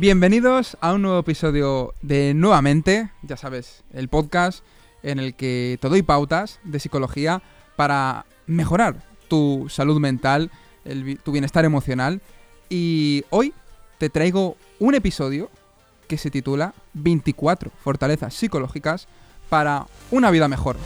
Bienvenidos 0.00 0.78
a 0.80 0.94
un 0.94 1.02
nuevo 1.02 1.18
episodio 1.18 1.92
de 2.00 2.32
Nuevamente, 2.32 3.10
ya 3.20 3.36
sabes, 3.36 3.84
el 3.92 4.08
podcast 4.08 4.64
en 5.02 5.18
el 5.18 5.34
que 5.34 5.76
te 5.78 5.90
doy 5.90 6.00
pautas 6.00 6.58
de 6.64 6.80
psicología 6.80 7.42
para 7.76 8.24
mejorar 8.46 9.04
tu 9.28 9.66
salud 9.68 10.00
mental, 10.00 10.50
tu 11.22 11.32
bienestar 11.32 11.66
emocional. 11.66 12.22
Y 12.70 13.24
hoy 13.28 13.52
te 13.98 14.08
traigo 14.08 14.56
un 14.78 14.94
episodio 14.94 15.50
que 16.08 16.16
se 16.16 16.30
titula 16.30 16.72
24 16.94 17.70
fortalezas 17.84 18.32
psicológicas 18.32 19.06
para 19.50 19.86
una 20.10 20.30
vida 20.30 20.48
mejor. 20.48 20.78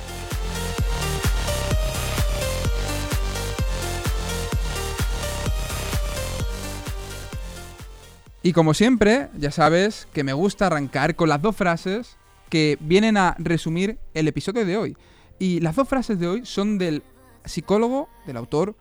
Y 8.46 8.52
como 8.52 8.74
siempre, 8.74 9.30
ya 9.38 9.50
sabes 9.50 10.06
que 10.12 10.22
me 10.22 10.34
gusta 10.34 10.66
arrancar 10.66 11.16
con 11.16 11.30
las 11.30 11.40
dos 11.40 11.56
frases 11.56 12.18
que 12.50 12.76
vienen 12.78 13.16
a 13.16 13.34
resumir 13.38 13.98
el 14.12 14.28
episodio 14.28 14.66
de 14.66 14.76
hoy. 14.76 14.98
Y 15.38 15.60
las 15.60 15.76
dos 15.76 15.88
frases 15.88 16.18
de 16.18 16.28
hoy 16.28 16.44
son 16.44 16.76
del 16.76 17.02
psicólogo, 17.46 18.10
del 18.26 18.36
autor, 18.36 18.76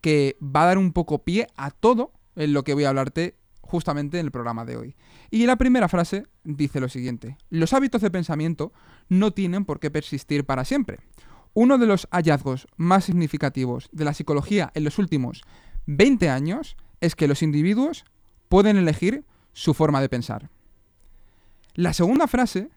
que 0.00 0.36
va 0.42 0.64
a 0.64 0.66
dar 0.66 0.78
un 0.78 0.92
poco 0.92 1.22
pie 1.22 1.46
a 1.54 1.70
todo 1.70 2.10
en 2.34 2.52
lo 2.52 2.64
que 2.64 2.74
voy 2.74 2.86
a 2.86 2.88
hablarte 2.88 3.36
justamente 3.60 4.18
en 4.18 4.26
el 4.26 4.32
programa 4.32 4.64
de 4.64 4.78
hoy. 4.78 4.96
Y 5.30 5.46
la 5.46 5.54
primera 5.54 5.88
frase 5.88 6.24
dice 6.42 6.80
lo 6.80 6.88
siguiente, 6.88 7.38
los 7.50 7.72
hábitos 7.72 8.02
de 8.02 8.10
pensamiento 8.10 8.72
no 9.08 9.30
tienen 9.30 9.64
por 9.64 9.78
qué 9.78 9.92
persistir 9.92 10.44
para 10.44 10.64
siempre. 10.64 10.98
Uno 11.52 11.78
de 11.78 11.86
los 11.86 12.08
hallazgos 12.10 12.66
más 12.76 13.04
significativos 13.04 13.88
de 13.92 14.06
la 14.06 14.12
psicología 14.12 14.72
en 14.74 14.82
los 14.82 14.98
últimos 14.98 15.42
20 15.86 16.30
años 16.30 16.76
es 17.00 17.14
que 17.14 17.28
los 17.28 17.44
individuos 17.44 18.04
pueden 18.48 18.76
elegir 18.76 19.24
su 19.52 19.74
forma 19.74 20.00
de 20.00 20.08
pensar. 20.08 20.50
La 21.74 21.92
segunda 21.92 22.26
frase 22.26 22.70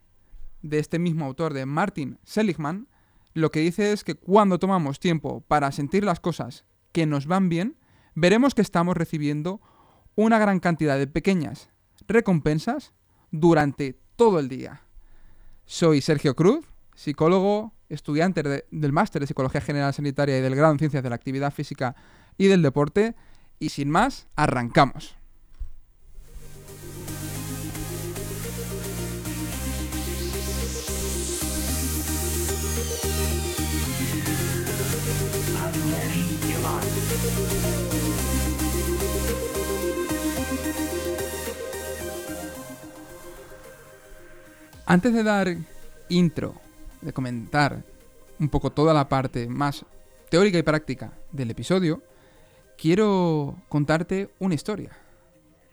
de 0.61 0.79
este 0.79 0.99
mismo 0.99 1.25
autor, 1.25 1.53
de 1.53 1.65
Martin 1.65 2.19
Seligman, 2.23 2.87
lo 3.33 3.51
que 3.51 3.59
dice 3.59 3.91
es 3.91 4.03
que 4.03 4.15
cuando 4.15 4.59
tomamos 4.59 4.99
tiempo 4.99 5.41
para 5.47 5.71
sentir 5.71 6.03
las 6.03 6.19
cosas 6.19 6.65
que 6.91 7.05
nos 7.05 7.27
van 7.27 7.49
bien, 7.49 7.77
veremos 8.15 8.55
que 8.55 8.63
estamos 8.63 8.97
recibiendo 8.97 9.61
una 10.15 10.39
gran 10.39 10.59
cantidad 10.59 10.97
de 10.97 11.05
pequeñas 11.05 11.69
recompensas 12.07 12.93
durante 13.31 13.99
todo 14.15 14.39
el 14.39 14.47
día. 14.47 14.81
Soy 15.65 16.02
Sergio 16.02 16.35
Cruz, 16.35 16.65
psicólogo, 16.95 17.73
estudiante 17.89 18.65
del 18.71 18.91
máster 18.91 19.21
de 19.21 19.27
Psicología 19.27 19.61
General 19.61 19.93
Sanitaria 19.93 20.37
y 20.37 20.41
del 20.41 20.55
grado 20.55 20.73
en 20.73 20.79
Ciencias 20.79 21.03
de 21.03 21.09
la 21.09 21.15
Actividad 21.15 21.53
Física 21.53 21.95
y 22.37 22.47
del 22.47 22.61
Deporte, 22.61 23.15
y 23.59 23.69
sin 23.69 23.89
más, 23.89 24.27
arrancamos. 24.35 25.16
Antes 44.89 45.13
de 45.13 45.21
dar 45.21 45.53
intro, 46.07 46.55
de 47.02 47.11
comentar 47.11 47.83
un 48.39 48.47
poco 48.47 48.71
toda 48.71 48.93
la 48.93 49.09
parte 49.09 49.49
más 49.49 49.86
teórica 50.30 50.58
y 50.58 50.64
práctica 50.64 51.11
del 51.33 51.52
episodio, 51.52 52.02
quiero 52.77 53.58
contarte 53.67 54.30
una 54.39 54.55
historia. 54.55 54.92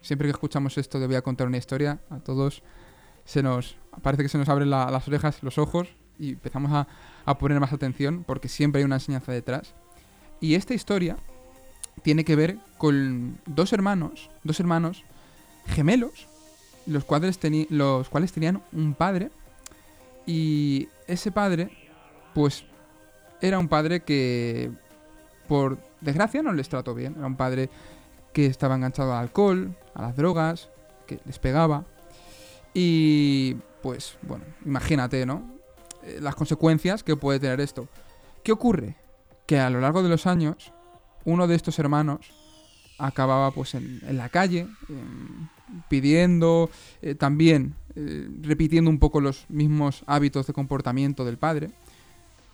Siempre 0.01 0.27
que 0.27 0.33
escuchamos 0.33 0.77
esto 0.79 0.99
de 0.99 1.07
voy 1.07 1.15
a 1.15 1.23
contar 1.23 1.47
una 1.47 1.59
historia, 1.59 2.01
a 2.11 2.19
todos 2.19 2.65
se 3.25 3.41
nos 3.45 3.77
parece 4.03 4.25
que 4.25 4.29
se 4.29 4.37
nos 4.37 4.49
abren 4.49 4.69
las 4.69 5.07
orejas, 5.07 5.45
los 5.45 5.59
ojos 5.59 5.95
y 6.19 6.31
empezamos 6.31 6.73
a, 6.73 6.89
a 7.25 7.39
poner 7.39 7.61
más 7.61 7.73
atención 7.73 8.25
porque 8.25 8.49
siempre 8.49 8.81
hay 8.81 8.85
una 8.85 8.97
enseñanza 8.97 9.31
detrás. 9.31 9.75
Y 10.41 10.57
esta 10.57 10.75
historia 10.75 11.19
tiene 12.03 12.25
que 12.25 12.35
ver 12.35 12.59
con 12.79 13.39
dos 13.47 13.73
hermanos, 13.73 14.29
dos 14.43 14.59
hermanos 14.59 15.05
gemelos 15.67 16.27
los 16.87 17.05
cuales, 17.05 17.39
los 17.71 18.09
cuales 18.09 18.33
tenían 18.33 18.63
un 18.73 18.95
padre 18.95 19.31
y 20.27 20.89
ese 21.07 21.31
padre, 21.31 21.71
pues, 22.35 22.65
era 23.41 23.59
un 23.59 23.69
padre 23.69 24.01
que, 24.01 24.71
por 25.49 25.79
desgracia, 26.01 26.43
no 26.43 26.53
les 26.53 26.69
trató 26.69 26.95
bien. 26.95 27.15
Era 27.17 27.27
un 27.27 27.37
padre 27.37 27.69
que 28.33 28.47
estaba 28.47 28.75
enganchado 28.75 29.13
al 29.13 29.25
alcohol, 29.25 29.77
a 29.95 30.03
las 30.03 30.17
drogas, 30.17 30.71
que 31.07 31.21
les 31.25 31.39
pegaba. 31.39 31.85
Y, 32.73 33.57
pues, 33.83 34.17
bueno, 34.23 34.45
imagínate, 34.65 35.27
¿no? 35.27 35.43
Eh, 36.03 36.19
las 36.21 36.35
consecuencias 36.35 37.03
que 37.03 37.17
puede 37.17 37.39
tener 37.39 37.61
esto. 37.61 37.89
¿Qué 38.43 38.53
ocurre? 38.53 38.97
Que 39.47 39.61
a 39.61 39.71
lo 39.71 39.81
largo 39.81 40.03
de 40.03 40.09
los 40.09 40.27
años, 40.27 40.73
uno 41.25 41.47
de 41.47 41.55
estos 41.55 41.79
hermanos 41.79 42.33
acababa, 42.99 43.51
pues, 43.51 43.75
en, 43.75 44.01
en 44.07 44.17
la 44.17 44.31
calle, 44.31 44.67
pidiendo, 45.89 46.71
eh, 47.03 47.15
también 47.15 47.75
eh, 47.97 48.29
repitiendo 48.43 48.91
un 48.91 48.99
poco 48.99 49.21
los 49.21 49.47
mismos 49.49 50.03
hábitos 50.07 50.47
de 50.47 50.53
comportamiento 50.53 51.25
del 51.25 51.39
padre. 51.39 51.71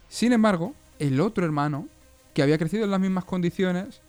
Sin 0.09 0.33
embargo, 0.33 0.75
el 0.99 1.21
otro 1.21 1.45
hermano, 1.45 1.89
que 2.35 2.43
había 2.43 2.59
crecido 2.59 2.85
en 2.85 2.91
las 2.91 3.01
mismas 3.01 3.25
condiciones, 3.25 4.03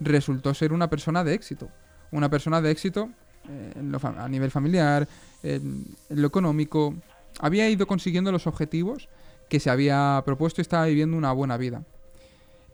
resultó 0.00 0.54
ser 0.54 0.72
una 0.72 0.88
persona 0.88 1.24
de 1.24 1.34
éxito. 1.34 1.68
Una 2.12 2.28
persona 2.28 2.60
de 2.60 2.70
éxito 2.70 3.10
eh, 3.48 3.72
a 4.16 4.28
nivel 4.28 4.50
familiar, 4.50 5.08
en, 5.42 5.86
lo 6.10 6.26
económico. 6.26 6.94
Había 7.40 7.68
ido 7.68 7.86
consiguiendo 7.86 8.32
los 8.32 8.46
objetivos 8.46 9.08
que 9.48 9.60
se 9.60 9.70
había 9.70 10.22
propuesto 10.24 10.60
y 10.60 10.62
estaba 10.62 10.86
viviendo 10.86 11.16
una 11.16 11.32
buena 11.32 11.56
vida. 11.56 11.84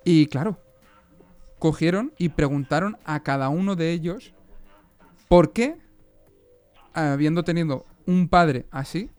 Y 0.04 0.26
claro, 0.26 0.58
cogieron 1.58 2.12
y 2.18 2.30
preguntaron 2.30 2.96
a 3.04 3.22
cada 3.22 3.48
uno 3.48 3.76
de 3.76 3.92
ellos 3.92 4.32
por 5.28 5.52
qué 5.52 5.76
habiendo 6.94 7.44
tenido 7.44 7.86
un 8.06 8.28
padre 8.28 8.66
así, 8.70 9.10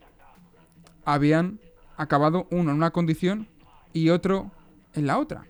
habían 1.06 1.60
acabado 1.98 2.48
uno 2.52 2.72
en 2.72 2.78
una 2.78 2.92
condición 2.92 3.48
y 3.94 4.10
otro 4.10 4.52
en 4.94 5.08
la 5.08 5.18
otra. 5.20 5.46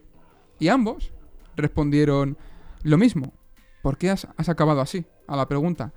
Y 0.60 0.68
ambos 0.68 1.12
respondieron 1.56 2.38
lo 2.84 2.98
mismo. 2.98 3.34
¿Por 3.82 3.98
qué 3.98 4.10
has, 4.10 4.28
acabado 4.38 4.82
así? 4.82 5.06
A 5.28 5.36
la 5.36 5.48
pregunta. 5.48 5.92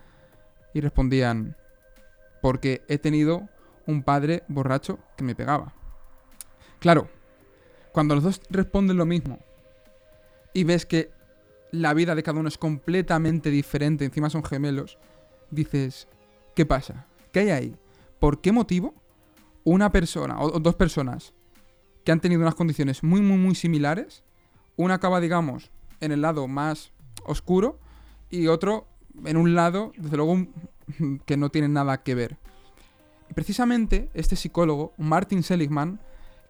Y 0.75 0.81
respondían, 0.81 1.57
porque 2.43 2.83
he 2.89 2.99
tenido 2.99 3.49
un 3.87 4.03
padre 4.03 4.43
borracho 4.49 4.99
que 5.17 5.25
me 5.25 5.35
pegaba. 5.35 5.73
Claro, 6.81 7.09
cuando 7.93 8.15
los 8.15 8.25
dos 8.25 8.43
responden 8.51 8.97
lo 8.97 9.07
mismo 9.07 9.39
y 10.53 10.65
ves 10.65 10.85
que 10.85 11.11
la 11.71 11.95
vida 11.95 12.15
de 12.15 12.23
cada 12.23 12.41
uno 12.41 12.49
es 12.49 12.59
completamente 12.59 13.51
diferente, 13.51 14.05
encima 14.05 14.31
son 14.31 14.45
gemelos, 14.45 14.99
dices, 15.51 16.09
¿Qué 16.57 16.65
pasa? 16.65 17.07
¿Qué 17.33 17.41
hay 17.41 17.51
ahí? 17.51 17.77
¿Por 18.19 18.41
qué 18.41 18.51
motivo 18.51 18.95
una 19.63 19.93
persona 19.93 20.41
o 20.41 20.59
dos 20.59 20.75
personas 20.75 21.35
que 22.03 22.13
han 22.13 22.21
tenido 22.21 22.41
unas 22.41 22.55
condiciones 22.55 23.03
muy, 23.03 23.21
muy, 23.21 23.37
muy 23.37 23.55
similares, 23.55 24.25
una 24.77 24.95
acaba, 24.95 25.21
digamos, 25.21 25.71
en 26.01 26.13
el 26.13 26.23
lado 26.23 26.49
más 26.49 26.93
oscuro 27.27 27.79
y 28.31 28.47
otro 28.47 28.87
en 29.27 29.37
un 29.37 29.55
lado, 29.55 29.93
desde 29.99 30.17
luego, 30.17 30.47
que 31.27 31.37
no 31.37 31.51
tiene 31.51 31.69
nada 31.69 32.03
que 32.03 32.15
ver? 32.15 32.39
precisamente 33.35 34.09
este 34.15 34.37
psicólogo, 34.37 34.95
Martin 34.97 35.43
Seligman, 35.43 36.01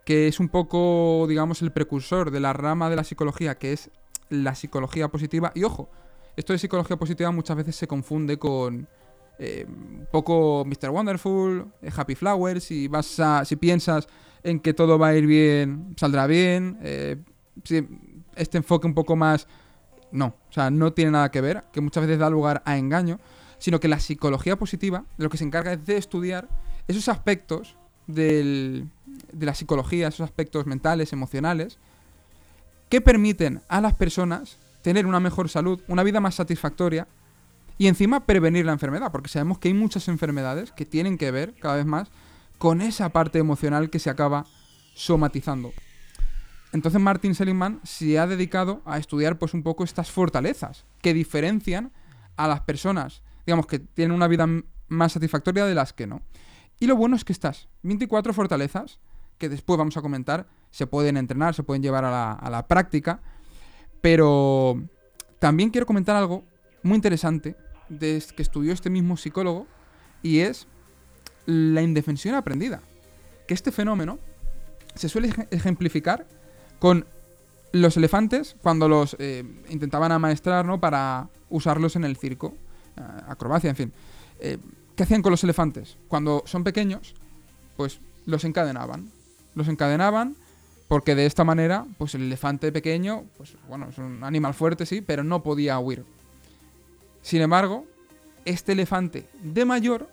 que 0.04 0.28
es 0.28 0.38
un 0.38 0.48
poco, 0.48 1.26
digamos, 1.28 1.62
el 1.62 1.72
precursor 1.72 2.30
de 2.30 2.38
la 2.38 2.52
rama 2.52 2.90
de 2.90 2.96
la 2.96 3.02
psicología, 3.02 3.58
que 3.58 3.72
es 3.72 3.90
la 4.28 4.54
psicología 4.54 5.08
positiva, 5.08 5.50
y 5.54 5.64
ojo, 5.64 5.88
esto 6.36 6.52
de 6.52 6.60
psicología 6.60 6.96
positiva 6.96 7.32
muchas 7.32 7.56
veces 7.56 7.75
se 7.75 7.88
confunde 7.88 8.38
con, 8.38 8.86
eh, 9.38 9.66
poco 10.10 10.64
Mr. 10.64 10.90
Wonderful, 10.90 11.66
eh, 11.82 11.90
Happy 11.94 12.14
Flowers, 12.14 12.64
si 12.64 12.88
vas 12.88 13.20
a, 13.20 13.44
si 13.44 13.56
piensas 13.56 14.08
en 14.42 14.60
que 14.60 14.74
todo 14.74 14.98
va 14.98 15.08
a 15.08 15.16
ir 15.16 15.26
bien, 15.26 15.94
saldrá 15.96 16.26
bien, 16.26 16.78
eh, 16.82 17.16
este 18.36 18.58
enfoque 18.58 18.86
un 18.86 18.94
poco 18.94 19.16
más, 19.16 19.46
no, 20.12 20.36
o 20.48 20.52
sea, 20.52 20.70
no 20.70 20.92
tiene 20.92 21.10
nada 21.10 21.30
que 21.30 21.40
ver, 21.40 21.64
que 21.72 21.80
muchas 21.80 22.04
veces 22.04 22.18
da 22.18 22.30
lugar 22.30 22.62
a 22.64 22.78
engaño, 22.78 23.18
sino 23.58 23.80
que 23.80 23.88
la 23.88 24.00
psicología 24.00 24.56
positiva 24.56 25.04
lo 25.16 25.28
que 25.30 25.38
se 25.38 25.44
encarga 25.44 25.72
es 25.72 25.84
de 25.84 25.96
estudiar 25.96 26.48
esos 26.86 27.08
aspectos 27.08 27.76
del, 28.06 28.88
de 29.32 29.46
la 29.46 29.54
psicología, 29.54 30.08
esos 30.08 30.24
aspectos 30.24 30.66
mentales, 30.66 31.12
emocionales, 31.12 31.78
que 32.88 33.00
permiten 33.00 33.62
a 33.68 33.80
las 33.80 33.94
personas 33.94 34.58
tener 34.82 35.06
una 35.06 35.18
mejor 35.18 35.48
salud, 35.48 35.82
una 35.88 36.04
vida 36.04 36.20
más 36.20 36.36
satisfactoria 36.36 37.08
y 37.78 37.88
encima 37.88 38.26
prevenir 38.26 38.64
la 38.64 38.73
enfermedad, 38.73 39.12
porque 39.12 39.28
sabemos 39.28 39.58
que 39.58 39.69
hay 39.69 39.75
muchas 39.75 40.08
enfermedades 40.08 40.73
que 40.73 40.87
tienen 40.87 41.19
que 41.19 41.31
ver 41.31 41.55
cada 41.55 41.76
vez 41.76 41.87
más 41.87 42.11
con 42.58 42.81
esa 42.81 43.11
parte 43.11 43.38
emocional 43.38 43.90
que 43.90 43.99
se 43.99 44.11
acaba 44.11 44.46
somatizando. 44.94 45.73
Entonces 46.73 47.00
Martin 47.00 47.34
Seligman 47.34 47.81
se 47.84 48.19
ha 48.19 48.26
dedicado 48.26 48.82
a 48.84 48.99
estudiar 48.99 49.38
pues 49.38 49.55
un 49.55 49.62
poco 49.62 49.84
estas 49.84 50.11
fortalezas 50.11 50.84
que 51.00 51.14
diferencian 51.14 51.93
a 52.37 52.49
las 52.49 52.61
personas 52.62 53.23
digamos 53.46 53.67
que 53.67 53.78
tienen 53.78 54.14
una 54.14 54.28
vida 54.28 54.46
más 54.88 55.12
satisfactoria 55.12 55.64
de 55.64 55.75
las 55.75 55.93
que 55.93 56.06
no. 56.06 56.20
Y 56.81 56.87
lo 56.87 56.96
bueno 56.96 57.17
es 57.17 57.25
que 57.25 57.32
estas 57.32 57.69
24 57.84 58.34
fortalezas, 58.34 58.99
que 59.38 59.49
después 59.49 59.78
vamos 59.78 59.96
a 59.96 60.02
comentar, 60.02 60.46
se 60.70 60.87
pueden 60.87 61.17
entrenar, 61.17 61.55
se 61.55 61.62
pueden 61.62 61.82
llevar 61.82 62.05
a 62.05 62.11
la, 62.11 62.32
a 62.32 62.50
la 62.50 62.67
práctica, 62.67 63.20
pero 64.00 64.82
también 65.38 65.70
quiero 65.70 65.87
comentar 65.87 66.17
algo 66.17 66.44
muy 66.82 66.96
interesante 66.96 67.56
que 67.88 68.42
estudió 68.42 68.72
este 68.72 68.90
mismo 68.90 69.16
psicólogo 69.16 69.66
y 70.22 70.40
es 70.40 70.66
la 71.46 71.82
indefensión 71.82 72.34
aprendida. 72.34 72.82
Que 73.46 73.54
este 73.54 73.72
fenómeno 73.72 74.18
se 74.94 75.08
suele 75.08 75.32
ejemplificar 75.50 76.26
con 76.78 77.06
los 77.72 77.96
elefantes 77.96 78.56
cuando 78.62 78.88
los 78.88 79.16
eh, 79.18 79.44
intentaban 79.68 80.12
amaestrar 80.12 80.64
¿no? 80.64 80.80
para 80.80 81.28
usarlos 81.50 81.96
en 81.96 82.04
el 82.04 82.16
circo, 82.16 82.54
acrobacia, 83.28 83.70
en 83.70 83.76
fin. 83.76 83.92
Eh, 84.40 84.58
¿Qué 84.96 85.02
hacían 85.02 85.22
con 85.22 85.30
los 85.30 85.44
elefantes? 85.44 85.98
Cuando 86.08 86.42
son 86.46 86.64
pequeños, 86.64 87.14
pues 87.76 88.00
los 88.24 88.44
encadenaban. 88.44 89.10
Los 89.54 89.68
encadenaban 89.68 90.36
porque 90.88 91.14
de 91.14 91.26
esta 91.26 91.44
manera, 91.44 91.84
pues 91.98 92.14
el 92.14 92.22
elefante 92.22 92.72
pequeño, 92.72 93.24
pues 93.36 93.56
bueno, 93.68 93.88
es 93.90 93.98
un 93.98 94.22
animal 94.24 94.54
fuerte, 94.54 94.86
sí, 94.86 95.00
pero 95.00 95.24
no 95.24 95.42
podía 95.42 95.78
huir. 95.78 96.04
Sin 97.26 97.43
embargo, 97.43 97.84
este 98.44 98.70
elefante 98.70 99.26
de 99.43 99.64
mayor, 99.64 100.08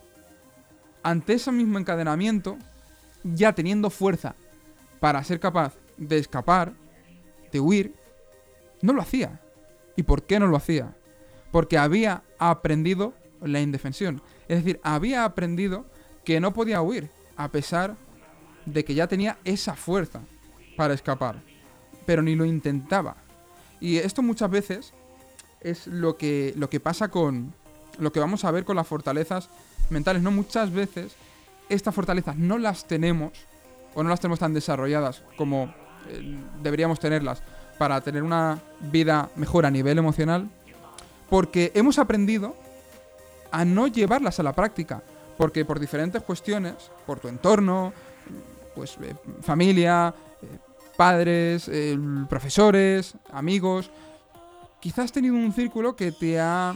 ante 1.04 1.34
ese 1.34 1.52
mismo 1.52 1.78
encadenamiento, 1.78 2.58
ya 3.24 3.54
teniendo 3.54 3.92
fuerza 3.92 4.34
para 5.00 5.24
ser 5.24 5.40
capaz 5.40 5.76
de 5.96 6.18
escapar, 6.18 6.74
de 7.52 7.60
huir, 7.60 7.94
no 8.82 8.94
lo 8.94 9.02
hacía. 9.04 9.40
¿Y 9.96 10.02
por 10.02 10.24
qué 10.24 10.40
no 10.40 10.48
lo 10.48 10.58
hacía? 10.58 10.96
Porque 11.52 11.78
había 11.78 12.24
aprendido 12.40 13.14
la 13.44 13.62
indefensión. 13.62 14.24
Es 14.48 14.64
decir, 14.64 14.80
había 14.82 15.24
aprendido 15.24 15.86
que 16.26 16.40
no 16.40 16.52
podía 16.52 16.82
huir, 16.82 17.12
a 17.38 17.50
pesar 17.50 17.96
de 18.66 18.84
que 18.84 18.96
ya 18.96 19.06
tenía 19.06 19.38
esa 19.44 19.76
fuerza 19.76 20.22
para 20.76 20.96
escapar. 20.96 21.44
Pero 22.08 22.24
ni 22.24 22.34
lo 22.34 22.46
intentaba. 22.46 23.18
Y 23.80 23.98
esto 23.98 24.24
muchas 24.24 24.50
veces 24.50 24.96
es 25.64 25.88
lo 25.88 26.18
que, 26.18 26.54
lo 26.56 26.70
que 26.70 26.80
pasa 26.80 27.10
con 27.10 27.54
lo 27.98 28.12
que 28.12 28.20
vamos 28.20 28.44
a 28.44 28.52
ver 28.52 28.66
con 28.66 28.76
las 28.76 28.88
fortalezas 28.88 29.50
mentales. 29.90 30.22
No 30.22 30.32
muchas 30.32 30.72
veces 30.72 31.16
estas 31.70 31.94
fortalezas 31.94 32.36
no 32.38 32.58
las 32.58 32.86
tenemos 32.86 33.32
o 33.94 34.04
no 34.04 34.10
las 34.10 34.20
tenemos 34.20 34.40
tan 34.40 34.54
desarrolladas 34.54 35.24
como 35.38 35.74
eh, 36.10 36.38
deberíamos 36.62 37.00
tenerlas 37.00 37.44
para 37.78 38.02
tener 38.02 38.24
una 38.24 38.62
vida 38.92 39.30
mejor 39.36 39.66
a 39.66 39.72
nivel 39.72 39.98
emocional 39.98 40.50
porque 41.30 41.72
hemos 41.76 42.00
aprendido 42.00 42.56
a 43.52 43.66
no 43.66 43.88
llevarlas 43.88 44.40
a 44.40 44.44
la 44.44 44.54
práctica 44.54 45.04
porque 45.38 45.66
por 45.66 45.80
diferentes 45.80 46.22
cuestiones, 46.22 46.76
por 47.06 47.20
tu 47.20 47.28
entorno, 47.28 47.94
pues 48.76 48.98
eh, 49.02 49.16
familia, 49.42 50.14
eh, 50.42 50.46
padres, 50.96 51.70
profesores, 52.30 53.16
amigos, 53.32 53.90
quizás 54.84 55.06
has 55.06 55.12
tenido 55.14 55.36
un 55.36 55.54
círculo 55.54 55.96
que 55.96 56.12
te 56.12 56.42
ha, 56.42 56.76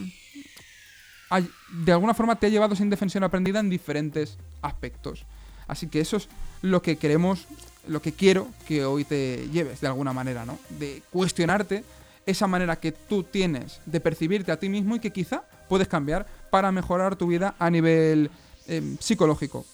de 1.74 1.92
alguna 1.92 2.14
forma 2.14 2.38
te 2.38 2.48
ha 2.48 2.50
llevado 2.50 2.74
sin 2.74 2.90
defensión 2.90 3.26
aprendida 3.26 3.60
en 3.60 3.70
diferentes 3.70 4.38
aspectos. 4.62 5.26
Así 5.68 5.88
que 5.88 6.00
eso 6.00 6.16
es 6.16 6.30
lo 6.62 6.82
que 6.82 6.96
queremos, 6.96 7.48
lo 7.86 8.02
que 8.02 8.14
quiero 8.14 8.48
que 8.66 8.86
hoy 8.86 9.04
te 9.04 9.50
lleves 9.50 9.82
de 9.82 9.88
alguna 9.88 10.14
manera, 10.14 10.46
¿no? 10.46 10.58
De 10.80 11.04
cuestionarte 11.12 11.84
esa 12.26 12.48
manera 12.48 12.78
que 12.78 12.94
tú 12.94 13.24
tienes 13.24 13.82
de 13.86 14.00
percibirte 14.00 14.54
a 14.54 14.58
ti 14.58 14.70
mismo 14.70 14.96
y 14.96 15.02
que 15.02 15.12
quizá 15.12 15.44
puedes 15.68 15.90
cambiar 15.90 16.26
para 16.50 16.72
mejorar 16.72 17.18
tu 17.18 17.28
vida 17.28 17.56
a 17.60 17.70
nivel 17.70 18.32
em, 18.68 18.98
psicológico. 19.00 19.66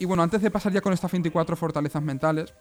Y 0.00 0.06
bueno, 0.06 0.24
antes 0.24 0.42
de 0.42 0.50
pasar 0.50 0.72
ya 0.72 0.80
con 0.80 0.92
estas 0.92 1.12
24 1.12 1.54
fortalezas 1.54 2.02
mentales, 2.02 2.52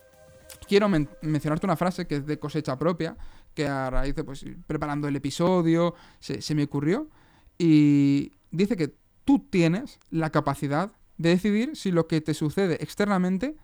quiero 0.67 0.87
mencionarte 0.87 1.65
una 1.65 1.75
frase 1.75 2.05
que 2.05 2.17
es 2.17 2.27
de 2.27 2.37
cosecha 2.37 2.77
propia, 2.77 3.15
que 3.53 3.67
a 3.67 3.89
raíz 3.89 4.15
de 4.15 4.23
pues, 4.23 4.45
preparando 4.67 5.07
el 5.07 5.15
episodio 5.15 5.95
se, 6.19 6.41
se 6.41 6.55
me 6.55 6.63
ocurrió. 6.63 7.09
Y 7.57 8.33
dice 8.51 8.77
que 8.77 8.95
tú 9.25 9.39
tienes 9.49 9.99
la 10.09 10.31
capacidad 10.31 10.91
de 11.17 11.29
decidir 11.29 11.75
si 11.75 11.91
lo 11.91 12.07
que 12.07 12.21
te 12.21 12.33
sucede 12.33 12.81
externamente 12.81 13.57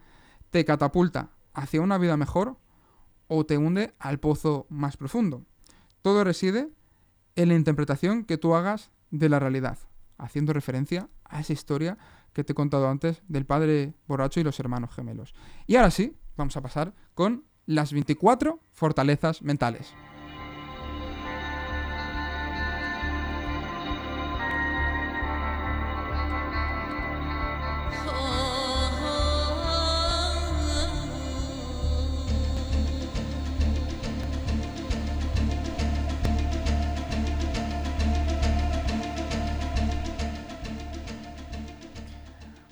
te 0.52 0.66
catapulta 0.66 1.32
hacia 1.54 1.82
una 1.82 1.98
vida 1.98 2.18
mejor 2.18 2.58
o 3.28 3.46
te 3.46 3.58
hunde 3.58 3.94
al 4.00 4.20
pozo 4.20 4.68
más 4.70 4.98
profundo. 4.98 5.46
Todo 6.02 6.24
reside 6.24 6.70
en 7.36 7.50
la 7.50 7.56
interpretación 7.56 8.26
que 8.26 8.38
tú 8.38 8.56
hagas 8.56 8.92
de 9.12 9.30
la 9.30 9.40
realidad, 9.40 9.80
haciendo 10.18 10.54
referencia 10.54 11.10
a 11.24 11.40
esa 11.40 11.54
historia 11.54 11.98
que 12.34 12.44
te 12.44 12.52
he 12.52 12.56
contado 12.56 12.90
antes 12.90 13.24
del 13.28 13.46
padre 13.46 13.96
borracho 14.08 14.40
y 14.40 14.44
los 14.44 14.60
hermanos 14.60 14.94
gemelos. 14.94 15.34
Y 15.68 15.78
ahora 15.78 15.92
sí, 15.92 16.16
vamos 16.38 16.56
a 16.58 16.62
pasar 16.62 16.94
con 17.14 17.46
las 17.66 17.94
24 17.94 18.60
fortalezas 18.74 19.42
mentales. 19.42 19.94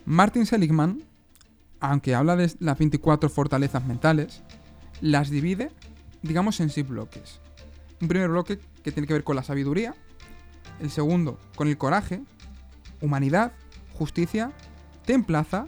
Martin 0.05 0.45
Seligman, 0.45 1.01
aunque 1.79 2.13
habla 2.13 2.35
de 2.35 2.53
las 2.59 2.77
24 2.77 3.29
fortalezas 3.29 3.83
mentales, 3.83 4.43
las 5.03 5.29
divide, 5.29 5.69
digamos, 6.21 6.61
en 6.61 6.69
seis 6.69 6.87
bloques. 6.87 7.41
Un 8.01 8.07
primer 8.07 8.29
bloque 8.29 8.57
que 8.83 8.91
tiene 8.93 9.05
que 9.05 9.13
ver 9.13 9.25
con 9.25 9.35
la 9.35 9.43
sabiduría, 9.43 9.93
el 10.79 10.89
segundo 10.89 11.39
con 11.55 11.67
el 11.67 11.77
coraje, 11.77 12.21
humanidad, 13.01 13.51
justicia, 13.91 14.53
templaza 15.05 15.67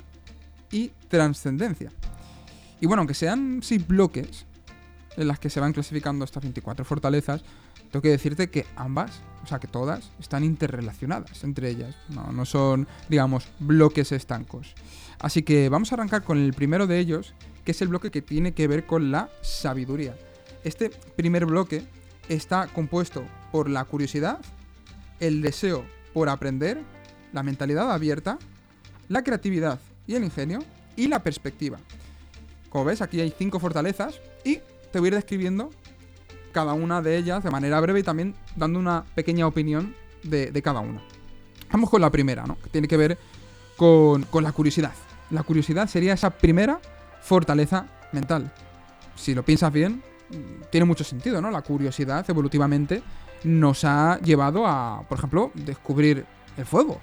y 0.71 0.91
trascendencia. 1.09 1.91
Y 2.79 2.85
bueno, 2.85 3.01
aunque 3.01 3.13
sean 3.13 3.59
seis 3.61 3.85
bloques 3.85 4.45
en 5.17 5.27
las 5.27 5.37
que 5.37 5.49
se 5.49 5.59
van 5.59 5.73
clasificando 5.73 6.23
estas 6.23 6.41
24 6.41 6.85
fortalezas, 6.85 7.43
tengo 7.91 8.01
que 8.01 8.09
decirte 8.09 8.49
que 8.49 8.65
ambas, 8.77 9.19
o 9.43 9.47
sea 9.47 9.59
que 9.59 9.67
todas, 9.67 10.11
están 10.17 10.45
interrelacionadas 10.45 11.43
entre 11.43 11.69
ellas. 11.69 11.97
No, 12.07 12.31
no 12.31 12.45
son, 12.45 12.87
digamos, 13.09 13.49
bloques 13.59 14.13
estancos. 14.13 14.75
Así 15.19 15.43
que 15.43 15.67
vamos 15.67 15.91
a 15.91 15.95
arrancar 15.95 16.23
con 16.23 16.37
el 16.37 16.53
primero 16.53 16.87
de 16.87 16.99
ellos, 16.99 17.33
que 17.65 17.71
es 17.71 17.81
el 17.81 17.87
bloque 17.89 18.11
que 18.11 18.21
tiene 18.21 18.53
que 18.53 18.67
ver 18.67 18.85
con 18.85 19.11
la 19.11 19.29
sabiduría. 19.41 20.15
Este 20.63 20.91
primer 21.15 21.45
bloque 21.45 21.83
está 22.29 22.67
compuesto 22.67 23.25
por 23.51 23.69
la 23.69 23.83
curiosidad, 23.85 24.39
el 25.19 25.41
deseo 25.41 25.83
por 26.13 26.29
aprender, 26.29 26.81
la 27.33 27.43
mentalidad 27.43 27.91
abierta, 27.91 28.37
la 29.09 29.23
creatividad 29.23 29.79
y 30.07 30.15
el 30.15 30.23
ingenio, 30.23 30.63
y 30.95 31.07
la 31.07 31.21
perspectiva. 31.21 31.77
Como 32.69 32.85
ves, 32.85 33.01
aquí 33.01 33.19
hay 33.19 33.33
cinco 33.37 33.59
fortalezas 33.59 34.21
y 34.43 34.59
te 34.91 34.99
voy 34.99 35.07
a 35.07 35.09
ir 35.09 35.15
describiendo 35.15 35.71
cada 36.51 36.73
una 36.73 37.01
de 37.01 37.17
ellas 37.17 37.43
de 37.43 37.51
manera 37.51 37.81
breve 37.81 37.99
y 37.99 38.03
también 38.03 38.33
dando 38.55 38.79
una 38.79 39.03
pequeña 39.13 39.45
opinión 39.45 39.93
de, 40.23 40.61
cada 40.63 40.79
una. 40.79 41.01
Vamos 41.71 41.89
con 41.89 41.99
la 42.01 42.09
primera, 42.09 42.45
¿no? 42.45 42.57
Que 42.61 42.69
tiene 42.69 42.87
que 42.87 42.95
ver 42.95 43.17
con, 43.75 44.23
con 44.23 44.43
la 44.43 44.53
curiosidad. 44.53 44.93
La 45.31 45.43
curiosidad 45.43 45.89
sería 45.89 46.13
esa 46.13 46.29
primera 46.29 46.79
fortaleza 47.25 47.87
mental. 48.11 48.51
Si 49.15 49.33
lo 49.33 49.43
piensas 49.43 49.73
bien, 49.73 50.03
tiene 50.69 50.85
mucho 50.85 51.03
sentido, 51.03 51.41
¿no? 51.41 51.49
La 51.49 51.63
curiosidad 51.63 52.23
evolutivamente 52.29 53.01
nos 53.43 53.83
ha 53.83 54.19
llevado 54.19 54.65
a, 54.67 55.03
por 55.09 55.17
ejemplo, 55.17 55.51
descubrir 55.55 56.25
el 56.55 56.65
fuego, 56.65 56.99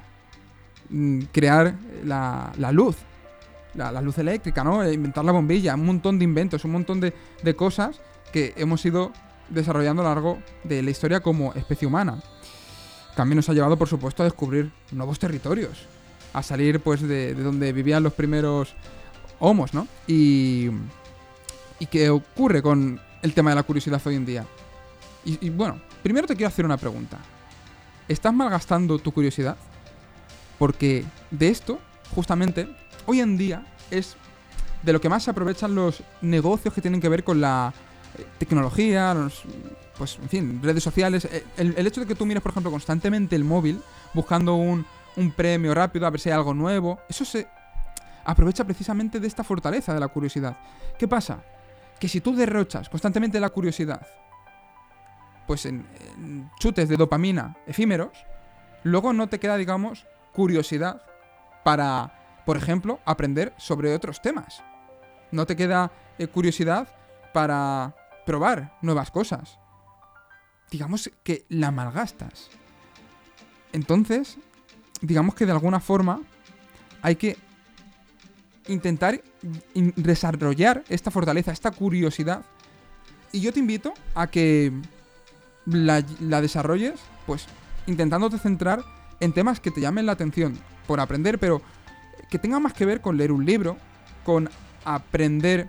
mm, 0.90 1.22
crear 1.32 1.74
la, 2.04 2.52
luz, 2.72 2.96
la, 3.74 4.00
luz 4.00 4.18
eléctrica, 4.18 4.62
¿no? 4.62 4.88
Inventar 4.90 5.24
la 5.24 5.32
bombilla, 5.32 5.74
un 5.74 5.86
montón 5.86 6.18
de 6.18 6.24
inventos, 6.24 6.64
un 6.64 6.72
montón 6.72 7.00
de, 7.00 7.12
cosas 7.56 8.00
que 8.32 8.54
hemos 8.56 8.84
ido 8.84 9.12
desarrollando 9.50 10.02
a 10.02 10.04
lo 10.04 10.14
largo 10.14 10.38
de 10.62 10.82
la 10.82 10.90
historia 10.90 11.20
como 11.20 11.52
especie 11.54 11.86
humana. 11.86 12.22
También 13.16 13.36
nos 13.36 13.48
ha 13.48 13.54
llevado, 13.54 13.76
por 13.76 13.88
supuesto, 13.88 14.22
a 14.22 14.26
descubrir 14.26 14.72
nuevos 14.92 15.18
territorios, 15.18 15.86
a 16.32 16.42
salir 16.42 16.80
pues 16.80 17.02
de 17.02 17.34
donde 17.34 17.72
vivían 17.72 18.02
los 18.02 18.14
primeros 18.14 18.74
homos, 19.42 19.74
¿no? 19.74 19.88
Y, 20.06 20.68
y 21.80 21.86
qué 21.86 22.10
ocurre 22.10 22.62
con 22.62 23.00
el 23.22 23.34
tema 23.34 23.50
de 23.50 23.56
la 23.56 23.64
curiosidad 23.64 24.00
hoy 24.04 24.14
en 24.14 24.24
día. 24.24 24.46
Y, 25.24 25.50
bueno, 25.50 25.80
primero 26.02 26.26
te 26.26 26.34
quiero 26.34 26.48
hacer 26.48 26.64
una 26.64 26.76
pregunta. 26.76 27.18
¿Estás 28.08 28.32
malgastando 28.34 28.98
tu 28.98 29.12
curiosidad? 29.12 29.56
Porque 30.58 31.04
de 31.30 31.48
esto, 31.48 31.78
justamente, 32.14 32.68
hoy 33.06 33.20
en 33.20 33.36
día 33.36 33.66
es 33.90 34.16
de 34.82 34.92
lo 34.92 35.00
que 35.00 35.08
más 35.08 35.24
se 35.24 35.30
aprovechan 35.30 35.74
los 35.74 36.02
negocios 36.20 36.74
que 36.74 36.80
tienen 36.80 37.00
que 37.00 37.08
ver 37.08 37.22
con 37.22 37.40
la 37.40 37.72
eh, 38.18 38.26
tecnología, 38.38 39.16
pues, 39.96 40.18
en 40.20 40.28
fin, 40.28 40.60
redes 40.62 40.82
sociales. 40.82 41.24
Eh, 41.24 41.44
el, 41.56 41.74
el 41.76 41.86
hecho 41.86 42.00
de 42.00 42.06
que 42.06 42.16
tú 42.16 42.26
mires, 42.26 42.42
por 42.42 42.50
ejemplo, 42.50 42.70
constantemente 42.70 43.36
el 43.36 43.44
móvil, 43.44 43.80
buscando 44.12 44.54
un, 44.54 44.84
un 45.16 45.30
premio 45.32 45.74
rápido, 45.74 46.06
a 46.06 46.10
ver 46.10 46.20
si 46.20 46.30
hay 46.30 46.34
algo 46.34 46.54
nuevo, 46.54 47.00
eso 47.08 47.24
se 47.24 47.46
aprovecha 48.24 48.64
precisamente 48.64 49.20
de 49.20 49.26
esta 49.26 49.44
fortaleza 49.44 49.94
de 49.94 50.00
la 50.00 50.08
curiosidad. 50.08 50.56
¿Qué 50.98 51.08
pasa? 51.08 51.42
Que 51.98 52.08
si 52.08 52.20
tú 52.20 52.34
derrochas 52.34 52.88
constantemente 52.88 53.40
la 53.40 53.50
curiosidad, 53.50 54.06
pues 55.46 55.66
en, 55.66 55.86
chutes 56.58 56.88
de 56.88 56.96
dopamina 56.96 57.56
efímeros, 57.66 58.26
luego 58.84 59.12
no 59.12 59.28
te 59.28 59.38
queda, 59.38 59.56
digamos, 59.56 60.06
curiosidad 60.32 61.02
para, 61.64 62.42
por 62.46 62.56
ejemplo, 62.56 63.00
aprender 63.04 63.52
sobre 63.56 63.94
otros 63.94 64.22
temas. 64.22 64.62
No 65.30 65.46
te 65.46 65.56
queda 65.56 65.92
eh, 66.18 66.26
curiosidad 66.26 66.88
para 67.32 67.94
probar 68.26 68.78
nuevas 68.82 69.10
cosas. 69.10 69.58
Digamos 70.70 71.10
que 71.22 71.44
la 71.48 71.70
malgastas. 71.70 72.50
Entonces, 73.72 74.38
digamos 75.00 75.34
que 75.34 75.46
de 75.46 75.52
alguna 75.52 75.80
forma 75.80 76.20
hay 77.02 77.16
que 77.16 77.36
intentar 78.68 79.20
in- 79.74 79.92
desarrollar 79.96 80.84
esta 80.88 81.10
fortaleza, 81.10 81.52
esta 81.52 81.70
curiosidad. 81.70 82.42
Y 83.32 83.40
yo 83.40 83.52
te 83.52 83.60
invito 83.60 83.94
a 84.14 84.26
que 84.26 84.72
la, 85.66 86.04
la 86.20 86.40
desarrolles, 86.40 87.00
pues 87.26 87.46
intentándote 87.86 88.38
centrar 88.38 88.84
en 89.20 89.32
temas 89.32 89.60
que 89.60 89.70
te 89.70 89.80
llamen 89.80 90.06
la 90.06 90.12
atención 90.12 90.58
por 90.86 91.00
aprender, 91.00 91.38
pero 91.38 91.62
que 92.30 92.38
tengan 92.38 92.62
más 92.62 92.72
que 92.72 92.86
ver 92.86 93.00
con 93.00 93.16
leer 93.16 93.32
un 93.32 93.44
libro, 93.44 93.76
con 94.24 94.48
aprender 94.84 95.68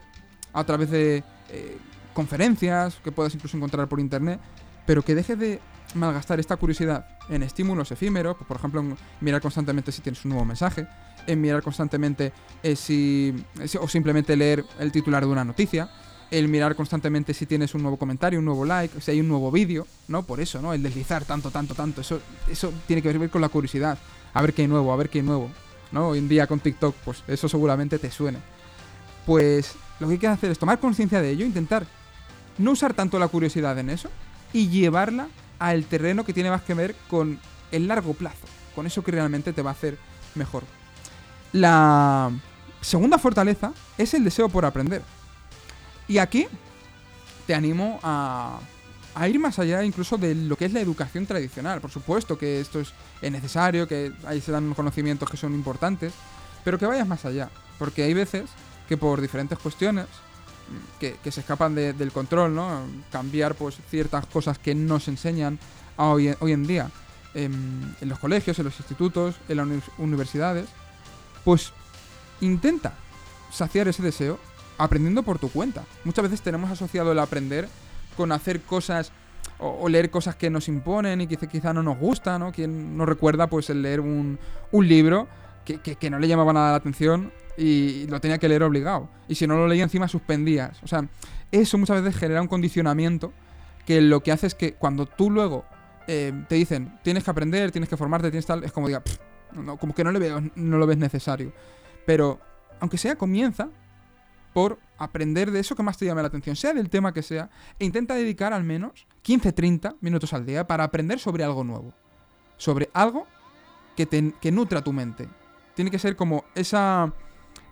a 0.53 0.63
través 0.63 0.89
de 0.89 1.23
eh, 1.49 1.77
conferencias 2.13 2.95
que 3.03 3.11
puedas 3.11 3.33
incluso 3.33 3.57
encontrar 3.57 3.87
por 3.87 3.99
internet, 3.99 4.39
pero 4.85 5.01
que 5.03 5.15
dejes 5.15 5.37
de 5.39 5.59
malgastar 5.95 6.39
esta 6.39 6.57
curiosidad 6.57 7.05
en 7.29 7.43
estímulos 7.43 7.91
efímeros, 7.91 8.35
pues, 8.35 8.47
por 8.47 8.57
ejemplo, 8.57 8.81
en 8.81 8.97
mirar 9.21 9.41
constantemente 9.41 9.91
si 9.91 10.01
tienes 10.01 10.23
un 10.25 10.29
nuevo 10.29 10.45
mensaje, 10.45 10.87
en 11.27 11.41
mirar 11.41 11.61
constantemente 11.61 12.33
eh, 12.61 12.75
si, 12.75 13.33
o 13.79 13.87
simplemente 13.87 14.35
leer 14.35 14.65
el 14.79 14.91
titular 14.91 15.23
de 15.23 15.31
una 15.31 15.43
noticia, 15.43 15.89
el 16.31 16.47
mirar 16.47 16.75
constantemente 16.75 17.33
si 17.33 17.45
tienes 17.45 17.75
un 17.75 17.83
nuevo 17.83 17.97
comentario, 17.97 18.39
un 18.39 18.45
nuevo 18.45 18.65
like, 18.65 18.99
si 18.99 19.11
hay 19.11 19.19
un 19.19 19.27
nuevo 19.27 19.51
vídeo, 19.51 19.85
¿no? 20.07 20.23
Por 20.23 20.39
eso, 20.39 20.61
¿no? 20.61 20.73
El 20.73 20.81
deslizar 20.81 21.25
tanto, 21.25 21.51
tanto, 21.51 21.75
tanto, 21.75 22.01
eso, 22.01 22.19
eso 22.49 22.73
tiene 22.87 23.01
que 23.01 23.15
ver 23.15 23.29
con 23.29 23.41
la 23.41 23.49
curiosidad, 23.49 23.97
a 24.33 24.41
ver 24.41 24.53
qué 24.53 24.63
hay 24.63 24.67
nuevo, 24.67 24.91
a 24.91 24.95
ver 24.95 25.09
qué 25.09 25.19
hay 25.19 25.25
nuevo, 25.25 25.49
¿no? 25.91 26.09
Hoy 26.09 26.17
en 26.17 26.27
día 26.27 26.47
con 26.47 26.59
TikTok, 26.59 26.95
pues 27.05 27.23
eso 27.27 27.47
seguramente 27.47 27.99
te 27.99 28.09
suene. 28.09 28.39
Pues 29.25 29.75
lo 29.99 30.07
que 30.07 30.13
hay 30.13 30.19
que 30.19 30.27
hacer 30.27 30.51
es 30.51 30.59
tomar 30.59 30.79
conciencia 30.79 31.21
de 31.21 31.29
ello, 31.29 31.45
intentar 31.45 31.85
no 32.57 32.71
usar 32.71 32.93
tanto 32.93 33.19
la 33.19 33.27
curiosidad 33.27 33.77
en 33.79 33.89
eso 33.89 34.09
y 34.51 34.69
llevarla 34.69 35.27
al 35.59 35.85
terreno 35.85 36.23
que 36.23 36.33
tiene 36.33 36.49
más 36.49 36.61
que 36.61 36.73
ver 36.73 36.95
con 37.09 37.39
el 37.71 37.87
largo 37.87 38.13
plazo, 38.13 38.45
con 38.75 38.85
eso 38.85 39.03
que 39.03 39.11
realmente 39.11 39.53
te 39.53 39.61
va 39.61 39.71
a 39.71 39.73
hacer 39.73 39.97
mejor. 40.35 40.63
La 41.51 42.31
segunda 42.81 43.17
fortaleza 43.17 43.73
es 43.97 44.13
el 44.13 44.23
deseo 44.23 44.49
por 44.49 44.65
aprender. 44.65 45.01
Y 46.07 46.17
aquí 46.17 46.47
te 47.47 47.55
animo 47.55 47.99
a, 48.03 48.59
a 49.15 49.27
ir 49.27 49.39
más 49.39 49.59
allá 49.59 49.83
incluso 49.83 50.17
de 50.17 50.35
lo 50.35 50.55
que 50.55 50.65
es 50.65 50.73
la 50.73 50.81
educación 50.81 51.25
tradicional. 51.25 51.81
Por 51.81 51.91
supuesto 51.91 52.37
que 52.37 52.59
esto 52.59 52.79
es, 52.79 52.93
es 53.21 53.31
necesario, 53.31 53.87
que 53.87 54.11
ahí 54.25 54.41
se 54.41 54.51
dan 54.51 54.73
conocimientos 54.73 55.29
que 55.29 55.37
son 55.37 55.53
importantes, 55.53 56.13
pero 56.63 56.77
que 56.77 56.85
vayas 56.85 57.07
más 57.07 57.25
allá. 57.25 57.49
Porque 57.77 58.03
hay 58.03 58.13
veces 58.13 58.49
que 58.87 58.97
por 58.97 59.21
diferentes 59.21 59.57
cuestiones 59.57 60.07
que, 60.99 61.17
se 61.31 61.41
escapan 61.41 61.75
de- 61.75 61.93
del 61.93 62.11
control, 62.11 62.55
¿no? 62.55 62.81
Cambiar 63.11 63.55
pues 63.55 63.77
ciertas 63.89 64.25
cosas 64.25 64.57
que 64.59 64.73
no 64.75 64.99
se 64.99 65.11
enseñan 65.11 65.59
a 65.97 66.07
hoy, 66.07 66.27
en- 66.29 66.67
día 66.67 66.89
en, 67.33 67.95
en 68.01 68.09
los 68.09 68.19
colegios, 68.19 68.57
en 68.59 68.65
los 68.65 68.79
institutos, 68.79 69.35
en 69.49 69.57
las 69.57 69.65
uni- 69.67 69.81
universidades, 69.97 70.67
pues 71.43 71.71
intenta 72.41 72.93
saciar 73.51 73.87
ese 73.87 74.01
deseo 74.03 74.39
aprendiendo 74.77 75.23
por 75.23 75.39
tu 75.39 75.49
cuenta. 75.49 75.83
Muchas 76.03 76.23
veces 76.23 76.41
tenemos 76.41 76.71
asociado 76.71 77.11
el 77.11 77.19
aprender 77.19 77.67
con 78.17 78.31
hacer 78.31 78.61
cosas 78.61 79.11
o, 79.59 79.87
leer 79.89 80.09
cosas 80.09 80.35
que 80.35 80.49
nos 80.49 80.67
imponen 80.67 81.21
y 81.21 81.27
que 81.27 81.37
quizá, 81.47 81.73
no 81.73 81.83
nos 81.83 81.97
gustan, 81.97 82.39
¿no? 82.41 82.51
Quien 82.51 82.97
nos 82.97 83.07
recuerda 83.07 83.47
pues 83.47 83.69
el 83.69 83.81
leer 83.81 83.99
un, 83.99 84.39
un 84.71 84.87
libro 84.87 85.27
que, 85.65 86.09
no 86.09 86.19
le 86.19 86.27
llamaba 86.27 86.53
nada 86.53 86.71
la 86.71 86.77
atención 86.77 87.31
y 87.57 88.07
lo 88.07 88.19
tenía 88.19 88.37
que 88.37 88.49
leer 88.49 88.63
obligado. 88.63 89.09
Y 89.27 89.35
si 89.35 89.47
no 89.47 89.55
lo 89.55 89.67
leía 89.67 89.83
encima 89.83 90.07
suspendías. 90.07 90.81
O 90.83 90.87
sea, 90.87 91.07
eso 91.51 91.77
muchas 91.77 92.01
veces 92.01 92.19
genera 92.19 92.41
un 92.41 92.47
condicionamiento 92.47 93.31
que 93.85 94.01
lo 94.01 94.23
que 94.23 94.31
hace 94.31 94.47
es 94.47 94.55
que 94.55 94.73
cuando 94.73 95.05
tú 95.05 95.29
luego 95.29 95.65
eh, 96.07 96.33
te 96.47 96.55
dicen 96.55 96.99
tienes 97.03 97.23
que 97.23 97.31
aprender, 97.31 97.71
tienes 97.71 97.89
que 97.89 97.97
formarte, 97.97 98.29
tienes 98.29 98.45
tal, 98.45 98.63
es 98.63 98.71
como 98.71 98.87
diga, 98.87 99.01
"Pff, 99.01 99.17
no, 99.53 99.77
como 99.77 99.93
que 99.93 100.03
no, 100.03 100.11
le 100.11 100.19
veo, 100.19 100.41
no 100.55 100.77
lo 100.77 100.87
ves 100.87 100.97
necesario. 100.97 101.53
Pero, 102.05 102.39
aunque 102.79 102.97
sea, 102.97 103.15
comienza 103.15 103.69
por 104.53 104.79
aprender 104.97 105.51
de 105.51 105.59
eso 105.59 105.75
que 105.75 105.83
más 105.83 105.97
te 105.97 106.05
llame 106.05 106.21
la 106.21 106.27
atención, 106.27 106.55
sea 106.55 106.73
del 106.73 106.89
tema 106.89 107.13
que 107.13 107.23
sea, 107.23 107.49
e 107.79 107.85
intenta 107.85 108.13
dedicar 108.13 108.53
al 108.53 108.63
menos 108.63 109.07
15-30 109.23 109.95
minutos 110.01 110.33
al 110.33 110.45
día 110.45 110.67
para 110.67 110.83
aprender 110.83 111.19
sobre 111.19 111.43
algo 111.43 111.63
nuevo. 111.63 111.93
Sobre 112.57 112.89
algo 112.93 113.27
que, 113.95 114.05
te, 114.05 114.33
que 114.39 114.51
nutra 114.51 114.83
tu 114.83 114.93
mente. 114.93 115.27
Tiene 115.75 115.91
que 115.91 115.99
ser 115.99 116.15
como 116.15 116.45
esa... 116.55 117.11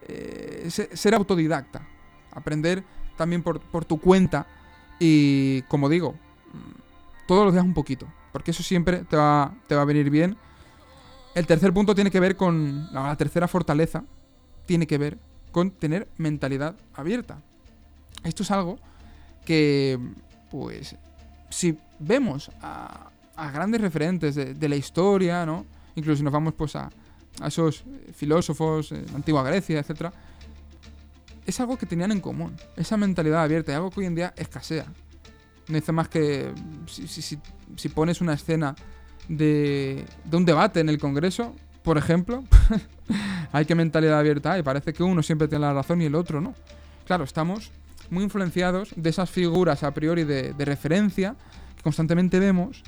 eh, 0.07 0.69
ser 0.69 1.13
autodidacta. 1.13 1.87
Aprender 2.31 2.83
también 3.17 3.43
por, 3.43 3.59
por 3.59 3.85
tu 3.85 3.99
cuenta. 3.99 4.47
Y 4.99 5.61
como 5.63 5.89
digo, 5.89 6.13
mm, 6.13 7.27
todos 7.27 7.45
los 7.45 7.53
días 7.53 7.65
un 7.65 7.73
poquito. 7.73 8.07
Porque 8.31 8.51
eso 8.51 8.63
siempre 8.63 8.99
te 8.99 9.17
va, 9.17 9.53
te 9.67 9.75
va 9.75 9.81
a 9.81 9.85
venir 9.85 10.09
bien. 10.09 10.37
El 11.35 11.45
tercer 11.47 11.73
punto 11.73 11.95
tiene 11.95 12.11
que 12.11 12.19
ver 12.19 12.35
con... 12.35 12.87
La, 12.93 13.07
la 13.07 13.15
tercera 13.15 13.47
fortaleza 13.47 14.03
tiene 14.65 14.87
que 14.87 14.97
ver 14.97 15.17
con 15.51 15.71
tener 15.71 16.07
mentalidad 16.17 16.75
abierta. 16.93 17.41
Esto 18.23 18.43
es 18.43 18.51
algo 18.51 18.79
que, 19.45 19.99
pues, 20.49 20.95
si 21.49 21.77
vemos 21.99 22.51
a, 22.61 23.09
a 23.35 23.51
grandes 23.51 23.81
referentes 23.81 24.35
de, 24.35 24.53
de 24.53 24.69
la 24.69 24.75
historia, 24.75 25.45
¿no? 25.45 25.65
Incluso 25.95 26.17
si 26.17 26.23
nos 26.23 26.31
vamos, 26.31 26.53
pues, 26.53 26.75
a, 26.75 26.89
a 27.39 27.47
esos 27.47 27.81
eh, 27.87 28.11
filósofos, 28.13 28.91
eh, 28.91 29.03
antigua 29.15 29.43
Grecia, 29.43 29.79
etcétera, 29.79 30.11
es 31.45 31.59
algo 31.59 31.77
que 31.77 31.85
tenían 31.85 32.11
en 32.11 32.19
común. 32.21 32.55
Esa 32.75 32.97
mentalidad 32.97 33.43
abierta, 33.43 33.71
y 33.71 33.75
algo 33.75 33.89
que 33.89 34.01
hoy 34.01 34.05
en 34.05 34.15
día 34.15 34.33
escasea. 34.37 34.85
No 35.67 35.75
dice 35.75 35.91
más 35.91 36.07
que 36.09 36.51
si, 36.87 37.07
si- 37.07 37.21
si- 37.21 37.39
si 37.75 37.89
pones 37.89 38.21
una 38.21 38.33
escena 38.33 38.75
de, 39.27 40.05
de 40.25 40.37
un 40.37 40.45
debate 40.45 40.79
en 40.81 40.89
el 40.89 40.97
Congreso, 40.99 41.55
por 41.83 41.97
ejemplo, 41.97 42.43
hay 43.51 43.65
que 43.65 43.75
mentalidad 43.75 44.19
abierta 44.19 44.51
hay. 44.53 44.61
Parece 44.63 44.93
que 44.93 45.03
uno 45.03 45.23
siempre 45.23 45.47
tiene 45.47 45.65
la 45.65 45.73
razón 45.73 46.01
y 46.01 46.05
el 46.05 46.15
otro 46.15 46.41
no. 46.41 46.53
Claro, 47.05 47.23
estamos 47.23 47.71
muy 48.09 48.23
influenciados 48.23 48.89
de 48.95 49.09
esas 49.09 49.29
figuras 49.29 49.83
a 49.83 49.91
priori 49.93 50.23
de, 50.25 50.53
de 50.53 50.65
referencia 50.65 51.35
que 51.77 51.81
constantemente 51.83 52.39
vemos 52.39 52.83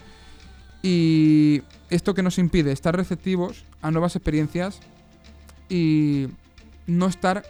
y 0.83 1.63
esto 1.89 2.13
que 2.13 2.21
nos 2.21 2.37
impide 2.37 2.71
estar 2.71 2.95
receptivos 2.95 3.63
a 3.81 3.89
nuevas 3.89 4.15
experiencias 4.15 4.79
y 5.69 6.27
no 6.85 7.07
estar 7.07 7.43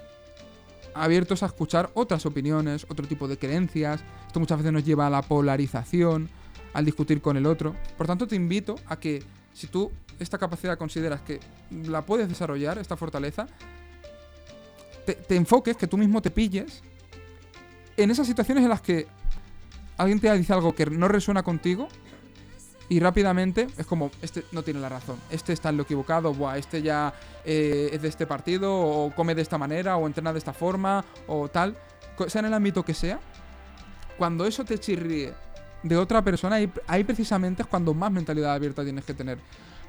abiertos 0.94 1.42
a 1.42 1.48
escuchar 1.48 1.90
otras 1.96 2.26
opiniones, 2.28 2.86
otro 2.90 3.08
tipo 3.08 3.28
de 3.28 3.38
creencias. 3.38 4.02
Esto 4.28 4.40
muchas 4.40 4.60
veces 4.60 4.72
nos 4.72 4.86
lleva 4.86 5.08
a 5.08 5.10
la 5.10 5.24
polarización, 5.24 6.30
al 6.74 6.86
discutir 6.86 7.22
con 7.22 7.36
el 7.36 7.48
otro. 7.48 7.76
Por 7.98 8.08
tanto, 8.08 8.28
te 8.28 8.36
invito 8.36 8.76
a 8.86 8.98
que 8.98 9.24
si 9.52 9.68
tú 9.68 9.92
esta 10.20 10.38
capacidad 10.38 10.78
consideras 10.78 11.22
que 11.22 11.40
la 11.72 12.06
puedes 12.06 12.30
desarrollar, 12.30 12.78
esta 12.78 12.96
fortaleza, 12.96 13.48
te, 15.06 15.36
enfoques, 15.36 15.76
que 15.76 15.88
tú 15.88 15.98
mismo 15.98 16.22
te 16.22 16.30
pilles 16.30 16.82
en 17.98 18.12
esas 18.12 18.28
situaciones 18.28 18.64
en 18.64 18.70
las 18.70 18.82
que 18.82 19.08
alguien 19.98 20.20
te 20.20 20.32
dice 20.38 20.54
algo 20.54 20.74
que 20.74 20.86
no 20.86 21.08
resuena 21.08 21.44
contigo 21.44 21.88
y 22.94 23.00
rápidamente 23.00 23.66
es 23.76 23.88
como, 23.88 24.12
este 24.22 24.46
no 24.52 24.62
tiene 24.62 24.80
la 24.80 24.88
razón, 24.88 25.18
este 25.32 25.52
está 25.52 25.70
en 25.70 25.78
lo 25.78 25.84
equivocado, 25.84 26.32
buah, 26.32 26.60
este 26.60 26.84
ya 26.84 27.12
eh, 27.44 27.90
es 27.92 28.04
de 28.04 28.08
este 28.08 28.28
partido, 28.28 28.72
o 28.72 29.12
come 29.16 29.34
de 29.34 29.42
esta 29.42 29.58
manera, 29.58 29.98
o 29.98 30.06
entrena 30.06 30.32
de 30.32 30.38
esta 30.38 30.54
forma, 30.54 31.04
o 31.26 31.48
tal, 31.48 31.76
sea 32.28 32.42
en 32.42 32.46
el 32.46 32.54
ámbito 32.54 32.86
que 32.86 32.94
sea, 32.94 33.20
cuando 34.16 34.46
eso 34.46 34.64
te 34.64 34.78
chirríe 34.78 35.34
de 35.82 35.98
otra 35.98 36.22
persona, 36.22 36.58
ahí, 36.58 36.72
ahí 36.86 37.04
precisamente 37.04 37.64
es 37.64 37.68
cuando 37.68 37.96
más 37.96 38.12
mentalidad 38.12 38.54
abierta 38.54 38.84
tienes 38.84 39.06
que 39.06 39.16
tener. 39.16 39.40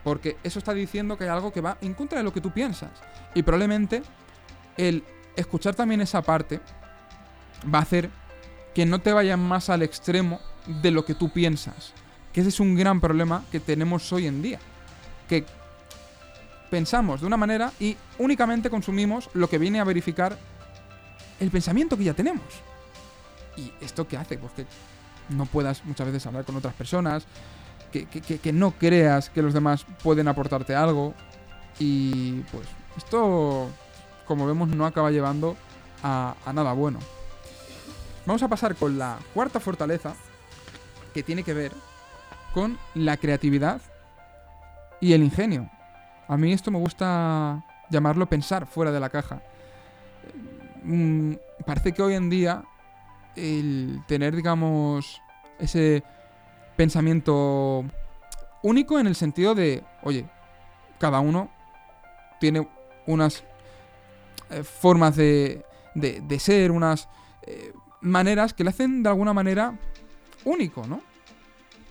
Porque 0.03 0.39
eso 0.43 0.59
está 0.59 0.73
diciendo 0.73 1.19
que 1.19 1.25
hay 1.25 1.31
algo 1.31 1.53
que 1.53 1.61
va 1.61 1.77
en 1.83 1.93
contra 1.93 2.17
de 2.17 2.25
lo 2.25 2.33
que 2.33 2.41
tú 2.41 2.53
piensas. 2.53 2.91
Y 3.35 3.43
probablemente 3.43 4.03
el 4.79 5.05
escuchar 5.37 5.75
también 5.75 6.01
esa 6.01 6.23
parte 6.23 6.59
va 7.73 7.81
a 7.81 7.83
hacer 7.83 8.09
que 8.75 8.87
no 8.87 9.03
te 9.03 9.13
vayas 9.13 9.39
más 9.39 9.69
al 9.69 9.83
extremo 9.83 10.41
de 10.83 10.91
lo 10.91 11.05
que 11.05 11.15
tú 11.15 11.29
piensas. 11.29 11.93
Que 12.35 12.41
ese 12.41 12.51
es 12.51 12.61
un 12.61 12.75
gran 12.75 13.01
problema 13.01 13.45
que 13.51 13.61
tenemos 13.61 14.13
hoy 14.13 14.27
en 14.27 14.43
día. 14.43 14.59
Que 15.29 15.47
pensamos 16.71 17.23
de 17.23 17.27
una 17.27 17.39
manera 17.39 17.73
y 17.81 17.97
únicamente 18.19 18.69
consumimos 18.69 19.31
lo 19.33 19.49
que 19.49 19.57
viene 19.57 19.81
a 19.81 19.85
verificar 19.85 20.37
el 21.41 21.51
pensamiento 21.51 21.97
que 21.97 22.05
ya 22.05 22.13
tenemos. 22.13 22.45
¿Y 23.57 23.73
esto 23.81 24.07
qué 24.07 24.19
hace? 24.19 24.37
Pues 24.37 24.53
que 24.53 24.67
no 25.31 25.47
puedas 25.47 25.83
muchas 25.87 26.09
veces 26.09 26.27
hablar 26.27 26.45
con 26.45 26.57
otras 26.57 26.75
personas, 26.75 27.25
que, 27.91 28.07
que 28.07 28.53
no 28.53 28.73
creas 28.73 29.31
que 29.31 29.41
los 29.41 29.55
demás 29.55 29.87
pueden 30.03 30.29
aportarte 30.29 30.75
algo. 30.75 31.15
Y 31.79 32.41
pues 32.53 32.67
esto, 32.97 33.69
como 34.27 34.47
vemos, 34.47 34.69
no 34.69 34.87
acaba 34.87 35.11
llevando 35.11 35.57
a, 36.03 36.35
nada 36.53 36.73
bueno. 36.73 36.99
Vamos 38.27 38.43
a 38.43 38.49
pasar 38.49 38.77
con 38.77 38.99
la 38.99 39.19
cuarta 39.33 39.61
fortaleza, 39.61 40.15
que 41.13 41.23
tiene 41.23 41.43
que 41.43 41.55
ver 41.55 41.73
con 42.55 42.79
la 42.95 43.17
creatividad 43.17 43.83
y 45.01 45.13
el 45.13 45.25
ingenio. 45.25 45.69
A 46.29 46.37
mí 46.37 46.53
esto 46.53 46.71
me 46.71 46.79
gusta 46.79 47.65
llamarlo 47.91 48.27
pensar 48.27 48.67
fuera 48.67 48.93
de 48.93 49.01
la 49.01 49.11
caja. 49.11 49.43
Mm, 50.85 51.35
parece 51.67 51.93
que 51.93 52.03
hoy 52.03 52.15
en 52.15 52.31
día 52.31 52.63
el 53.37 54.01
tener, 54.07 54.37
digamos, 54.37 55.21
ese 55.59 56.05
pensamiento 56.77 57.85
único 58.63 58.99
en 58.99 59.09
el 59.09 59.17
sentido 59.17 59.55
de, 59.55 59.83
oye, 60.03 60.25
cada 60.99 61.21
uno 61.21 61.51
tiene 62.39 62.67
unas 63.07 63.43
eh, 64.51 64.63
formas 64.63 65.17
de, 65.17 65.65
de, 65.95 66.39
ser, 66.39 66.71
unas 66.71 67.09
eh, 67.43 67.73
maneras 68.01 68.55
que 68.55 68.63
le 68.63 68.71
hacen 68.71 69.03
de 69.03 69.09
alguna 69.09 69.33
manera 69.33 69.77
único, 70.45 70.87
¿no? 70.87 71.14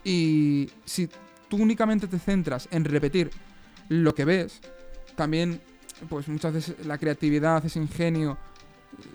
Y 0.04 0.70
si 0.86 1.10
tú 1.50 1.58
únicamente 1.58 2.08
te 2.08 2.20
centras 2.20 2.68
en 2.72 2.86
repetir 2.86 3.32
lo 3.90 4.14
que 4.14 4.26
ves, 4.26 4.62
también, 5.16 5.62
pues 6.10 6.28
muchas 6.28 6.54
veces 6.54 6.86
la 6.86 6.98
creatividad, 6.98 7.66
ese 7.66 7.80
ingenio, 7.80 8.38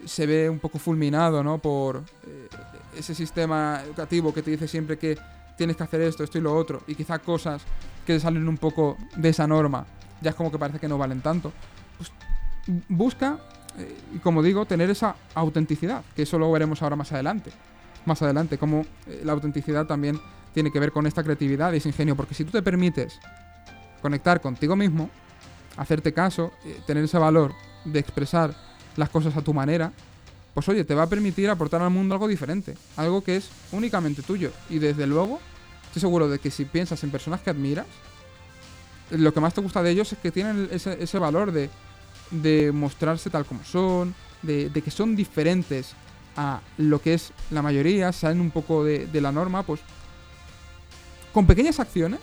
se 0.04 0.26
ve 0.26 0.50
un 0.50 0.58
poco 0.58 0.78
fulminado, 0.78 1.42
¿no? 1.42 1.58
Por 1.58 2.02
eh, 2.26 2.48
ese 2.96 3.14
sistema 3.14 3.82
educativo 3.84 4.34
que 4.34 4.42
te 4.42 4.50
dice 4.50 4.66
siempre 4.66 4.98
que 4.98 5.16
tienes 5.56 5.76
que 5.76 5.84
hacer 5.84 6.00
esto, 6.00 6.24
esto 6.24 6.38
y 6.38 6.40
lo 6.40 6.56
otro, 6.56 6.82
y 6.86 6.94
quizá 6.94 7.18
cosas 7.18 7.62
que 8.06 8.18
salen 8.18 8.48
un 8.48 8.58
poco 8.58 8.96
de 9.16 9.28
esa 9.28 9.46
norma, 9.46 9.86
ya 10.20 10.30
es 10.30 10.36
como 10.36 10.50
que 10.50 10.58
parece 10.58 10.78
que 10.78 10.88
no 10.88 10.98
valen 10.98 11.20
tanto. 11.20 11.52
Pues 11.96 12.10
busca 12.88 13.38
eh, 13.78 14.18
como 14.22 14.42
digo, 14.42 14.66
tener 14.66 14.90
esa 14.90 15.14
autenticidad, 15.34 16.02
que 16.16 16.22
eso 16.22 16.38
lo 16.38 16.50
veremos 16.50 16.82
ahora 16.82 16.96
más 16.96 17.12
adelante. 17.12 17.50
Más 18.06 18.20
adelante, 18.22 18.58
como 18.58 18.84
eh, 19.06 19.22
la 19.24 19.32
autenticidad 19.32 19.86
también 19.86 20.20
tiene 20.54 20.70
que 20.70 20.80
ver 20.80 20.92
con 20.92 21.06
esta 21.06 21.22
creatividad 21.22 21.72
y 21.72 21.76
ese 21.76 21.88
ingenio, 21.88 22.16
porque 22.16 22.34
si 22.34 22.44
tú 22.44 22.50
te 22.52 22.62
permites 22.62 23.18
conectar 24.02 24.40
contigo 24.40 24.76
mismo, 24.76 25.10
hacerte 25.76 26.12
caso, 26.12 26.52
eh, 26.64 26.80
tener 26.86 27.04
ese 27.04 27.18
valor 27.18 27.52
de 27.84 27.98
expresar 27.98 28.54
las 28.96 29.08
cosas 29.08 29.36
a 29.36 29.42
tu 29.42 29.54
manera, 29.54 29.92
pues 30.54 30.68
oye, 30.68 30.84
te 30.84 30.94
va 30.94 31.04
a 31.04 31.08
permitir 31.08 31.48
aportar 31.50 31.82
al 31.82 31.90
mundo 31.90 32.14
algo 32.14 32.26
diferente, 32.26 32.76
algo 32.96 33.22
que 33.22 33.36
es 33.36 33.50
únicamente 33.72 34.22
tuyo. 34.22 34.50
Y 34.68 34.78
desde 34.78 35.06
luego, 35.06 35.40
estoy 35.86 36.00
seguro 36.00 36.28
de 36.28 36.38
que 36.38 36.50
si 36.50 36.64
piensas 36.64 37.02
en 37.04 37.10
personas 37.10 37.40
que 37.40 37.50
admiras, 37.50 37.86
lo 39.10 39.32
que 39.32 39.40
más 39.40 39.54
te 39.54 39.60
gusta 39.60 39.82
de 39.82 39.90
ellos 39.90 40.12
es 40.12 40.18
que 40.18 40.30
tienen 40.30 40.68
ese 40.70 41.18
valor 41.18 41.52
de 41.52 41.70
de 42.30 42.72
mostrarse 42.72 43.30
tal 43.30 43.44
como 43.44 43.64
son, 43.64 44.14
de, 44.42 44.70
que 44.70 44.90
son 44.90 45.16
diferentes 45.16 45.92
a 46.36 46.60
lo 46.76 47.00
que 47.00 47.14
es 47.14 47.32
la 47.50 47.62
mayoría, 47.62 48.12
salen 48.12 48.40
un 48.40 48.50
poco 48.50 48.84
de, 48.84 49.08
la 49.20 49.32
norma, 49.32 49.62
pues 49.62 49.80
con 51.32 51.46
pequeñas 51.46 51.80
acciones 51.80 52.20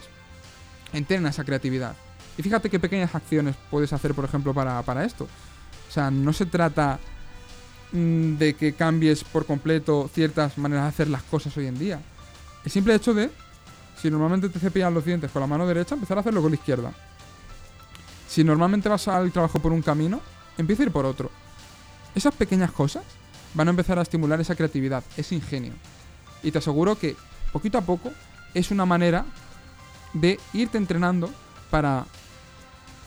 entrena 0.93 1.29
esa 1.29 1.43
creatividad. 1.43 1.95
Y 2.37 2.43
fíjate 2.43 2.69
qué 2.69 2.79
pequeñas 2.79 3.15
acciones 3.15 3.55
puedes 3.69 3.93
hacer, 3.93 4.13
por 4.13 4.25
ejemplo, 4.25 4.53
para, 4.53 4.81
para 4.83 5.05
esto. 5.05 5.27
O 5.87 5.91
sea, 5.91 6.11
no 6.11 6.33
se 6.33 6.45
trata 6.45 6.99
mm, 7.91 8.35
de 8.35 8.55
que 8.55 8.73
cambies 8.73 9.23
por 9.23 9.45
completo 9.45 10.09
ciertas 10.13 10.57
maneras 10.57 10.85
de 10.85 10.89
hacer 10.89 11.07
las 11.07 11.23
cosas 11.23 11.55
hoy 11.57 11.67
en 11.67 11.79
día. 11.79 11.99
El 12.63 12.71
simple 12.71 12.95
hecho 12.95 13.13
de, 13.13 13.29
si 14.01 14.09
normalmente 14.09 14.49
te 14.49 14.59
cepillas 14.59 14.91
los 14.91 15.05
dientes 15.05 15.31
con 15.31 15.41
la 15.41 15.47
mano 15.47 15.65
derecha, 15.65 15.95
empezar 15.95 16.17
a 16.17 16.21
hacerlo 16.21 16.41
con 16.41 16.51
la 16.51 16.57
izquierda. 16.57 16.91
Si 18.27 18.43
normalmente 18.43 18.89
vas 18.89 19.07
al 19.07 19.31
trabajo 19.31 19.59
por 19.59 19.71
un 19.71 19.81
camino, 19.81 20.19
empieza 20.57 20.83
a 20.83 20.85
ir 20.87 20.91
por 20.91 21.05
otro. 21.05 21.31
Esas 22.13 22.33
pequeñas 22.33 22.71
cosas 22.71 23.03
van 23.53 23.67
a 23.67 23.71
empezar 23.71 23.97
a 23.99 24.01
estimular 24.01 24.41
esa 24.41 24.55
creatividad, 24.55 25.03
ese 25.15 25.35
ingenio. 25.35 25.73
Y 26.43 26.51
te 26.51 26.57
aseguro 26.57 26.97
que 26.97 27.15
poquito 27.53 27.77
a 27.77 27.81
poco 27.81 28.11
es 28.55 28.71
una 28.71 28.85
manera 28.85 29.25
de 30.13 30.39
irte 30.53 30.79
entrenando 30.79 31.29
para 31.69 32.05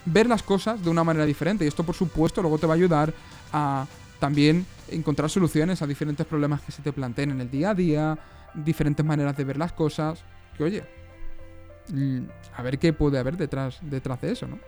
ver 0.05 0.29
las 0.29 0.43
cosas 0.43 0.83
de 0.83 0.91
una 0.91 1.03
manera 1.03 1.27
diferente. 1.27 1.65
Y 1.65 1.69
esto, 1.69 1.83
por 1.83 1.95
supuesto, 1.95 2.41
luego 2.43 2.59
te 2.59 2.67
va 2.67 2.75
a 2.75 2.77
ayudar 2.77 3.13
a 3.53 3.87
también 4.21 4.67
encontrar 4.91 5.31
soluciones 5.31 5.83
a 5.83 5.87
diferentes 5.87 6.27
problemas 6.27 6.61
que 6.61 6.71
se 6.71 6.83
te 6.83 6.93
planteen 6.93 7.31
en 7.31 7.41
el 7.41 7.51
día 7.51 7.71
a 7.71 7.75
día, 7.75 8.19
diferentes 8.55 9.05
maneras 9.05 9.37
de 9.37 9.45
ver 9.45 9.57
las 9.57 9.73
cosas. 9.73 10.23
Que 10.57 10.65
oye, 10.65 10.85
a 12.57 12.63
ver 12.63 12.79
qué 12.79 12.93
puede 12.93 13.19
haber 13.19 13.37
detrás, 13.37 13.79
detrás 13.83 14.21
de 14.21 14.33
eso, 14.33 14.47
¿no? 14.47 14.59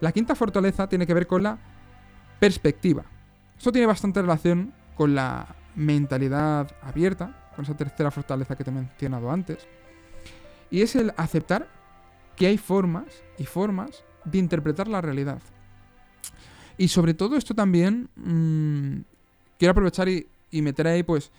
La 0.00 0.12
quinta 0.12 0.34
fortaleza 0.34 0.88
tiene 0.88 1.06
que 1.06 1.14
ver 1.14 1.26
con 1.26 1.42
la 1.42 1.58
perspectiva. 2.38 3.04
Esto 3.56 3.72
tiene 3.72 3.86
bastante 3.86 4.20
relación 4.20 4.72
con 4.94 5.14
la 5.14 5.46
mentalidad 5.74 6.70
abierta, 6.82 7.50
con 7.54 7.64
esa 7.64 7.76
tercera 7.76 8.10
fortaleza 8.10 8.56
que 8.56 8.64
te 8.64 8.70
he 8.70 8.74
mencionado 8.74 9.30
antes. 9.30 9.66
Y 10.70 10.82
es 10.82 10.96
el 10.96 11.12
aceptar 11.16 11.68
que 12.36 12.46
hay 12.46 12.58
formas 12.58 13.06
y 13.38 13.44
formas 13.44 14.04
de 14.24 14.38
interpretar 14.38 14.88
la 14.88 15.00
realidad. 15.00 15.40
Y 16.78 16.88
sobre 16.88 17.14
todo 17.14 17.36
esto 17.36 17.54
también 17.54 18.08
mm, 18.16 19.00
quiero 19.58 19.72
aprovechar 19.72 20.08
y, 20.08 20.26
meter 20.50 20.86
ahí 20.86 21.02
pues 21.02 21.30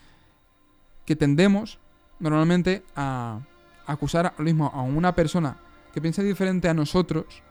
que 1.05 1.15
tendemos 1.15 1.79
normalmente 2.19 2.83
a 2.95 3.39
acusar 3.87 4.33
lo 4.37 4.43
mismo 4.43 4.69
a 4.71 4.83
una 4.83 5.15
persona 5.15 5.57
que 5.91 6.01
piensa 6.01 6.21
diferente 6.21 6.69
a 6.69 6.75
nosotros 6.75 7.41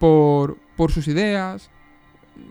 por, 0.00 0.58
por 0.76 0.90
sus 0.90 1.06
ideas, 1.06 1.70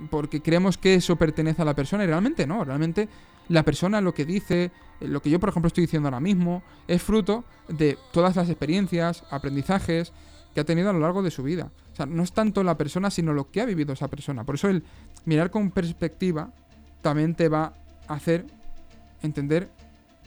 porque 0.10 0.42
creemos 0.42 0.78
que 0.78 0.96
eso 0.96 1.18
pertenece 1.18 1.62
a 1.62 1.66
la 1.66 1.76
persona 1.76 2.06
y 2.06 2.08
realmente 2.08 2.48
no, 2.48 2.64
realmente 2.64 3.10
la 3.50 3.64
persona 3.64 4.02
lo 4.02 4.14
que 4.14 4.26
dice, 4.26 4.72
lo 5.00 5.22
que 5.22 5.30
yo 5.30 5.40
por 5.40 5.50
ejemplo 5.50 5.68
estoy 5.68 5.84
diciendo 5.84 6.08
ahora 6.08 6.20
mismo, 6.20 6.64
es 6.88 7.02
fruto 7.02 7.44
de 7.68 7.98
todas 8.12 8.36
las 8.36 8.50
experiencias, 8.50 9.24
aprendizajes 9.30 10.14
que 10.54 10.62
ha 10.62 10.66
tenido 10.66 10.90
a 10.90 10.94
lo 10.94 11.00
largo 11.00 11.24
de 11.24 11.32
su 11.32 11.44
vida. 11.44 11.72
O 11.92 11.96
sea, 11.96 12.06
no 12.06 12.24
es 12.24 12.32
tanto 12.32 12.64
la 12.64 12.78
persona, 12.78 13.10
sino 13.10 13.34
lo 13.34 13.50
que 13.50 13.62
ha 13.62 13.66
vivido 13.66 13.94
esa 13.94 14.08
persona. 14.08 14.44
Por 14.44 14.56
eso 14.56 14.70
el 14.70 14.84
mirar 15.26 15.52
con 15.52 15.72
perspectiva 15.72 16.52
también 17.02 17.36
te 17.36 17.50
va 17.50 17.74
a 18.08 18.14
hacer 18.14 18.46
entender 19.22 19.70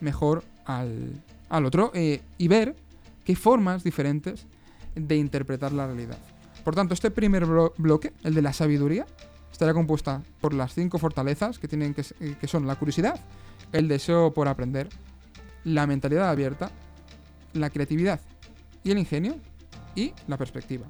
mejor 0.01 0.45
al, 0.65 1.23
al 1.49 1.65
otro 1.65 1.91
eh, 1.95 2.23
y 2.39 2.49
ver 2.49 2.77
qué 3.25 3.37
formas 3.37 3.85
diferentes 3.85 4.47
de 4.95 5.17
interpretar 5.17 5.73
la 5.73 5.87
realidad. 5.87 6.19
Por 6.65 6.75
tanto, 6.75 6.95
este 6.95 7.11
primer 7.11 7.47
bloque, 7.47 8.13
el 8.25 8.35
de 8.35 8.43
la 8.43 8.53
sabiduría, 8.53 9.07
estará 9.57 9.73
compuesta 9.73 10.23
por 10.43 10.53
las 10.53 10.75
cinco 10.75 10.99
fortalezas 10.99 11.59
que, 11.59 11.67
tienen 11.67 11.95
eh, 12.21 12.37
que 12.39 12.47
son 12.47 12.67
la 12.67 12.77
curiosidad, 12.77 13.19
el 13.73 13.89
deseo 13.89 14.35
por 14.35 14.49
aprender, 14.49 14.91
la 15.65 15.87
mentalidad 15.87 16.29
abierta, 16.29 16.71
la 17.55 17.71
creatividad 17.71 18.21
y 18.85 18.91
el 18.91 18.99
ingenio 18.99 19.37
y 19.95 20.13
la 20.29 20.37
perspectiva. 20.37 20.85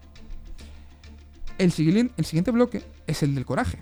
El, 1.59 1.72
el 2.16 2.24
siguiente 2.24 2.50
bloque 2.50 2.83
es 3.07 3.22
el 3.22 3.37
del 3.37 3.46
coraje. 3.46 3.79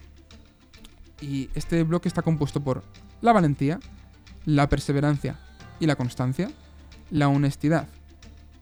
Y 1.23 1.49
este 1.55 1.83
bloque 1.83 2.09
está 2.09 2.20
compuesto 2.20 2.61
por 2.61 2.85
la 3.23 3.33
valentía, 3.33 3.81
la 4.44 4.68
perseverancia 4.68 5.40
y 5.81 5.87
la 5.87 5.97
constancia, 5.97 6.51
la 7.11 7.29
honestidad 7.29 7.88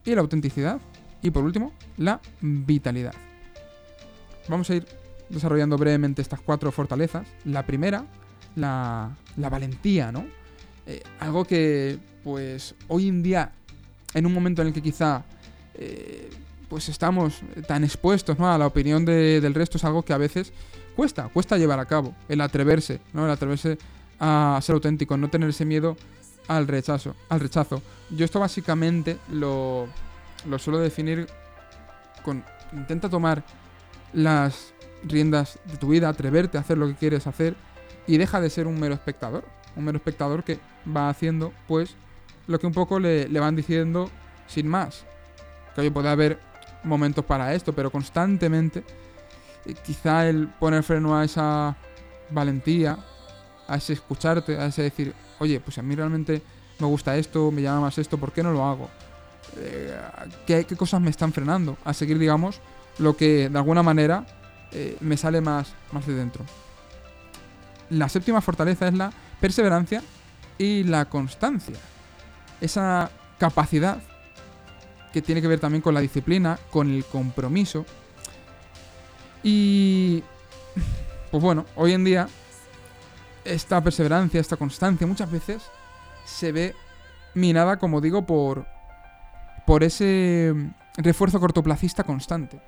y 0.05 0.15
la 0.15 0.21
autenticidad 0.21 0.79
y 1.21 1.31
por 1.31 1.43
último, 1.43 1.73
la 1.97 2.21
vitalidad. 2.39 3.13
Vamos 4.47 4.69
a 4.69 4.75
ir 4.75 5.02
desarrollando 5.33 5.77
brevemente 5.77 6.21
estas 6.21 6.39
cuatro 6.39 6.71
fortalezas. 6.71 7.27
La 7.45 7.65
primera, 7.65 8.05
la, 8.55 9.15
valentía, 9.37 10.11
¿no? 10.11 10.25
Eh, 10.85 11.01
algo 11.19 11.45
que, 11.45 11.97
pues, 12.23 12.75
hoy 12.87 13.07
en 13.07 13.23
día, 13.23 13.51
en 14.13 14.25
un 14.25 14.33
momento 14.33 14.61
en 14.61 14.69
el 14.69 14.73
que 14.73 14.81
quizá, 14.81 15.23
eh, 15.75 16.29
pues, 16.69 16.89
estamos 16.89 17.41
tan 17.67 17.83
expuestos, 17.83 18.37
¿no? 18.37 18.51
A 18.51 18.57
la 18.57 18.67
opinión 18.67 19.05
del 19.05 19.53
resto, 19.53 19.77
es 19.77 19.83
algo 19.83 20.03
que 20.03 20.13
a 20.13 20.17
veces 20.17 20.53
cuesta, 20.95 21.29
cuesta 21.29 21.57
llevar 21.57 21.79
a 21.79 21.85
cabo. 21.85 22.15
El 22.29 22.41
atreverse, 22.41 22.99
¿no? 23.13 23.25
El 23.25 23.31
atreverse 23.31 23.77
a 24.19 24.59
ser 24.61 24.75
auténtico, 24.75 25.17
no 25.17 25.29
tener 25.29 25.49
ese 25.49 25.65
miedo 25.65 25.97
al 26.47 26.67
rechazo, 26.67 27.15
al 27.29 27.39
rechazo. 27.39 27.81
Yo 28.09 28.25
esto 28.25 28.39
básicamente 28.39 29.17
lo, 29.31 29.87
lo 30.47 30.59
suelo 30.59 30.79
definir 30.79 31.27
con 32.23 32.43
intenta 32.73 33.09
tomar 33.09 33.43
las 34.13 34.72
riendas 35.03 35.59
de 35.65 35.77
tu 35.77 35.89
vida, 35.89 36.09
atreverte 36.09 36.57
a 36.57 36.61
hacer 36.61 36.77
lo 36.77 36.87
que 36.87 36.95
quieres 36.95 37.27
hacer 37.27 37.55
y 38.07 38.17
deja 38.17 38.41
de 38.41 38.49
ser 38.49 38.67
un 38.67 38.79
mero 38.79 38.93
espectador, 38.93 39.45
un 39.75 39.85
mero 39.85 39.97
espectador 39.97 40.43
que 40.43 40.59
va 40.85 41.09
haciendo 41.09 41.53
pues 41.67 41.95
lo 42.47 42.59
que 42.59 42.67
un 42.67 42.73
poco 42.73 42.99
le, 42.99 43.27
van 43.39 43.55
diciendo 43.55 44.09
sin 44.47 44.67
más. 44.67 45.05
Que 45.75 45.81
hoy 45.81 45.89
puede 45.89 46.09
haber 46.09 46.39
momentos 46.83 47.23
para 47.25 47.53
esto, 47.53 47.73
pero 47.73 47.91
constantemente 47.91 48.83
eh, 49.65 49.73
quizá 49.85 50.27
el 50.27 50.47
poner 50.47 50.83
freno 50.83 51.17
a 51.17 51.23
esa 51.23 51.75
valentía, 52.29 52.97
a 53.67 53.77
ese 53.77 53.93
escucharte, 53.93 54.57
a 54.57 54.67
ese 54.67 54.83
decir, 54.83 55.13
oye, 55.39 55.59
pues 55.59 55.77
a 55.77 55.81
mí 55.81 55.95
realmente 55.95 56.41
me 56.79 56.87
gusta 56.87 57.15
esto, 57.15 57.51
me 57.51 57.61
llama 57.61 57.81
más 57.81 57.97
esto, 57.97 58.17
¿por 58.17 58.31
qué 58.31 58.43
no 58.43 58.51
lo 58.51 58.65
hago? 58.65 58.89
Eh, 59.57 59.95
¿qué, 60.45 60.65
cosas 60.75 61.01
me 61.01 61.09
están 61.09 61.31
frenando 61.31 61.77
a 61.85 61.93
seguir, 61.93 62.17
digamos, 62.17 62.59
lo 62.97 63.15
que 63.15 63.49
de 63.49 63.57
alguna 63.57 63.83
manera 63.83 64.25
eh, 64.73 64.97
me 65.01 65.17
sale 65.17 65.41
más, 65.41 65.73
más 65.91 66.05
de 66.05 66.13
dentro? 66.13 66.43
La 67.89 68.09
séptima 68.09 68.41
fortaleza 68.41 68.87
es 68.87 68.93
la 68.93 69.11
perseverancia 69.39 70.01
y 70.57 70.83
la 70.83 71.05
constancia. 71.05 71.75
Esa 72.61 73.11
capacidad 73.37 73.99
que 75.11 75.21
tiene 75.21 75.41
que 75.41 75.47
ver 75.47 75.59
también 75.59 75.81
con 75.81 75.93
la 75.93 75.99
disciplina, 75.99 76.57
con 76.71 76.89
el 76.89 77.05
compromiso. 77.05 77.85
Y 79.43 80.23
pues 81.29 81.43
bueno, 81.43 81.65
hoy 81.75 81.93
en 81.93 82.03
día 82.03 82.27
esta 83.45 83.81
perseverancia, 83.83 84.39
esta 84.39 84.57
constancia 84.57 85.05
muchas 85.05 85.29
veces 85.29 85.61
se 86.25 86.51
ve 86.51 86.75
minada, 87.33 87.77
como 87.77 88.01
digo, 88.01 88.25
por 88.25 88.65
por 89.65 89.83
ese 89.83 90.53
refuerzo 90.97 91.39
cortoplacista 91.39 92.03
constante. 92.03 92.61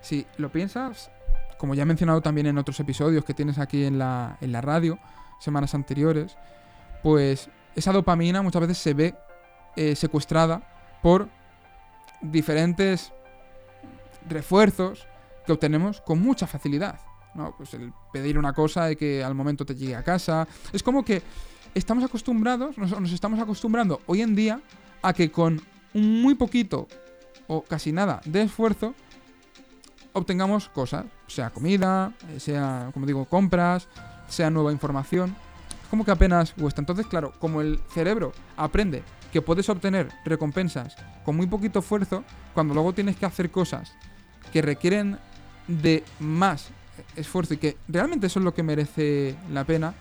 Si 0.00 0.26
lo 0.36 0.50
piensas, 0.50 1.10
como 1.58 1.74
ya 1.74 1.82
he 1.82 1.86
mencionado 1.86 2.20
también 2.20 2.46
en 2.46 2.58
otros 2.58 2.78
episodios 2.80 3.24
que 3.24 3.34
tienes 3.34 3.58
aquí 3.58 3.84
en 3.84 3.98
la, 3.98 4.36
en 4.40 4.52
la 4.52 4.60
radio, 4.60 4.98
semanas 5.40 5.74
anteriores, 5.74 6.36
pues 7.02 7.48
esa 7.74 7.92
dopamina 7.92 8.42
muchas 8.42 8.62
veces 8.62 8.78
se 8.78 8.94
ve 8.94 9.14
eh, 9.76 9.94
secuestrada 9.94 10.98
por 11.02 11.28
diferentes 12.22 13.12
refuerzos 14.28 15.06
que 15.44 15.52
obtenemos 15.52 16.00
con 16.00 16.20
mucha 16.20 16.46
facilidad. 16.46 16.98
¿no? 17.34 17.54
Pues 17.56 17.74
el 17.74 17.92
pedir 18.12 18.38
una 18.38 18.52
cosa 18.52 18.90
y 18.90 18.96
que 18.96 19.22
al 19.22 19.34
momento 19.34 19.64
te 19.64 19.74
llegue 19.74 19.94
a 19.94 20.02
casa. 20.02 20.48
Es 20.72 20.82
como 20.82 21.04
que 21.04 21.22
estamos 21.74 22.02
acostumbrados, 22.02 22.78
nos, 22.78 23.12
estamos 23.12 23.38
acostumbrando 23.38 24.00
hoy 24.06 24.22
en 24.22 24.34
día 24.34 24.60
a 25.02 25.12
que 25.12 25.30
con 25.30 25.60
muy 25.92 26.34
poquito 26.34 26.88
o 27.46 27.62
casi 27.62 27.92
nada 27.92 28.20
de 28.24 28.42
esfuerzo 28.42 28.94
obtengamos 30.16 30.68
cosas, 30.70 31.04
sea 31.26 31.50
comida, 31.50 32.12
sea, 32.38 32.90
como 32.94 33.06
digo, 33.06 33.26
compras, 33.26 33.86
sea 34.28 34.50
nueva 34.50 34.72
información. 34.72 35.36
Es 35.82 35.88
como 35.88 36.04
que 36.04 36.10
apenas 36.10 36.52
cuesta. 36.52 36.80
Entonces, 36.80 37.06
claro, 37.06 37.32
como 37.38 37.60
el 37.60 37.80
cerebro 37.90 38.32
aprende 38.56 39.02
que 39.32 39.42
puedes 39.42 39.68
obtener 39.68 40.08
recompensas 40.24 40.96
con 41.24 41.36
muy 41.36 41.46
poquito 41.46 41.80
esfuerzo, 41.80 42.24
cuando 42.54 42.72
luego 42.72 42.94
tienes 42.94 43.16
que 43.16 43.26
hacer 43.26 43.50
cosas 43.50 43.92
que 44.52 44.62
requieren 44.62 45.18
de 45.68 46.02
más 46.18 46.70
esfuerzo 47.16 47.54
y 47.54 47.58
que 47.58 47.76
realmente 47.86 48.28
eso 48.28 48.38
es 48.38 48.44
lo 48.44 48.54
que 48.54 48.62
merece 48.62 49.36
la 49.52 49.64
pena, 49.64 49.94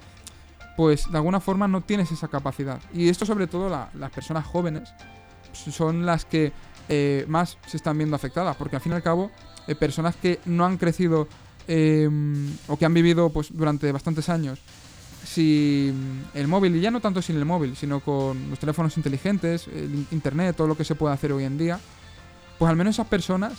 pues 0.78 1.12
de 1.12 1.18
alguna 1.18 1.42
forma 1.42 1.68
no 1.68 1.82
tienes 1.82 2.12
esa 2.12 2.30
capacidad. 2.30 2.80
Y 2.94 3.10
esto 3.10 3.26
sobre 3.26 3.48
todo 3.48 3.70
las 3.70 4.12
personas 4.12 4.46
jóvenes 4.46 4.94
son 5.52 6.06
las 6.06 6.24
que 6.24 6.54
eh, 6.88 7.26
más 7.28 7.58
se 7.68 7.78
están 7.78 7.98
viendo 7.98 8.16
afectadas, 8.16 8.56
porque 8.56 8.76
al 8.76 8.82
fin 8.82 8.92
y 8.92 8.96
al 8.96 9.04
cabo, 9.04 9.32
eh, 9.68 9.76
personas 9.76 10.16
que 10.16 10.40
no 10.46 10.66
han 10.66 10.78
crecido 10.78 11.28
eh, 11.68 12.10
o 12.68 12.78
que 12.78 12.86
han 12.86 12.94
vivido 12.94 13.30
pues 13.30 13.48
durante 13.52 13.92
bastantes 13.92 14.30
años 14.30 14.60
sin 15.26 16.24
el 16.34 16.48
móvil, 16.48 16.76
y 16.76 16.82
ya 16.82 16.92
no 16.92 17.02
tanto 17.02 17.22
sin 17.22 17.36
el 17.36 17.46
móvil, 17.46 17.76
sino 17.76 18.00
con 18.00 18.50
los 18.50 18.60
teléfonos 18.60 18.96
inteligentes, 18.96 19.68
el 19.68 20.06
internet, 20.12 20.56
todo 20.56 20.68
lo 20.68 20.78
que 20.78 20.86
se 20.86 20.96
puede 20.96 21.14
hacer 21.14 21.32
hoy 21.32 21.44
en 21.44 21.58
día, 21.58 21.80
pues 22.60 22.70
al 22.70 22.76
menos 22.76 22.96
esas 22.96 23.08
personas 23.08 23.54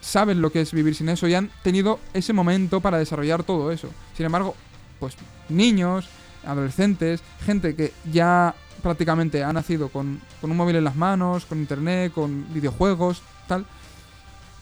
saben 0.00 0.40
lo 0.40 0.50
que 0.52 0.60
es 0.60 0.72
vivir 0.72 0.94
sin 0.94 1.08
eso 1.08 1.26
y 1.26 1.34
han 1.34 1.50
tenido 1.62 1.98
ese 2.14 2.32
momento 2.32 2.80
para 2.80 2.98
desarrollar 2.98 3.42
todo 3.42 3.72
eso. 3.72 3.88
Sin 4.16 4.26
embargo, 4.26 4.54
pues 5.00 5.16
niños, 5.48 6.08
adolescentes, 6.44 7.22
gente 7.44 7.74
que 7.74 7.92
ya 8.12 8.54
prácticamente 8.82 9.42
ha 9.42 9.52
nacido 9.52 9.88
con, 9.88 10.20
con 10.40 10.50
un 10.50 10.56
móvil 10.56 10.76
en 10.76 10.84
las 10.84 10.94
manos, 10.94 11.46
con 11.46 11.58
internet, 11.58 12.12
con 12.12 12.52
videojuegos, 12.52 13.22
tal, 13.48 13.66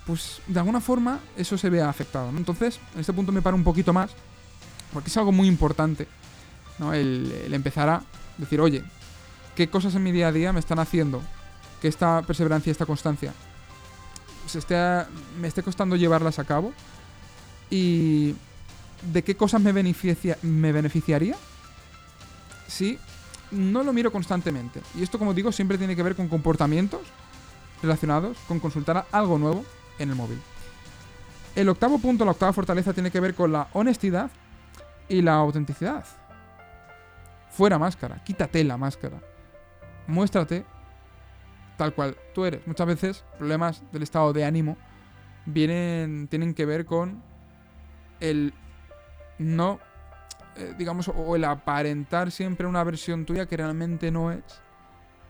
pues 0.07 0.43
de 0.47 0.59
alguna 0.59 0.81
forma 0.81 1.21
eso 1.37 1.57
se 1.57 1.71
ve 1.71 1.83
afectado. 1.83 2.31
Entonces, 2.31 2.79
en 2.95 3.01
este 3.01 3.13
punto 3.13 3.33
me 3.33 3.43
paro 3.43 3.57
un 3.57 3.65
poquito 3.65 3.93
más 3.93 4.11
porque 4.93 5.09
es 5.09 5.17
algo 5.17 5.33
muy 5.33 5.49
importante, 5.49 6.07
¿no? 6.79 6.93
El, 6.93 7.53
empezar 7.53 7.89
a 7.89 8.03
decir, 8.39 8.61
oye, 8.61 8.85
¿qué 9.57 9.69
cosas 9.69 9.95
en 9.95 10.03
mi 10.03 10.13
día 10.13 10.29
a 10.29 10.33
día 10.33 10.53
me 10.53 10.61
están 10.61 10.79
haciendo 10.79 11.23
que 11.81 11.89
esta 11.89 12.23
perseverancia 12.23 12.71
esta 12.71 12.87
constancia 12.87 13.33
se 14.47 14.59
esté, 14.59 14.77
me 15.41 15.49
esté 15.49 15.63
costando 15.63 15.97
llevarlas 15.97 16.39
a 16.39 16.45
cabo? 16.45 16.73
¿Y 17.71 18.35
de 19.13 19.25
qué 19.25 19.37
cosas 19.37 19.61
me, 19.61 19.73
beneficia, 19.73 20.39
me 20.43 20.71
beneficiaría 20.71 21.37
si 22.69 22.99
no 23.51 23.83
lo 23.83 23.93
miro 23.93 24.13
constantemente? 24.13 24.81
Y 24.95 25.03
esto, 25.03 25.19
como 25.19 25.35
digo, 25.35 25.51
siempre 25.51 25.79
tiene 25.79 25.97
que 25.97 26.03
ver 26.03 26.15
con 26.15 26.29
comportamientos 26.29 27.01
relacionados 27.83 28.39
con 28.49 28.61
consultar 28.61 29.07
algo 29.13 29.39
nuevo 29.39 29.65
en 29.99 30.11
el 30.11 30.15
móvil. 30.15 30.41
El 31.55 31.69
octavo 31.69 31.99
punto, 31.99 32.25
la 32.25 32.33
octava 32.33 32.53
fortaleza, 32.53 32.93
tiene 32.93 33.11
que 33.11 33.21
ver 33.21 33.35
con 33.35 33.53
la 33.53 33.69
honestidad 33.73 34.31
y 35.09 35.23
la 35.23 35.35
autenticidad. 35.35 36.05
Fuera 37.51 37.79
máscara, 37.79 38.23
quítate 38.25 38.65
la 38.65 38.77
máscara. 38.77 39.21
Muéstrate 40.07 40.65
tal 41.77 41.95
cual 41.95 42.17
tú 42.35 42.45
eres. 42.45 42.67
Muchas 42.67 42.87
veces 42.87 43.25
problemas 43.39 43.83
del 43.93 44.03
estado 44.03 44.33
de 44.33 44.45
ánimo 44.45 44.77
vienen 45.47 46.29
tienen 46.29 46.55
que 46.55 46.67
ver 46.67 46.85
con 46.85 47.23
el 48.21 48.55
no 49.39 49.79
eh, 50.57 50.75
digamos 50.79 51.09
o 51.09 51.37
el 51.37 51.45
aparentar 51.45 52.31
siempre 52.31 52.67
una 52.67 52.85
versión 52.85 53.25
tuya 53.25 53.47
que 53.47 53.57
realmente 53.57 54.11
no 54.11 54.31
es. 54.31 54.43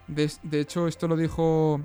De, 0.06 0.30
de 0.42 0.60
hecho, 0.60 0.86
esto 0.86 1.08
lo 1.08 1.16
dijo 1.16 1.80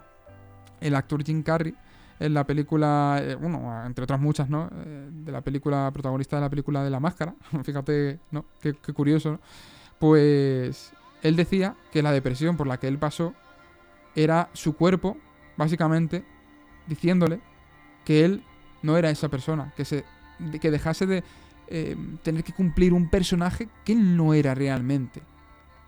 el 0.81 0.95
actor 0.95 1.23
Jim 1.23 1.41
Carrey 1.41 1.73
en 2.19 2.33
la 2.33 2.45
película, 2.45 3.21
eh, 3.23 3.35
bueno, 3.35 3.85
entre 3.85 4.03
otras 4.03 4.19
muchas, 4.19 4.49
¿no? 4.49 4.69
Eh, 4.85 5.09
de 5.11 5.31
la 5.31 5.41
película, 5.41 5.89
protagonista 5.93 6.35
de 6.35 6.41
la 6.41 6.49
película 6.49 6.83
de 6.83 6.89
la 6.89 6.99
máscara. 6.99 7.33
Fíjate, 7.63 8.19
¿no? 8.31 8.45
Qué, 8.61 8.73
curioso, 8.93 9.31
¿no? 9.31 9.39
Pues 9.97 10.91
él 11.23 11.35
decía 11.35 11.75
que 11.91 12.01
la 12.01 12.11
depresión 12.11 12.57
por 12.57 12.67
la 12.67 12.77
que 12.77 12.87
él 12.87 12.97
pasó 12.97 13.33
era 14.15 14.49
su 14.53 14.75
cuerpo, 14.75 15.17
básicamente, 15.55 16.25
diciéndole 16.87 17.39
que 18.03 18.25
él 18.25 18.43
no 18.81 18.97
era 18.97 19.09
esa 19.09 19.29
persona, 19.29 19.73
que, 19.75 19.85
se, 19.85 20.03
que 20.61 20.71
dejase 20.71 21.05
de 21.05 21.23
eh, 21.67 21.95
tener 22.23 22.43
que 22.43 22.53
cumplir 22.53 22.93
un 22.93 23.09
personaje 23.09 23.69
que 23.85 23.93
él 23.93 24.17
no 24.17 24.33
era 24.33 24.55
realmente. 24.55 25.21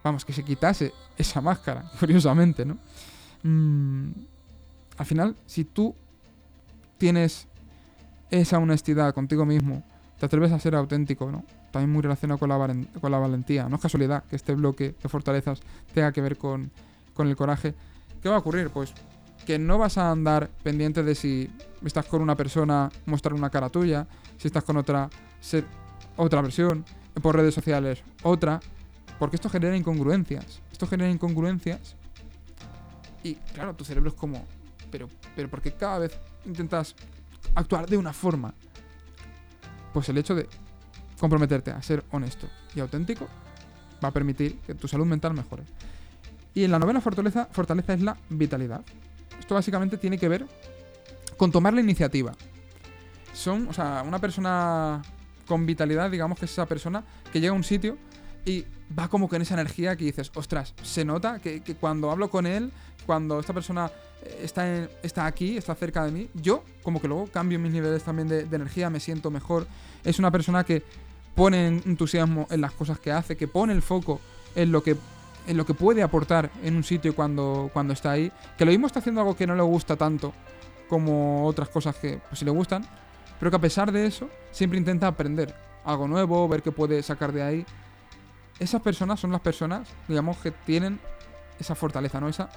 Vamos, 0.03 0.23
que 0.23 0.33
se 0.33 0.43
quitase 0.43 0.93
esa 1.17 1.41
máscara, 1.41 1.89
curiosamente, 1.99 2.65
¿no? 2.65 2.77
Mm, 3.43 4.11
al 4.97 5.05
final, 5.05 5.35
si 5.45 5.65
tú 5.65 5.95
tienes 7.01 7.47
esa 8.29 8.59
honestidad 8.59 9.11
contigo 9.15 9.43
mismo, 9.43 9.81
te 10.19 10.27
atreves 10.27 10.51
a 10.51 10.59
ser 10.59 10.75
auténtico, 10.75 11.31
¿no? 11.31 11.43
También 11.71 11.91
muy 11.91 12.03
relacionado 12.03 12.37
con 12.37 12.47
la, 12.47 13.17
valentía. 13.17 13.67
No 13.67 13.77
es 13.77 13.81
casualidad 13.81 14.23
que 14.25 14.35
este 14.35 14.53
bloque 14.53 14.93
de 15.01 15.09
fortalezas 15.09 15.61
tenga 15.95 16.11
que 16.11 16.21
ver 16.21 16.37
con, 16.37 16.69
con 17.15 17.27
el 17.27 17.35
coraje. 17.35 17.73
¿Qué 18.21 18.29
va 18.29 18.35
a 18.35 18.37
ocurrir? 18.37 18.69
Pues 18.69 18.93
que 19.47 19.57
no 19.57 19.79
vas 19.79 19.97
a 19.97 20.11
andar 20.11 20.51
pendiente 20.61 21.01
de 21.01 21.15
si 21.15 21.49
estás 21.83 22.05
con 22.05 22.21
una 22.21 22.35
persona, 22.35 22.91
mostrar 23.07 23.33
una 23.33 23.49
cara 23.49 23.69
tuya, 23.69 24.05
si 24.37 24.49
estás 24.49 24.63
con 24.63 24.77
otra, 24.77 25.09
ser 25.39 25.65
otra 26.17 26.43
versión, 26.43 26.85
por 27.19 27.35
redes 27.35 27.55
sociales, 27.55 28.03
otra, 28.21 28.59
porque 29.17 29.37
esto 29.37 29.49
genera 29.49 29.75
incongruencias. 29.75 30.61
Esto 30.71 30.85
genera 30.85 31.09
incongruencias 31.09 31.95
y 33.23 33.33
claro, 33.55 33.73
tu 33.73 33.85
cerebro 33.85 34.11
es 34.11 34.15
como, 34.15 34.45
pero, 34.91 35.09
pero 35.35 35.49
porque 35.49 35.71
cada 35.71 35.97
vez 35.97 36.11
intentas 36.45 36.95
actuar 37.55 37.87
de 37.87 37.97
una 37.97 38.13
forma, 38.13 38.53
pues 39.93 40.09
el 40.09 40.17
hecho 40.17 40.35
de 40.35 40.47
comprometerte 41.19 41.71
a 41.71 41.81
ser 41.81 42.03
honesto 42.11 42.47
y 42.75 42.79
auténtico 42.79 43.27
va 44.03 44.09
a 44.09 44.11
permitir 44.11 44.57
que 44.59 44.75
tu 44.75 44.87
salud 44.87 45.05
mental 45.05 45.33
mejore. 45.33 45.63
Y 46.53 46.63
en 46.63 46.71
la 46.71 46.79
novena 46.79 46.99
fortaleza, 47.01 47.47
fortaleza 47.51 47.93
es 47.93 48.01
la 48.01 48.17
vitalidad. 48.29 48.81
Esto 49.39 49.55
básicamente 49.55 49.97
tiene 49.97 50.17
que 50.17 50.27
ver 50.27 50.45
con 51.37 51.51
tomar 51.51 51.73
la 51.73 51.81
iniciativa. 51.81 52.33
Son, 53.33 53.67
o 53.69 53.73
sea, 53.73 54.03
una 54.05 54.19
persona 54.19 55.01
con 55.47 55.65
vitalidad, 55.65 56.11
digamos 56.11 56.39
que 56.39 56.45
es 56.45 56.51
esa 56.51 56.65
persona 56.65 57.03
que 57.31 57.39
llega 57.39 57.53
a 57.53 57.55
un 57.55 57.63
sitio 57.63 57.97
y 58.45 58.65
va 58.97 59.07
como 59.07 59.27
con 59.29 59.41
esa 59.41 59.53
energía 59.53 59.95
que 59.95 60.05
dices, 60.05 60.31
ostras, 60.35 60.73
se 60.83 61.05
nota 61.05 61.39
que, 61.39 61.61
que 61.61 61.75
cuando 61.75 62.11
hablo 62.11 62.29
con 62.29 62.45
él, 62.45 62.71
cuando 63.05 63.39
esta 63.39 63.53
persona 63.53 63.91
está, 64.41 64.87
está 65.03 65.25
aquí, 65.25 65.57
está 65.57 65.75
cerca 65.75 66.05
de 66.05 66.11
mí, 66.11 66.29
yo 66.33 66.63
como 66.83 67.01
que 67.01 67.07
luego 67.07 67.27
cambio 67.27 67.59
mis 67.59 67.71
niveles 67.71 68.03
también 68.03 68.27
de, 68.27 68.41
energía, 68.41 68.89
me 68.89 68.99
siento 68.99 69.31
mejor. 69.31 69.67
Es 70.03 70.19
una 70.19 70.31
persona 70.31 70.63
que 70.63 70.83
pone 71.35 71.67
entusiasmo 71.67 72.47
en 72.49 72.61
las 72.61 72.73
cosas 72.73 72.99
que 72.99 73.11
hace, 73.11 73.37
que 73.37 73.47
pone 73.47 73.73
el 73.73 73.81
foco 73.81 74.19
en 74.55 74.71
lo 74.71 74.83
que 74.83 74.97
en 75.47 75.57
lo 75.57 75.65
que 75.65 75.73
puede 75.73 76.03
aportar 76.03 76.51
en 76.63 76.75
un 76.75 76.83
sitio 76.83 77.15
cuando, 77.15 77.71
cuando 77.73 77.93
está 77.93 78.11
ahí. 78.11 78.31
Que 78.59 78.63
lo 78.63 78.69
mismo 78.69 78.85
está 78.85 78.99
haciendo 78.99 79.21
algo 79.21 79.35
que 79.35 79.47
no 79.47 79.55
le 79.55 79.63
gusta 79.63 79.95
tanto 79.95 80.33
como 80.87 81.47
otras 81.47 81.67
cosas 81.69 81.95
que 81.95 82.19
pues 82.29 82.37
sí 82.37 82.45
le 82.45 82.51
gustan, 82.51 82.85
pero 83.39 83.49
que 83.49 83.57
a 83.57 83.61
pesar 83.61 83.91
de 83.91 84.05
eso 84.05 84.29
siempre 84.51 84.77
intenta 84.77 85.07
aprender 85.07 85.55
algo 85.83 86.07
nuevo, 86.07 86.47
ver 86.47 86.61
qué 86.61 86.71
puede 86.71 87.01
sacar 87.01 87.31
de 87.31 87.41
ahí. 87.41 87.65
Esas 88.61 88.79
personas 88.83 89.19
son 89.19 89.31
las 89.31 89.41
personas, 89.41 89.89
digamos, 90.07 90.37
que 90.37 90.51
tienen 90.51 90.99
esa 91.59 91.73
fortaleza, 91.73 92.19
¿no? 92.19 92.29
Esa 92.29 92.47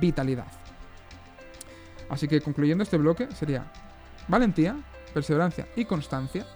vitalidad. 0.00 0.46
Así 2.08 2.28
que 2.28 2.40
concluyendo 2.40 2.84
este 2.84 2.96
bloque 2.96 3.26
sería 3.34 3.64
valentía, 4.28 4.76
perseverancia 5.12 5.66
y 5.74 5.84
constancia, 5.84 6.46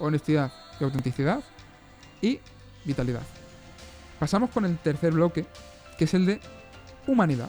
honestidad 0.00 0.52
y 0.80 0.82
autenticidad 0.82 1.44
y 2.20 2.40
vitalidad. 2.84 3.22
Pasamos 4.18 4.50
con 4.50 4.64
el 4.64 4.76
tercer 4.76 5.12
bloque, 5.12 5.46
que 5.96 6.06
es 6.06 6.14
el 6.14 6.26
de 6.26 6.40
humanidad. 7.06 7.48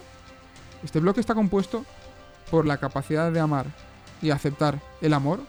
Este 0.83 0.99
bloque 0.99 1.21
está 1.21 1.33
compuesto 1.33 1.85
por 2.51 2.67
la 2.67 2.77
capacidad 2.77 3.31
de 3.31 3.39
amar 3.39 3.65
y 4.21 4.29
aceptar 4.29 4.79
el 5.01 5.15
amor, 5.15 5.39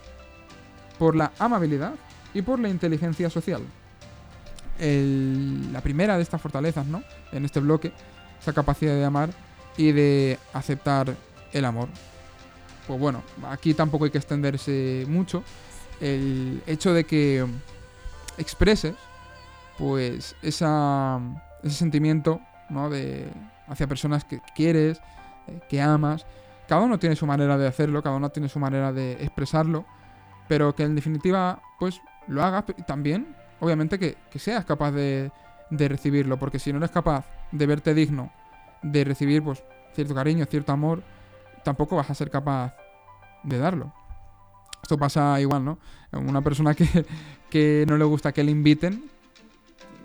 por 0.99 1.15
la 1.15 1.33
amabilidad 1.39 1.97
y 2.33 2.41
por 2.41 2.59
la 2.59 2.71
inteligencia 2.71 3.29
social. 3.29 3.61
La 4.79 5.81
primera 5.81 6.17
de 6.17 6.23
estas 6.23 6.41
fortalezas, 6.41 6.87
¿no? 6.87 7.03
En 7.33 7.45
este 7.45 7.61
bloque, 7.61 7.93
esa 8.41 8.53
capacidad 8.53 8.95
de 8.95 9.05
amar 9.05 9.31
y 9.77 9.93
de 9.93 10.39
aceptar 10.53 11.15
el 11.53 11.65
amor. 11.65 11.89
Pues 12.87 13.01
bueno, 13.01 13.23
aquí 13.49 13.75
tampoco 13.75 14.05
hay 14.05 14.11
que 14.11 14.19
extenderse 14.19 15.05
mucho. 15.09 15.43
El 16.01 16.63
hecho 16.67 16.93
de 16.93 17.05
que 17.05 17.47
expreses, 18.37 18.95
pues, 19.79 20.37
esa, 20.43 21.21
ese 21.63 21.77
sentimiento, 21.77 22.41
¿no? 22.69 22.91
De, 22.91 23.29
hacia 23.69 23.87
personas 23.87 24.25
que 24.25 24.41
quieres, 24.55 25.01
eh, 25.47 25.61
que 25.69 25.81
amas. 25.81 26.27
Cada 26.69 26.83
uno 26.83 26.99
tiene 26.99 27.17
su 27.17 27.27
manera 27.27 27.57
de 27.59 27.67
hacerlo, 27.67 28.03
cada 28.03 28.17
uno 28.17 28.31
tiene 28.31 28.49
su 28.49 28.59
manera 28.59 28.93
de 28.93 29.13
expresarlo, 29.13 29.85
pero 30.49 30.75
que 30.75 30.83
en 30.83 30.95
definitiva, 30.95 31.63
pues, 31.79 32.01
lo 32.27 32.43
hagas 32.43 32.65
también, 32.87 33.35
obviamente, 33.61 33.99
que, 33.99 34.17
que 34.31 34.39
seas 34.39 34.65
capaz 34.65 34.93
de, 34.93 35.31
de 35.71 35.89
recibirlo, 35.89 36.39
porque 36.39 36.59
si 36.59 36.73
no 36.73 36.79
eres 36.79 36.91
capaz 36.91 37.25
de 37.53 37.67
verte 37.67 37.95
digno 37.95 38.33
de 38.83 39.05
recibir, 39.05 39.43
pues, 39.43 39.63
cierto 39.95 40.15
cariño, 40.15 40.45
cierto 40.45 40.73
amor, 40.73 41.03
tampoco 41.65 41.97
vas 41.97 42.11
a 42.11 42.15
ser 42.15 42.31
capaz 42.31 42.75
de 43.43 43.59
darlo. 43.59 43.93
Esto 44.83 44.99
pasa 44.99 45.41
igual, 45.41 45.65
¿no? 45.65 45.79
Una 46.13 46.43
persona 46.43 46.75
que, 47.51 47.85
no 47.89 47.97
le 47.97 48.05
gusta 48.05 48.33
que 48.33 48.45
le 48.45 48.51
inviten, 48.51 49.05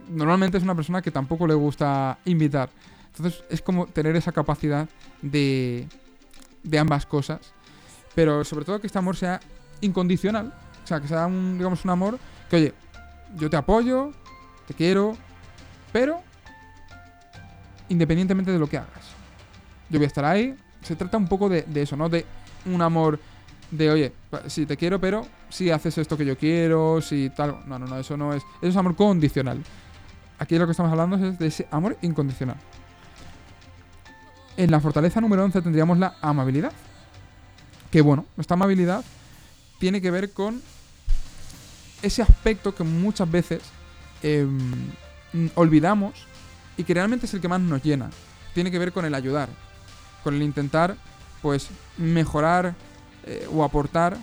normalmente 0.09 0.57
es 0.57 0.63
una 0.63 0.75
persona 0.75 1.01
que 1.01 1.12
tampoco 1.12 1.45
le 1.45 1.53
gusta 1.53 2.17
invitar. 2.25 2.69
Entonces 3.07 3.43
es 3.49 3.62
como 3.62 3.88
tener 3.88 4.15
esa 4.15 4.31
capacidad 4.31 4.88
de, 5.21 5.88
de 6.63 6.79
ambas 6.79 7.05
cosas. 7.05 7.53
Pero 8.15 8.43
sobre 8.43 8.65
todo 8.65 8.79
que 8.79 8.88
este 8.88 8.99
amor 8.99 9.17
sea 9.17 9.39
incondicional. 9.81 10.53
O 10.83 10.88
sea, 10.88 11.01
que 11.01 11.07
sea 11.07 11.27
un, 11.27 11.57
digamos, 11.57 11.83
un 11.83 11.91
amor 11.91 12.17
que, 12.49 12.55
oye, 12.55 12.73
yo 13.36 13.50
te 13.50 13.58
apoyo, 13.58 14.12
te 14.68 14.74
quiero, 14.74 15.18
pero 15.92 16.22
independientemente 17.89 18.52
de 18.52 18.60
lo 18.60 18.68
que 18.68 18.78
hagas. 18.78 19.10
Yo 19.89 20.00
voy 20.00 20.06
a 20.06 20.08
estar 20.08 20.26
ahí, 20.26 20.56
se 20.82 20.96
trata 20.96 21.18
un 21.18 21.28
poco 21.28 21.50
de, 21.50 21.65
eso, 21.76 21.96
¿no? 21.96 22.10
De 22.10 22.26
un 22.65 22.82
amor 22.82 23.20
de, 23.72 23.92
oye, 23.92 24.13
sí, 24.48 24.65
te 24.65 24.78
quiero, 24.78 25.00
pero 25.00 25.26
si 25.50 25.72
haces 25.72 25.98
esto 25.98 26.18
que 26.18 26.26
yo 26.26 26.38
quiero, 26.38 27.02
si 27.02 27.30
tal. 27.30 27.63
No, 27.65 27.80
no, 27.80 27.88
no, 27.88 27.98
eso 27.98 28.15
no 28.15 28.34
es. 28.34 28.44
Eso 28.62 28.70
es 28.70 28.76
amor 28.78 28.96
condicional. 28.96 29.62
Aquí 30.38 30.58
lo 30.58 30.65
que 30.65 30.72
estamos 30.72 30.92
hablando 30.92 31.15
es 31.15 31.38
de 31.38 31.48
ese 31.48 31.68
amor 31.72 31.98
incondicional. 32.02 32.58
En 34.58 34.72
la 34.72 34.80
fortaleza 34.80 35.22
número 35.22 35.44
11 35.44 35.62
tendríamos 35.62 35.98
la 35.98 36.15
amabilidad. 36.22 36.72
Que 37.92 38.02
bueno, 38.02 38.26
esta 38.38 38.54
amabilidad 38.54 39.04
tiene 39.80 40.02
que 40.02 40.12
ver 40.12 40.32
con 40.32 40.62
ese 42.01 42.21
aspecto 42.21 42.73
que 42.73 42.83
muchas 42.83 43.29
veces 43.29 43.62
em, 44.23 44.59
olvidamos 45.55 46.13
y 46.77 46.83
que 46.83 46.93
realmente 46.93 47.25
es 47.25 47.33
el 47.33 47.41
que 47.41 47.47
más 47.47 47.62
nos 47.62 47.83
llena. 47.83 48.09
Tiene 48.53 48.71
que 48.71 48.79
ver 48.79 48.91
con 48.91 49.05
el 49.05 49.13
ayudar, 49.13 49.49
con 50.23 50.35
el 50.35 50.43
intentar 50.43 50.95
pues 51.41 51.69
mejorar 51.97 52.75
eh, 53.25 53.47
o 53.51 53.63
aportar 53.63 54.17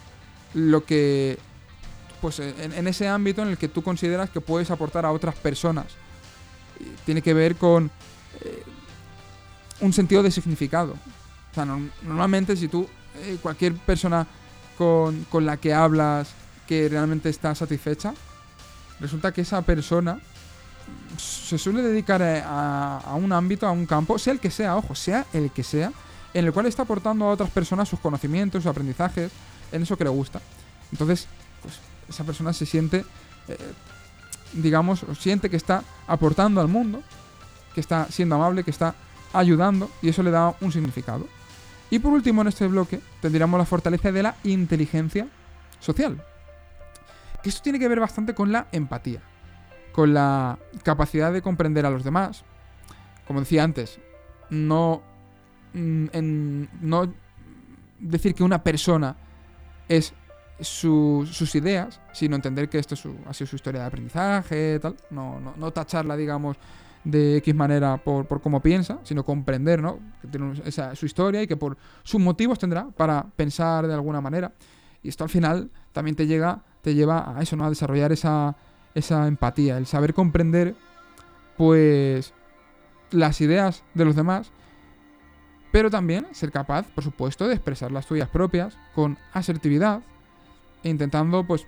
lo 0.55 0.85
que 0.85 1.39
pues 2.21 2.41
en, 2.41 2.89
ese 2.89 3.09
ámbito 3.09 3.43
en 3.43 3.49
el 3.49 3.59
que 3.59 3.69
tú 3.69 3.83
consideras 3.83 4.31
que 4.31 4.41
puedes 4.41 4.71
aportar 4.71 5.05
a 5.05 5.13
otras 5.13 5.35
personas 5.35 5.87
tiene 7.05 7.23
que 7.23 7.35
ver 7.35 7.57
con 7.57 7.91
eh, 8.41 8.63
un 9.81 9.93
sentido 9.93 10.23
de 10.23 10.31
significado 10.31 10.95
o 11.51 11.55
sea 11.55 11.67
normalmente 12.03 12.57
si 12.57 12.69
tú 12.69 12.89
eh, 13.23 13.39
cualquier 13.43 13.75
persona 13.75 14.27
con, 14.79 15.25
con 15.25 15.45
la 15.45 15.59
que 15.59 15.75
hablas 15.75 16.29
que 16.67 16.89
realmente 16.89 17.29
está 17.29 17.55
satisfecha 17.55 18.15
resulta 19.01 19.33
que 19.33 19.43
esa 19.43 19.63
persona 19.63 20.19
se 21.19 21.59
suele 21.59 21.83
dedicar 21.83 22.23
a, 22.23 23.15
un 23.17 23.33
ámbito, 23.33 23.67
a 23.67 23.71
un 23.71 23.87
campo, 23.87 24.19
sea 24.19 24.33
el 24.33 24.41
que 24.41 24.51
sea, 24.51 24.77
ojo, 24.77 24.95
sea 24.95 25.27
el 25.33 25.51
que 25.51 25.63
sea, 25.63 25.93
en 26.35 26.45
el 26.45 26.53
cual 26.53 26.67
está 26.67 26.83
aportando 26.83 27.25
a 27.25 27.31
otras 27.31 27.51
personas 27.51 27.89
sus 27.89 28.01
conocimientos, 28.01 28.63
sus 28.63 28.71
aprendizajes, 28.71 29.31
en 29.73 29.83
eso 29.83 29.97
que 29.97 30.05
le 30.05 30.11
gusta. 30.11 30.41
Entonces, 30.93 31.27
pues 31.63 31.75
esa 32.09 32.25
persona 32.25 32.53
se 32.53 32.67
siente, 32.67 33.05
eh, 33.49 33.57
digamos, 34.53 35.05
siente 35.19 35.51
que 35.51 35.57
está 35.57 35.83
aportando 36.07 36.61
al 36.61 36.69
mundo, 36.69 37.03
que 37.75 37.81
está 37.81 38.07
siendo 38.11 38.37
amable, 38.37 38.65
que 38.65 38.71
está 38.71 38.95
ayudando, 39.33 39.91
y 40.03 40.09
eso 40.09 40.23
le 40.23 40.31
da 40.31 40.55
un 40.61 40.73
significado. 40.73 41.27
Y 41.91 41.99
por 41.99 42.13
último, 42.13 42.43
en 42.43 42.49
este 42.49 42.67
bloque, 42.67 43.01
tendríamos 43.21 43.59
la 43.59 43.67
fortaleza 43.67 44.13
de 44.13 44.23
la 44.23 44.37
inteligencia 44.45 45.29
social. 45.81 46.23
Esto 47.49 47.63
tiene 47.63 47.79
que 47.79 47.89
ver 47.89 48.01
bastante 48.01 48.35
con 48.35 48.53
la 48.53 48.69
empatía 48.73 49.23
con 49.97 50.13
la 50.13 50.59
capacidad 50.83 51.33
de 51.33 51.41
comprender 51.41 51.87
a 51.87 51.91
los 51.91 52.05
demás. 52.05 52.45
Como 53.27 53.41
decía 53.41 53.65
antes, 53.65 53.99
no, 54.51 55.03
mm, 55.73 56.65
no 56.83 57.13
decir 57.99 58.35
que 58.35 58.45
una 58.45 58.63
persona 58.63 59.17
es 59.89 60.13
sus 60.61 61.55
ideas, 61.55 61.99
sino 62.13 62.37
entender 62.37 62.69
que 62.69 62.79
esto 62.79 62.95
ha 63.27 63.33
sido 63.33 63.47
su 63.47 63.57
historia 63.57 63.81
de 63.81 63.87
aprendizaje, 63.87 64.79
tal. 64.81 64.97
No, 65.09 65.41
no, 65.41 65.71
tacharla, 65.73 66.15
digamos, 66.15 66.59
de 67.03 67.39
X 67.39 67.55
manera 67.55 67.97
por, 67.97 68.27
por 68.27 68.43
cómo 68.43 68.61
piensa, 68.61 68.99
sino 69.03 69.25
comprender, 69.25 69.81
¿no? 69.81 69.99
Que 70.21 70.29
tiene 70.29 70.55
su 70.95 71.07
historia 71.07 71.43
y 71.43 71.47
que 71.47 71.57
por 71.57 71.79
sus 72.03 72.21
motivos 72.21 72.59
tendrá 72.59 72.87
para 72.91 73.25
pensar 73.35 73.87
de 73.87 73.95
alguna 73.95 74.21
manera. 74.21 74.53
Y 75.03 75.09
esto 75.09 75.25
al 75.25 75.31
final 75.31 75.71
también 75.93 76.17
te 76.17 76.27
llega, 76.27 76.63
te 76.87 76.95
lleva 76.95 77.37
a 77.37 77.43
eso, 77.43 77.57
¿no? 77.57 77.65
A 77.65 77.69
desarrollar 77.69 78.13
esa, 78.13 78.55
esa 78.95 79.27
empatía, 79.27 79.77
el 79.77 79.87
saber 79.87 80.15
comprender, 80.15 80.77
pues, 81.57 82.33
las 83.11 83.41
ideas 83.41 83.83
de 83.95 84.05
los 84.05 84.15
demás, 84.15 84.53
pero 85.73 85.91
también 85.91 86.29
ser 86.31 86.53
capaz, 86.53 86.87
por 86.87 87.03
supuesto, 87.03 87.49
de 87.49 87.55
expresar 87.55 87.91
las 87.91 88.07
tuyas 88.07 88.29
propias 88.29 88.79
con 88.95 89.19
asertividad 89.33 90.01
e 90.85 90.89
intentando, 90.89 91.45
pues, 91.45 91.67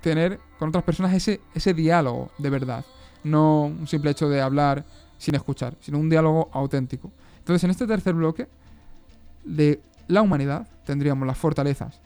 tener 0.00 0.38
con 0.60 0.68
otras 0.68 0.84
personas 0.84 1.12
ese, 1.12 1.40
ese 1.52 1.74
diálogo 1.74 2.30
de 2.38 2.50
verdad, 2.50 2.84
no 3.24 3.62
un 3.64 3.88
simple 3.88 4.12
hecho 4.12 4.28
de 4.28 4.40
hablar 4.40 4.84
sin 5.18 5.34
escuchar, 5.34 5.76
sino 5.80 5.98
un 5.98 6.08
diálogo 6.08 6.50
auténtico. 6.52 7.10
Entonces, 7.38 7.64
en 7.64 7.70
este 7.70 7.88
tercer 7.88 8.14
bloque 8.14 8.46
de 9.42 9.80
la 10.06 10.22
humanidad 10.22 10.68
tendríamos 10.84 11.26
las 11.26 11.36
fortalezas 11.36 12.05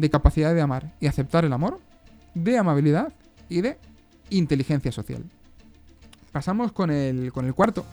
de 0.00 0.10
capacidad 0.10 0.54
de 0.54 0.62
amar 0.62 0.92
y 0.98 1.06
aceptar 1.06 1.44
el 1.44 1.52
amor, 1.52 1.78
de 2.34 2.58
amabilidad 2.58 3.12
y 3.48 3.60
de 3.60 3.78
inteligencia 4.30 4.90
social. 4.90 5.22
Pasamos 6.32 6.72
con 6.72 6.90
el, 6.90 7.32
con 7.32 7.44
el 7.46 7.54
cuarto, 7.54 7.84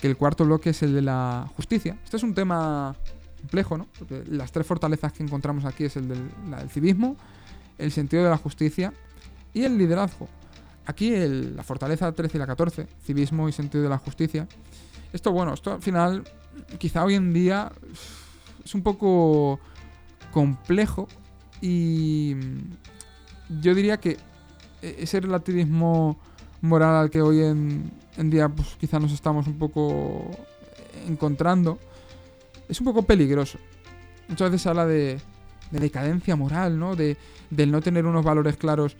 que 0.00 0.06
el 0.06 0.16
cuarto 0.16 0.44
bloque 0.44 0.70
es 0.70 0.82
el 0.82 0.94
de 0.94 1.02
la 1.02 1.50
justicia. 1.56 1.96
Este 2.04 2.16
es 2.16 2.22
un 2.22 2.34
tema 2.34 2.94
complejo, 3.40 3.76
¿no? 3.76 3.88
Porque 3.98 4.22
las 4.28 4.52
tres 4.52 4.66
fortalezas 4.66 5.12
que 5.12 5.22
encontramos 5.22 5.64
aquí 5.64 5.84
es 5.84 5.96
el 5.96 6.08
del, 6.08 6.30
civismo, 6.70 7.16
el 7.78 7.90
sentido 7.90 8.22
de 8.22 8.30
la 8.30 8.36
justicia 8.36 8.92
y 9.52 9.64
el 9.64 9.76
liderazgo. 9.76 10.28
Aquí 10.86 11.14
la 11.16 11.62
fortaleza 11.62 12.12
13 12.12 12.36
y 12.36 12.40
la 12.40 12.46
14, 12.46 12.86
civismo 13.04 13.48
y 13.48 13.52
sentido 13.52 13.82
de 13.82 13.90
la 13.90 13.98
justicia. 13.98 14.46
Esto, 15.12 15.32
bueno, 15.32 15.54
esto 15.54 15.72
al 15.72 15.82
final, 15.82 16.24
quizá 16.78 17.04
hoy 17.04 17.14
en 17.14 17.32
día 17.32 17.72
es 18.62 18.74
un 18.74 18.82
poco 18.82 19.58
complejo 20.32 21.08
y 21.64 22.36
yo 23.62 23.74
diría 23.74 23.96
que 23.96 24.18
e-, 24.82 24.96
ese 24.98 25.18
relativismo 25.20 26.18
moral 26.60 26.94
al 26.94 27.10
que 27.10 27.22
hoy 27.22 27.40
en, 27.40 27.90
día 28.18 28.50
pues, 28.50 28.76
quizá 28.78 29.00
nos 29.00 29.12
estamos 29.12 29.46
un 29.46 29.58
poco 29.58 30.30
encontrando, 31.08 31.78
es 32.68 32.78
un 32.80 32.84
poco 32.84 33.02
peligroso. 33.02 33.58
Muchas 34.28 34.50
veces 34.50 34.66
habla 34.66 34.84
de, 34.84 35.18
decadencia 35.70 36.36
moral, 36.36 36.78
¿no? 36.78 36.96
De, 36.96 37.16
del 37.48 37.70
no 37.70 37.80
tener 37.80 38.04
unos 38.04 38.24
valores 38.24 38.58
claros 38.58 38.96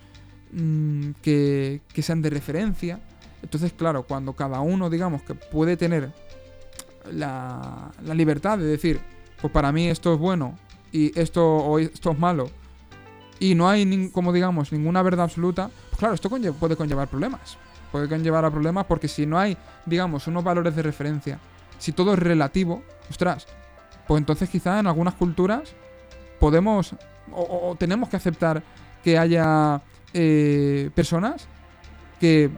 mm, 0.53 1.11
que, 1.21 1.83
sean 1.97 2.23
de 2.23 2.31
referencia. 2.31 2.99
Entonces, 3.43 3.75
claro, 3.75 4.05
cuando 4.05 4.33
cada 4.33 4.61
uno, 4.61 4.89
digamos, 4.89 5.23
que 5.23 5.35
puede 5.35 5.77
tener 5.77 6.13
la, 7.13 7.93
la 8.03 8.15
libertad 8.15 8.57
de 8.57 8.65
decir, 8.65 9.01
pues 9.39 9.53
para 9.53 9.71
mí 9.71 9.89
esto 9.89 10.15
es 10.15 10.19
bueno 10.19 10.59
y 10.95 11.11
esto, 11.19 11.45
o 11.45 11.81
esto 11.81 12.13
es 12.13 12.19
malo, 12.21 12.49
y 13.41 13.57
no 13.57 13.69
hay, 13.69 14.11
como 14.11 14.33
digamos, 14.33 14.71
ninguna 14.71 15.03
verdad 15.03 15.25
absoluta, 15.25 15.69
pues 15.91 15.99
claro, 15.99 16.15
esto 16.15 16.31
puede 16.31 16.77
conllevar 16.77 17.09
problemas. 17.09 17.59
puede 17.91 18.09
conllevar 18.09 18.45
a 18.45 18.51
problemas 18.51 18.87
porque 18.87 19.09
si 19.09 19.27
no 19.27 19.37
hay, 19.37 19.57
digamos, 19.87 20.29
unos 20.29 20.45
valores 20.45 20.77
de 20.77 20.83
referencia, 20.83 21.41
si 21.81 21.91
todo 21.91 22.13
es 22.13 22.19
relativo, 22.21 22.85
ostras, 23.11 23.49
pues 24.07 24.21
entonces 24.21 24.49
quizá 24.49 24.79
en 24.79 24.87
algunas 24.87 25.15
culturas 25.15 25.75
podemos 26.39 26.95
o, 27.33 27.75
tenemos 27.77 28.09
que 28.09 28.17
aceptar 28.17 28.63
que 29.03 29.19
haya 29.19 29.83
eh, 30.13 30.91
personas 30.95 31.49
que, 32.21 32.51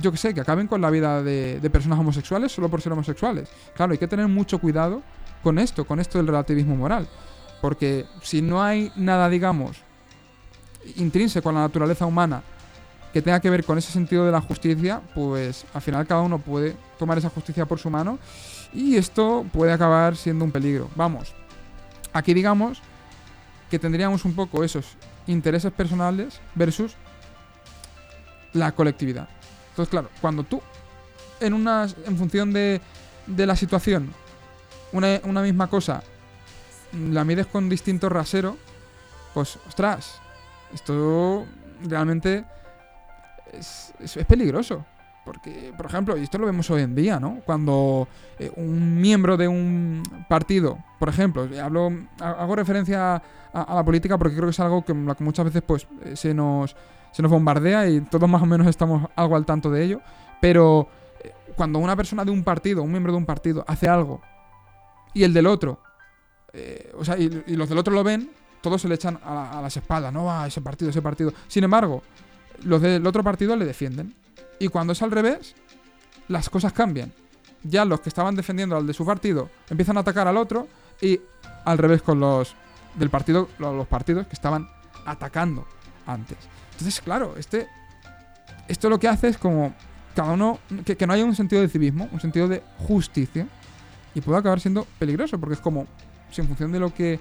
yo 0.00 0.12
que 0.12 0.18
sé, 0.18 0.34
que 0.34 0.40
acaben 0.40 0.68
con 0.68 0.80
la 0.80 0.90
vida 0.90 1.20
de, 1.20 1.58
de 1.58 1.70
personas 1.70 1.98
homosexuales 1.98 2.52
solo 2.52 2.68
por 2.68 2.80
ser 2.80 2.92
homosexuales. 2.92 3.48
Claro, 3.74 3.90
hay 3.90 3.98
que 3.98 4.06
tener 4.06 4.28
mucho 4.28 4.60
cuidado 4.60 5.02
con 5.44 5.60
esto, 5.60 5.84
con 5.84 6.00
esto 6.00 6.18
del 6.18 6.26
relativismo 6.26 6.74
moral. 6.74 7.06
Porque 7.60 8.06
si 8.22 8.42
no 8.42 8.62
hay 8.62 8.90
nada, 8.96 9.28
digamos, 9.28 9.76
intrínseco 10.96 11.50
a 11.50 11.52
la 11.52 11.60
naturaleza 11.60 12.04
humana 12.04 12.42
que 13.12 13.22
tenga 13.22 13.38
que 13.38 13.48
ver 13.48 13.64
con 13.64 13.78
ese 13.78 13.92
sentido 13.92 14.26
de 14.26 14.32
la 14.32 14.40
justicia, 14.40 15.00
pues 15.14 15.64
al 15.72 15.82
final 15.82 16.04
cada 16.04 16.22
uno 16.22 16.40
puede 16.40 16.74
tomar 16.98 17.16
esa 17.16 17.30
justicia 17.30 17.64
por 17.64 17.78
su 17.78 17.88
mano 17.88 18.18
y 18.72 18.96
esto 18.96 19.46
puede 19.52 19.72
acabar 19.72 20.16
siendo 20.16 20.44
un 20.44 20.50
peligro. 20.50 20.90
Vamos, 20.96 21.32
aquí 22.12 22.34
digamos 22.34 22.82
que 23.70 23.78
tendríamos 23.78 24.24
un 24.24 24.34
poco 24.34 24.64
esos 24.64 24.96
intereses 25.28 25.72
personales 25.72 26.40
versus 26.56 26.96
la 28.52 28.72
colectividad. 28.72 29.28
Entonces, 29.70 29.90
claro, 29.90 30.08
cuando 30.20 30.42
tú, 30.42 30.60
en, 31.40 31.54
una, 31.54 31.86
en 32.06 32.16
función 32.16 32.52
de, 32.52 32.80
de 33.26 33.46
la 33.46 33.54
situación, 33.56 34.12
una, 34.94 35.42
misma 35.42 35.66
cosa, 35.66 36.02
la 36.92 37.24
mides 37.24 37.46
con 37.46 37.68
distinto 37.68 38.08
rasero, 38.08 38.56
pues, 39.34 39.58
ostras, 39.66 40.20
esto 40.72 41.44
realmente 41.82 42.44
es, 43.52 43.92
peligroso. 44.26 44.84
Porque, 45.24 45.72
por 45.74 45.86
ejemplo, 45.86 46.18
y 46.18 46.22
esto 46.22 46.36
lo 46.36 46.44
vemos 46.44 46.68
hoy 46.70 46.82
en 46.82 46.94
día, 46.94 47.18
¿no? 47.18 47.40
Cuando 47.46 48.06
eh, 48.38 48.52
un 48.56 49.00
miembro 49.00 49.38
de 49.38 49.48
un 49.48 50.02
partido, 50.28 50.78
por 50.98 51.08
ejemplo, 51.08 51.48
hablo, 51.62 51.90
hago 52.20 52.54
referencia 52.54 53.22
a, 53.50 53.74
la 53.74 53.82
política 53.82 54.18
porque 54.18 54.34
creo 54.34 54.48
que 54.48 54.50
es 54.50 54.60
algo 54.60 54.84
que, 54.84 54.92
muchas 54.92 55.46
veces 55.46 55.62
pues 55.66 55.86
eh, 56.04 56.14
se 56.14 56.34
nos, 56.34 56.76
se 57.10 57.22
nos 57.22 57.30
bombardea 57.30 57.88
y 57.88 58.02
todos 58.02 58.28
más 58.28 58.42
o 58.42 58.46
menos 58.46 58.66
estamos 58.66 59.08
algo 59.16 59.34
al 59.34 59.46
tanto 59.46 59.70
de 59.70 59.82
ello. 59.84 60.00
Pero 60.42 60.88
eh, 61.22 61.32
cuando 61.56 61.78
una 61.78 61.96
persona 61.96 62.22
de 62.22 62.30
un 62.30 62.44
partido, 62.44 62.82
un 62.82 62.90
miembro 62.90 63.12
de 63.12 63.16
un 63.16 63.24
partido, 63.24 63.64
hace 63.66 63.88
algo 63.88 64.20
y 65.14 65.22
el 65.22 65.32
del 65.32 65.46
otro, 65.46 65.80
o 66.96 67.04
sea, 67.04 67.18
y, 67.18 67.28
los 67.56 67.68
del 67.68 67.78
otro 67.78 67.94
lo 67.94 68.04
ven, 68.04 68.30
todos 68.60 68.82
se 68.82 68.88
le 68.88 68.94
echan 68.94 69.18
a, 69.22 69.58
a 69.58 69.62
las 69.62 69.76
espaldas, 69.76 70.12
¿no? 70.12 70.30
A 70.30 70.46
ese 70.46 70.60
partido, 70.60 70.90
ese 70.90 71.02
partido. 71.02 71.32
Sin 71.48 71.64
embargo, 71.64 72.02
los 72.62 72.80
del 72.80 73.06
otro 73.06 73.22
partido 73.22 73.56
le 73.56 73.64
defienden. 73.64 74.14
Y 74.58 74.68
cuando 74.68 74.92
es 74.92 75.02
al 75.02 75.10
revés, 75.10 75.54
las 76.28 76.48
cosas 76.48 76.72
cambian. 76.72 77.12
Ya 77.62 77.84
los 77.84 78.00
que 78.00 78.08
estaban 78.08 78.34
defendiendo 78.34 78.76
al 78.76 78.86
de 78.86 78.94
su 78.94 79.04
partido 79.04 79.50
empiezan 79.70 79.96
a 79.96 80.00
atacar 80.00 80.28
al 80.28 80.36
otro 80.36 80.68
y 81.00 81.20
al 81.64 81.78
revés 81.78 82.02
con 82.02 82.20
los 82.20 82.54
del 82.94 83.10
partido, 83.10 83.48
los 83.58 83.86
partidos 83.86 84.26
que 84.26 84.34
estaban 84.34 84.68
atacando 85.06 85.66
antes. 86.06 86.38
Entonces, 86.72 87.00
claro, 87.00 87.34
este 87.38 87.68
esto 88.68 88.88
lo 88.88 88.98
que 88.98 89.08
hace 89.08 89.28
es 89.28 89.38
como 89.38 89.74
cada 90.14 90.32
uno 90.32 90.58
que, 90.84 90.96
que 90.96 91.06
no 91.06 91.12
haya 91.12 91.24
un 91.24 91.34
sentido 91.34 91.62
de 91.62 91.68
civismo, 91.68 92.08
un 92.12 92.20
sentido 92.20 92.48
de 92.48 92.62
justicia 92.86 93.46
y 94.14 94.20
puede 94.20 94.38
acabar 94.38 94.60
siendo 94.60 94.86
peligroso 94.98 95.38
porque 95.38 95.54
es 95.54 95.60
como 95.60 95.86
si 96.30 96.40
en 96.40 96.46
función 96.46 96.72
de 96.72 96.80
lo 96.80 96.92
que 96.92 97.14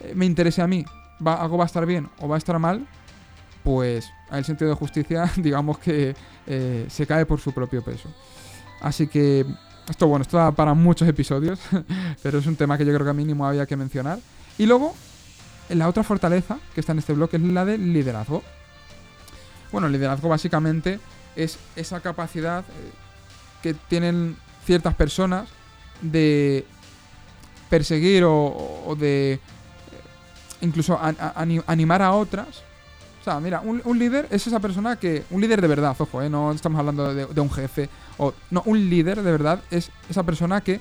eh, 0.00 0.12
me 0.14 0.26
interese 0.26 0.62
a 0.62 0.66
mí 0.66 0.84
va, 1.24 1.34
algo 1.34 1.58
va 1.58 1.64
a 1.64 1.66
estar 1.66 1.84
bien 1.86 2.08
o 2.20 2.28
va 2.28 2.36
a 2.36 2.38
estar 2.38 2.58
mal, 2.58 2.86
pues 3.62 4.08
el 4.30 4.44
sentido 4.44 4.70
de 4.70 4.76
justicia, 4.76 5.30
digamos 5.36 5.78
que 5.78 6.14
eh, 6.46 6.86
se 6.88 7.06
cae 7.06 7.26
por 7.26 7.40
su 7.40 7.52
propio 7.52 7.82
peso. 7.82 8.12
Así 8.80 9.08
que 9.08 9.44
esto, 9.88 10.06
bueno, 10.06 10.22
esto 10.22 10.36
da 10.36 10.52
para 10.52 10.74
muchos 10.74 11.08
episodios, 11.08 11.60
pero 12.22 12.38
es 12.38 12.46
un 12.46 12.56
tema 12.56 12.76
que 12.78 12.84
yo 12.84 12.92
creo 12.92 13.04
que 13.04 13.10
a 13.10 13.14
mínimo 13.14 13.46
había 13.46 13.66
que 13.66 13.76
mencionar. 13.76 14.18
Y 14.58 14.66
luego, 14.66 14.94
la 15.70 15.88
otra 15.88 16.02
fortaleza 16.02 16.58
que 16.74 16.80
está 16.80 16.92
en 16.92 16.98
este 16.98 17.12
bloque 17.12 17.36
es 17.36 17.42
la 17.42 17.64
de 17.64 17.78
liderazgo. 17.78 18.42
Bueno, 19.72 19.86
el 19.86 19.92
liderazgo 19.92 20.28
básicamente 20.28 21.00
es 21.36 21.58
esa 21.76 22.00
capacidad 22.00 22.60
eh, 22.60 22.92
que 23.62 23.74
tienen 23.74 24.36
ciertas 24.64 24.94
personas 24.94 25.48
de 26.00 26.64
perseguir 27.68 28.24
o, 28.24 28.96
de 28.98 29.40
incluso 30.60 30.98
animar 31.66 32.02
a 32.02 32.12
otras 32.12 32.62
o 33.20 33.24
sea, 33.24 33.40
mira, 33.40 33.60
un, 33.60 33.98
líder 33.98 34.28
es 34.30 34.46
esa 34.46 34.60
persona 34.60 34.96
que. 34.96 35.24
Un 35.30 35.40
líder 35.40 35.60
de 35.60 35.68
verdad, 35.68 35.94
ojo, 35.98 36.22
¿eh? 36.22 36.30
no 36.30 36.52
estamos 36.52 36.78
hablando 36.78 37.12
de, 37.14 37.40
un 37.40 37.50
jefe. 37.50 37.88
O, 38.16 38.32
no, 38.50 38.62
un 38.64 38.88
líder 38.88 39.22
de 39.22 39.32
verdad 39.32 39.60
es 39.70 39.90
esa 40.08 40.22
persona 40.22 40.60
que, 40.60 40.80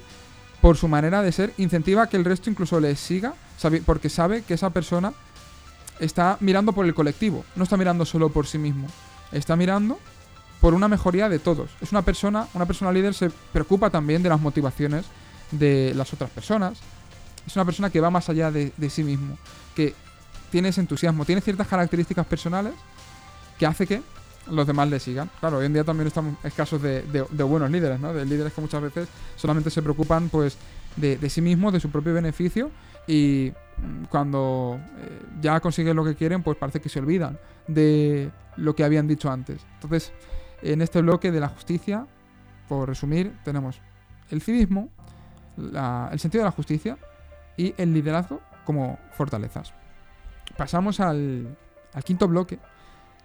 por 0.61 0.77
su 0.77 0.87
manera 0.87 1.21
de 1.21 1.31
ser, 1.31 1.53
incentiva 1.57 2.07
que 2.07 2.17
el 2.17 2.25
resto 2.25 2.49
incluso 2.49 2.79
le 2.79 2.95
siga, 2.95 3.33
porque 3.85 4.09
sabe 4.09 4.43
que 4.43 4.53
esa 4.53 4.69
persona 4.69 5.13
está 5.99 6.37
mirando 6.39 6.73
por 6.73 6.85
el 6.85 6.93
colectivo, 6.93 7.43
no 7.55 7.63
está 7.63 7.75
mirando 7.75 8.05
solo 8.05 8.29
por 8.29 8.45
sí 8.45 8.57
mismo. 8.57 8.87
Está 9.31 9.55
mirando 9.55 9.99
por 10.61 10.73
una 10.73 10.87
mejoría 10.87 11.29
de 11.29 11.39
todos. 11.39 11.69
Es 11.81 11.91
una 11.91 12.01
persona, 12.01 12.47
una 12.53 12.65
persona 12.65 12.91
líder 12.91 13.13
se 13.13 13.29
preocupa 13.29 13.89
también 13.89 14.23
de 14.23 14.29
las 14.29 14.41
motivaciones 14.41 15.05
de 15.51 15.93
las 15.95 16.13
otras 16.13 16.29
personas. 16.29 16.79
Es 17.45 17.55
una 17.55 17.65
persona 17.65 17.89
que 17.89 18.01
va 18.01 18.09
más 18.09 18.29
allá 18.29 18.51
de, 18.51 18.71
sí 18.89 19.03
mismo, 19.03 19.37
que 19.75 19.93
tienes 20.51 20.77
entusiasmo, 20.77 21.25
tiene 21.25 21.41
ciertas 21.41 21.67
características 21.67 22.25
personales 22.25 22.73
que 23.57 23.65
hace 23.65 23.87
que 23.87 24.01
los 24.51 24.65
demás 24.65 24.89
le 24.89 24.99
sigan. 24.99 25.29
Claro, 25.39 25.57
hoy 25.57 25.65
en 25.65 25.73
día 25.73 25.83
también 25.83 26.07
estamos 26.07 26.35
escasos 26.43 26.81
de, 26.81 27.03
de, 27.03 27.43
buenos 27.43 27.69
líderes, 27.69 27.99
¿no? 27.99 28.13
De 28.13 28.25
líderes 28.25 28.53
que 28.53 28.61
muchas 28.61 28.81
veces 28.81 29.07
solamente 29.35 29.69
se 29.69 29.81
preocupan, 29.81 30.29
pues, 30.29 30.57
de, 30.97 31.29
sí 31.29 31.41
mismos, 31.41 31.73
de 31.73 31.79
su 31.79 31.89
propio 31.89 32.13
beneficio 32.13 32.71
y 33.07 33.51
mm, 33.77 34.05
cuando 34.05 34.79
eh, 34.97 35.21
ya 35.41 35.59
consiguen 35.59 35.95
lo 35.95 36.03
que 36.03 36.15
quieren, 36.15 36.43
pues 36.43 36.57
parece 36.57 36.81
que 36.81 36.89
se 36.89 36.99
olvidan 36.99 37.39
de 37.67 38.31
lo 38.57 38.75
que 38.75 38.83
habían 38.83 39.07
dicho 39.07 39.29
antes. 39.29 39.61
Entonces, 39.75 40.11
en 40.61 40.81
este 40.81 41.01
bloque 41.01 41.31
de 41.31 41.39
la 41.39 41.49
justicia, 41.49 42.07
por 42.67 42.87
resumir, 42.87 43.37
tenemos 43.43 43.79
el 44.29 44.41
civismo, 44.41 44.89
el 45.57 46.19
sentido 46.19 46.43
de 46.43 46.49
la 46.49 46.51
justicia 46.51 46.97
y 47.55 47.73
el 47.77 47.93
liderazgo 47.93 48.41
como 48.65 48.99
fortalezas 49.11 49.73
pasamos 50.55 50.99
al, 50.99 51.57
quinto 52.03 52.27
bloque, 52.27 52.59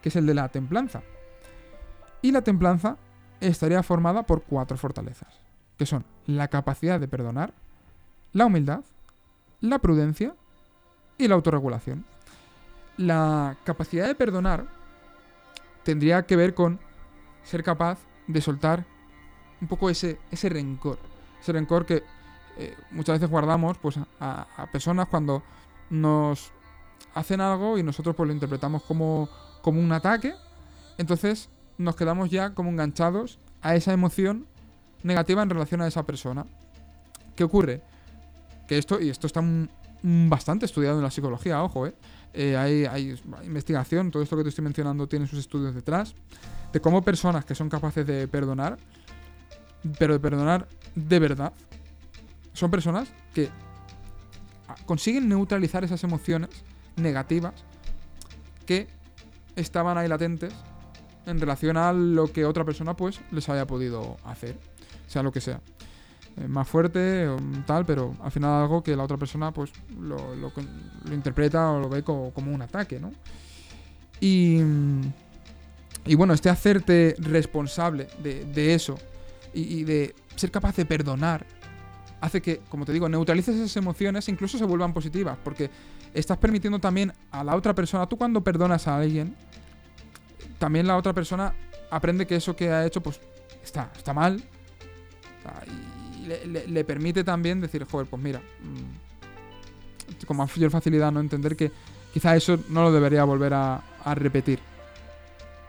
que 0.00 0.08
es 0.08 0.16
el 0.16 0.26
de 0.26 0.34
la 0.34 0.48
templanza. 0.48 1.02
Y 2.20 2.32
la 2.32 2.42
templanza 2.42 2.96
estaría 3.40 3.82
formada 3.82 4.22
por 4.24 4.42
cuatro 4.42 4.76
fortalezas, 4.76 5.40
que 5.76 5.86
son 5.86 6.04
la 6.26 6.48
capacidad 6.48 7.00
de 7.00 7.08
perdonar, 7.08 7.52
la 8.32 8.46
humildad, 8.46 8.84
la 9.60 9.78
prudencia 9.78 10.34
y 11.18 11.28
la 11.28 11.34
autorregulación. 11.34 12.04
La 12.96 13.56
capacidad 13.64 14.06
de 14.06 14.14
perdonar 14.14 14.66
tendría 15.82 16.24
que 16.24 16.36
ver 16.36 16.54
con 16.54 16.78
ser 17.42 17.62
capaz 17.62 17.98
de 18.26 18.40
soltar 18.40 18.84
un 19.60 19.68
poco 19.68 19.90
ese, 19.90 20.18
ese 20.30 20.48
rencor. 20.48 20.98
Ese 21.40 21.52
rencor 21.52 21.86
que 21.86 22.02
eh, 22.56 22.76
muchas 22.90 23.16
veces 23.18 23.30
guardamos 23.30 23.78
pues, 23.78 23.98
a, 24.20 24.46
a, 24.56 24.66
personas 24.70 25.08
cuando 25.08 25.42
nos 25.90 26.52
hacen 27.14 27.40
algo 27.40 27.78
y 27.78 27.82
nosotros 27.82 28.14
pues 28.14 28.26
lo 28.26 28.32
interpretamos 28.32 28.82
como, 28.82 29.28
como 29.62 29.80
un 29.80 29.92
ataque, 29.92 30.34
entonces 30.98 31.48
nos 31.78 31.96
quedamos 31.96 32.30
ya 32.30 32.54
como 32.54 32.70
enganchados 32.70 33.38
a 33.60 33.74
esa 33.74 33.92
emoción 33.92 34.46
negativa 35.02 35.42
en 35.42 35.50
relación 35.50 35.80
a 35.80 35.86
esa 35.86 36.04
persona. 36.04 36.46
¿Qué 37.36 37.44
ocurre? 37.44 37.82
Que 38.66 38.78
esto, 38.78 39.00
y 39.00 39.08
esto 39.08 39.26
está 39.26 39.42
bastante 40.02 40.66
estudiado 40.66 40.98
en 40.98 41.04
la 41.04 41.10
psicología, 41.10 41.62
ojo, 41.62 41.86
¿eh? 41.86 41.94
eh 42.34 42.56
hay, 42.56 42.84
hay, 42.84 43.20
investigación, 43.44 44.10
todo 44.10 44.22
esto 44.22 44.36
que 44.36 44.42
te 44.42 44.48
estoy 44.48 44.64
mencionando 44.64 45.06
tiene 45.06 45.26
sus 45.26 45.38
estudios 45.38 45.74
detrás, 45.74 46.14
de 46.72 46.80
cómo 46.80 47.02
personas 47.02 47.44
que 47.44 47.54
son 47.54 47.68
capaces 47.68 48.06
de 48.06 48.26
perdonar, 48.28 48.78
pero 49.98 50.14
de 50.14 50.20
perdonar 50.20 50.68
de 50.94 51.18
verdad, 51.18 51.52
son 52.52 52.70
personas 52.70 53.08
que 53.34 53.48
consiguen 54.86 55.28
neutralizar 55.28 55.84
esas 55.84 56.02
emociones 56.04 56.50
negativas 56.96 57.54
que 58.66 58.88
estaban 59.56 59.98
ahí 59.98 60.08
latentes 60.08 60.52
en 61.26 61.40
relación 61.40 61.76
a 61.76 61.92
lo 61.92 62.32
que 62.32 62.44
otra 62.44 62.64
persona 62.64 62.96
pues 62.96 63.20
les 63.30 63.48
haya 63.48 63.66
podido 63.66 64.16
hacer, 64.24 64.56
sea 65.06 65.22
lo 65.22 65.32
que 65.32 65.40
sea. 65.40 65.60
Eh, 66.38 66.48
más 66.48 66.66
fuerte 66.66 67.28
o 67.28 67.36
tal, 67.66 67.84
pero 67.84 68.16
al 68.22 68.30
final 68.30 68.62
algo 68.62 68.82
que 68.82 68.96
la 68.96 69.02
otra 69.02 69.18
persona 69.18 69.52
pues 69.52 69.70
lo, 70.00 70.34
lo, 70.34 70.50
interpreta 71.12 71.70
o 71.72 71.78
lo 71.78 71.90
ve 71.90 72.02
como, 72.02 72.32
un 72.34 72.62
ataque, 72.62 72.98
¿no? 72.98 73.12
Y, 74.18 74.60
y 76.06 76.14
bueno, 76.14 76.32
este 76.32 76.48
hacerte 76.48 77.16
responsable 77.18 78.08
de, 78.22 78.74
eso 78.74 78.96
y, 79.52 79.84
de 79.84 80.14
ser 80.36 80.50
capaz 80.50 80.76
de 80.76 80.86
perdonar 80.86 81.44
hace 82.22 82.40
que, 82.40 82.60
como 82.70 82.86
te 82.86 82.92
digo, 82.92 83.08
neutralices 83.10 83.56
esas 83.56 83.76
emociones 83.76 84.26
e 84.26 84.30
incluso 84.30 84.56
se 84.56 84.64
vuelvan 84.64 84.94
positivas, 84.94 85.36
porque 85.44 85.68
estás 86.14 86.38
permitiendo 86.38 86.78
también 86.78 87.12
a 87.30 87.44
la 87.44 87.56
otra 87.56 87.74
persona, 87.74 88.08
tú 88.08 88.16
cuando 88.16 88.42
perdonas 88.42 88.88
a 88.88 88.96
alguien, 88.96 89.36
también 90.58 90.86
la 90.86 90.96
otra 90.96 91.12
persona 91.12 91.52
aprende 91.90 92.26
que 92.26 92.36
eso 92.36 92.56
que 92.56 92.70
ha 92.70 92.86
hecho, 92.86 93.02
pues 93.02 93.20
está, 93.62 93.90
está 93.96 94.14
mal. 94.14 94.42
Y 96.22 96.68
le, 96.68 96.84
permite 96.84 97.24
también 97.24 97.60
decir, 97.60 97.86
joder, 97.90 98.06
pues 98.06 98.22
mira, 98.22 98.40
mm, 98.40 100.26
con 100.26 100.36
mayor 100.36 100.70
facilidad 100.70 101.10
no 101.10 101.20
entender 101.20 101.56
que 101.56 101.72
quizá 102.12 102.36
eso 102.36 102.58
no 102.68 102.82
lo 102.82 102.92
debería 102.92 103.24
volver 103.24 103.54
a, 103.54 103.82
repetir. 104.14 104.58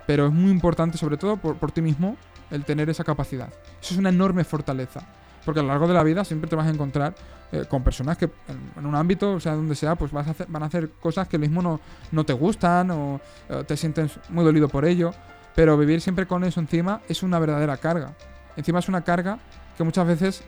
Pero 0.05 0.27
es 0.27 0.33
muy 0.33 0.51
importante, 0.51 0.97
sobre 0.97 1.17
todo 1.17 1.37
por, 1.37 1.55
por 1.57 1.71
ti 1.71 1.81
mismo, 1.81 2.17
el 2.51 2.65
tener 2.65 2.89
esa 2.89 3.03
capacidad. 3.03 3.47
Eso 3.81 3.93
es 3.93 3.97
una 3.97 4.09
enorme 4.09 4.43
fortaleza. 4.43 5.01
Porque 5.45 5.59
a 5.59 5.63
lo 5.63 5.69
largo 5.69 5.87
de 5.87 5.93
la 5.93 6.03
vida 6.03 6.23
siempre 6.23 6.49
te 6.49 6.55
vas 6.55 6.67
a 6.67 6.69
encontrar 6.69 7.15
eh, 7.51 7.65
con 7.69 7.83
personas 7.83 8.17
que 8.17 8.29
en, 8.47 8.85
un 8.85 8.95
ámbito, 8.95 9.33
o 9.33 9.39
sea, 9.39 9.55
donde 9.55 9.75
sea, 9.75 9.95
pues 9.95 10.11
vas 10.11 10.27
a 10.27 10.31
hacer, 10.31 10.47
van 10.49 10.63
a 10.63 10.67
hacer 10.67 10.89
cosas 10.99 11.27
que 11.27 11.37
lo 11.37 11.41
mismo 11.41 11.61
no, 11.61 11.79
no 12.11 12.25
te 12.25 12.33
gustan 12.33 12.91
o 12.91 13.21
te 13.67 13.77
sientes 13.77 14.19
muy 14.29 14.43
dolido 14.43 14.67
por 14.69 14.85
ello. 14.85 15.13
Pero 15.55 15.77
vivir 15.77 16.01
siempre 16.01 16.25
con 16.25 16.43
eso 16.43 16.59
encima 16.59 17.01
es 17.07 17.23
una 17.23 17.39
verdadera 17.39 17.77
carga. 17.77 18.13
Encima 18.55 18.79
es 18.79 18.87
una 18.87 19.01
carga 19.01 19.39
que 19.77 19.83
muchas 19.83 20.07
veces, 20.07 20.41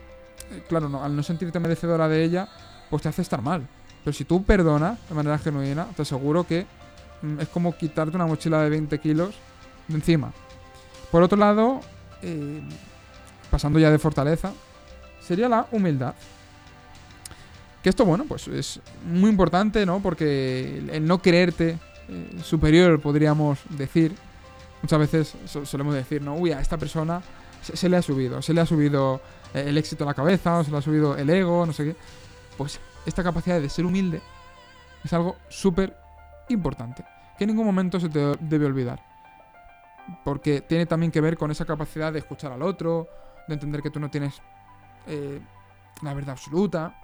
eh, 0.50 0.62
claro, 0.68 0.88
no, 0.88 1.02
al 1.02 1.14
no 1.14 1.22
sentirte 1.22 1.60
merecedora 1.60 2.08
de 2.08 2.24
ella, 2.24 2.48
pues 2.90 3.02
te 3.02 3.08
hace 3.08 3.22
estar 3.22 3.42
mal. 3.42 3.66
Pero 4.04 4.16
si 4.16 4.24
tú 4.24 4.44
perdonas 4.44 4.98
de 5.08 5.14
manera 5.14 5.38
genuina, 5.38 5.86
te 5.96 6.02
aseguro 6.02 6.44
que 6.44 6.66
mm, 7.22 7.40
es 7.40 7.48
como 7.48 7.76
quitarte 7.76 8.16
una 8.16 8.26
mochila 8.26 8.62
de 8.62 8.70
20 8.70 8.98
kilos 9.00 9.34
de 9.88 9.94
encima. 9.94 10.32
Por 11.10 11.22
otro 11.22 11.38
lado, 11.38 11.80
eh, 12.22 12.60
pasando 13.50 13.78
ya 13.78 13.90
de 13.90 13.98
fortaleza, 13.98 14.52
sería 15.20 15.48
la 15.48 15.66
humildad. 15.72 16.14
Que 17.82 17.90
esto, 17.90 18.04
bueno, 18.04 18.24
pues 18.28 18.48
es 18.48 18.80
muy 19.04 19.30
importante, 19.30 19.86
¿no? 19.86 20.00
Porque 20.00 20.82
el 20.92 21.06
no 21.06 21.18
creerte 21.18 21.78
eh, 22.08 22.38
superior, 22.42 23.00
podríamos 23.00 23.60
decir, 23.70 24.14
muchas 24.82 24.98
veces 24.98 25.34
solemos 25.64 25.94
decir, 25.94 26.22
¿no? 26.22 26.34
Uy, 26.34 26.52
a 26.52 26.60
esta 26.60 26.76
persona 26.76 27.22
se, 27.74 27.88
le 27.88 27.96
ha 27.96 28.02
subido, 28.02 28.42
se 28.42 28.54
le 28.54 28.60
ha 28.60 28.66
subido 28.66 29.20
eh, 29.54 29.64
el 29.66 29.78
éxito 29.78 30.04
a 30.04 30.06
la 30.08 30.14
cabeza, 30.14 30.58
o 30.58 30.64
se 30.64 30.70
le 30.70 30.76
ha 30.76 30.82
subido 30.82 31.16
el 31.16 31.28
ego, 31.30 31.66
no 31.66 31.72
sé 31.72 31.84
qué. 31.84 31.96
Pues 32.56 32.80
esta 33.04 33.22
capacidad 33.22 33.60
de 33.60 33.68
ser 33.68 33.84
humilde 33.84 34.20
es 35.04 35.12
algo 35.12 35.36
súper 35.48 35.96
importante, 36.48 37.04
que 37.38 37.44
en 37.44 37.48
ningún 37.48 37.66
momento 37.66 38.00
se 38.00 38.08
te 38.08 38.36
debe 38.40 38.66
olvidar. 38.66 39.02
Porque 40.24 40.60
tiene 40.60 40.86
también 40.86 41.10
que 41.10 41.20
ver 41.20 41.36
con 41.36 41.50
esa 41.50 41.64
capacidad 41.64 42.12
de 42.12 42.20
escuchar 42.20 42.52
al 42.52 42.62
otro, 42.62 43.08
de 43.48 43.54
entender 43.54 43.82
que 43.82 43.90
tú 43.90 43.98
no 43.98 44.10
tienes 44.10 44.40
eh, 45.06 45.40
la 46.02 46.14
verdad 46.14 46.30
absoluta. 46.30 47.00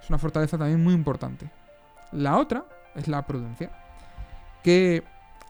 Es 0.00 0.08
una 0.08 0.18
fortaleza 0.18 0.58
también 0.58 0.82
muy 0.82 0.94
importante. 0.94 1.50
La 2.12 2.38
otra 2.38 2.64
es 2.94 3.08
la 3.08 3.26
prudencia. 3.26 3.70
Que 4.62 5.02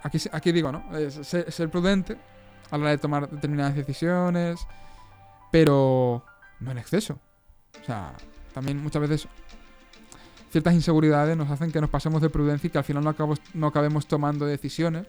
aquí, 0.02 0.18
aquí 0.32 0.52
digo, 0.52 0.72
¿no? 0.72 0.96
Es 0.96 1.14
ser, 1.26 1.70
prudente 1.70 2.16
a 2.72 2.78
la 2.78 2.84
hora 2.84 2.90
de 2.90 2.98
tomar 2.98 3.28
determinadas 3.28 3.76
decisiones, 3.76 4.66
pero 5.52 6.24
no 6.58 6.70
en 6.70 6.78
exceso. 6.78 7.18
O 7.80 7.84
sea, 7.84 8.14
también 8.54 8.82
muchas 8.82 9.02
veces 9.02 9.28
ciertas 10.50 10.72
inseguridades 10.72 11.36
nos 11.36 11.50
hacen 11.50 11.70
que 11.70 11.82
nos 11.82 11.90
pasemos 11.90 12.22
de 12.22 12.30
prudencia 12.30 12.68
y 12.68 12.70
que 12.70 12.78
al 12.78 12.84
final 12.84 13.04
no, 13.04 13.14
no 13.52 13.66
acabemos 13.66 14.06
tomando 14.06 14.46
decisiones. 14.46 15.06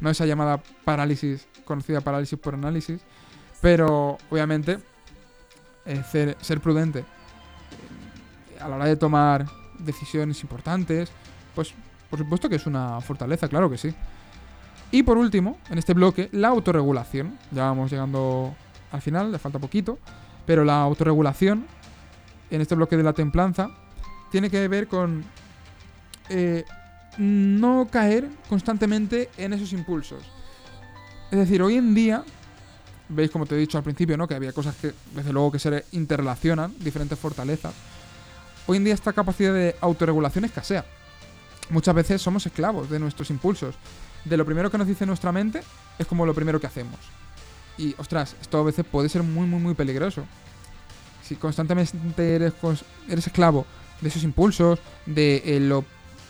No 0.00 0.10
esa 0.10 0.26
llamada 0.26 0.62
parálisis, 0.84 1.48
conocida 1.64 2.02
parálisis 2.02 2.38
por 2.38 2.52
análisis. 2.52 3.00
Pero 3.62 4.18
obviamente 4.28 4.78
ser, 6.10 6.36
ser, 6.42 6.60
prudente 6.60 6.98
eh, 6.98 8.60
a 8.60 8.68
la 8.68 8.76
hora 8.76 8.84
de 8.84 8.96
tomar 8.96 9.46
decisiones 9.78 10.42
importantes, 10.42 11.10
pues 11.54 11.72
por 12.10 12.18
supuesto 12.18 12.50
que 12.50 12.56
es 12.56 12.66
una 12.66 13.00
fortaleza, 13.00 13.48
claro 13.48 13.70
que 13.70 13.78
sí. 13.78 13.94
Y 14.94 15.02
por 15.02 15.18
último, 15.18 15.58
en 15.70 15.78
este 15.78 15.92
bloque, 15.92 16.28
la 16.30 16.46
autorregulación. 16.46 17.36
Ya 17.50 17.64
vamos 17.64 17.90
llegando 17.90 18.54
al 18.92 19.02
final, 19.02 19.32
le 19.32 19.40
falta 19.40 19.58
poquito. 19.58 19.98
Pero 20.46 20.64
la 20.64 20.80
autorregulación, 20.82 21.66
en 22.48 22.60
este 22.60 22.76
bloque 22.76 22.96
de 22.96 23.02
la 23.02 23.12
templanza, 23.12 23.70
tiene 24.30 24.50
que 24.50 24.68
ver 24.68 24.86
con 24.86 25.24
eh, 26.28 26.64
no 27.18 27.88
caer 27.90 28.28
constantemente 28.48 29.30
en 29.36 29.52
esos 29.52 29.72
impulsos. 29.72 30.22
Es 31.32 31.40
decir, 31.40 31.60
hoy 31.60 31.74
en 31.74 31.92
día 31.92 32.22
veis 33.08 33.32
como 33.32 33.46
te 33.46 33.56
he 33.56 33.58
dicho 33.58 33.76
al 33.76 33.82
principio, 33.82 34.16
¿no? 34.16 34.28
Que 34.28 34.36
había 34.36 34.52
cosas 34.52 34.76
que, 34.76 34.94
desde 35.12 35.32
luego, 35.32 35.50
que 35.50 35.58
se 35.58 35.86
interrelacionan, 35.90 36.72
diferentes 36.78 37.18
fortalezas. 37.18 37.74
Hoy 38.68 38.76
en 38.76 38.84
día 38.84 38.94
esta 38.94 39.12
capacidad 39.12 39.52
de 39.52 39.74
autorregulación 39.80 40.44
escasea. 40.44 40.84
Muchas 41.70 41.96
veces 41.96 42.22
somos 42.22 42.46
esclavos 42.46 42.88
de 42.88 43.00
nuestros 43.00 43.28
impulsos. 43.30 43.74
De 44.24 44.36
lo 44.36 44.44
primero 44.44 44.70
que 44.70 44.78
nos 44.78 44.86
dice 44.86 45.06
nuestra 45.06 45.32
mente 45.32 45.62
es 45.98 46.06
como 46.06 46.26
lo 46.26 46.34
primero 46.34 46.60
que 46.60 46.66
hacemos. 46.66 46.98
Y, 47.76 47.94
ostras, 47.98 48.36
esto 48.40 48.58
a 48.58 48.62
veces 48.62 48.84
puede 48.84 49.08
ser 49.08 49.22
muy, 49.22 49.46
muy, 49.46 49.60
muy 49.60 49.74
peligroso. 49.74 50.24
Si 51.22 51.36
constantemente 51.36 52.34
eres, 52.34 52.52
eres 53.08 53.26
esclavo 53.26 53.66
de 54.00 54.08
esos 54.08 54.22
impulsos, 54.22 54.78
de 55.06 55.42
eh, 55.44 55.60
lo 55.60 55.84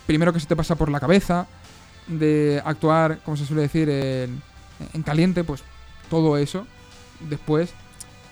primero 0.06 0.32
que 0.32 0.40
se 0.40 0.46
te 0.46 0.56
pasa 0.56 0.76
por 0.76 0.90
la 0.90 1.00
cabeza, 1.00 1.46
de 2.06 2.62
actuar, 2.64 3.18
como 3.24 3.36
se 3.36 3.46
suele 3.46 3.62
decir, 3.62 3.88
en, 3.88 4.42
en 4.92 5.02
caliente, 5.02 5.44
pues 5.44 5.62
todo 6.10 6.36
eso, 6.36 6.66
después 7.20 7.70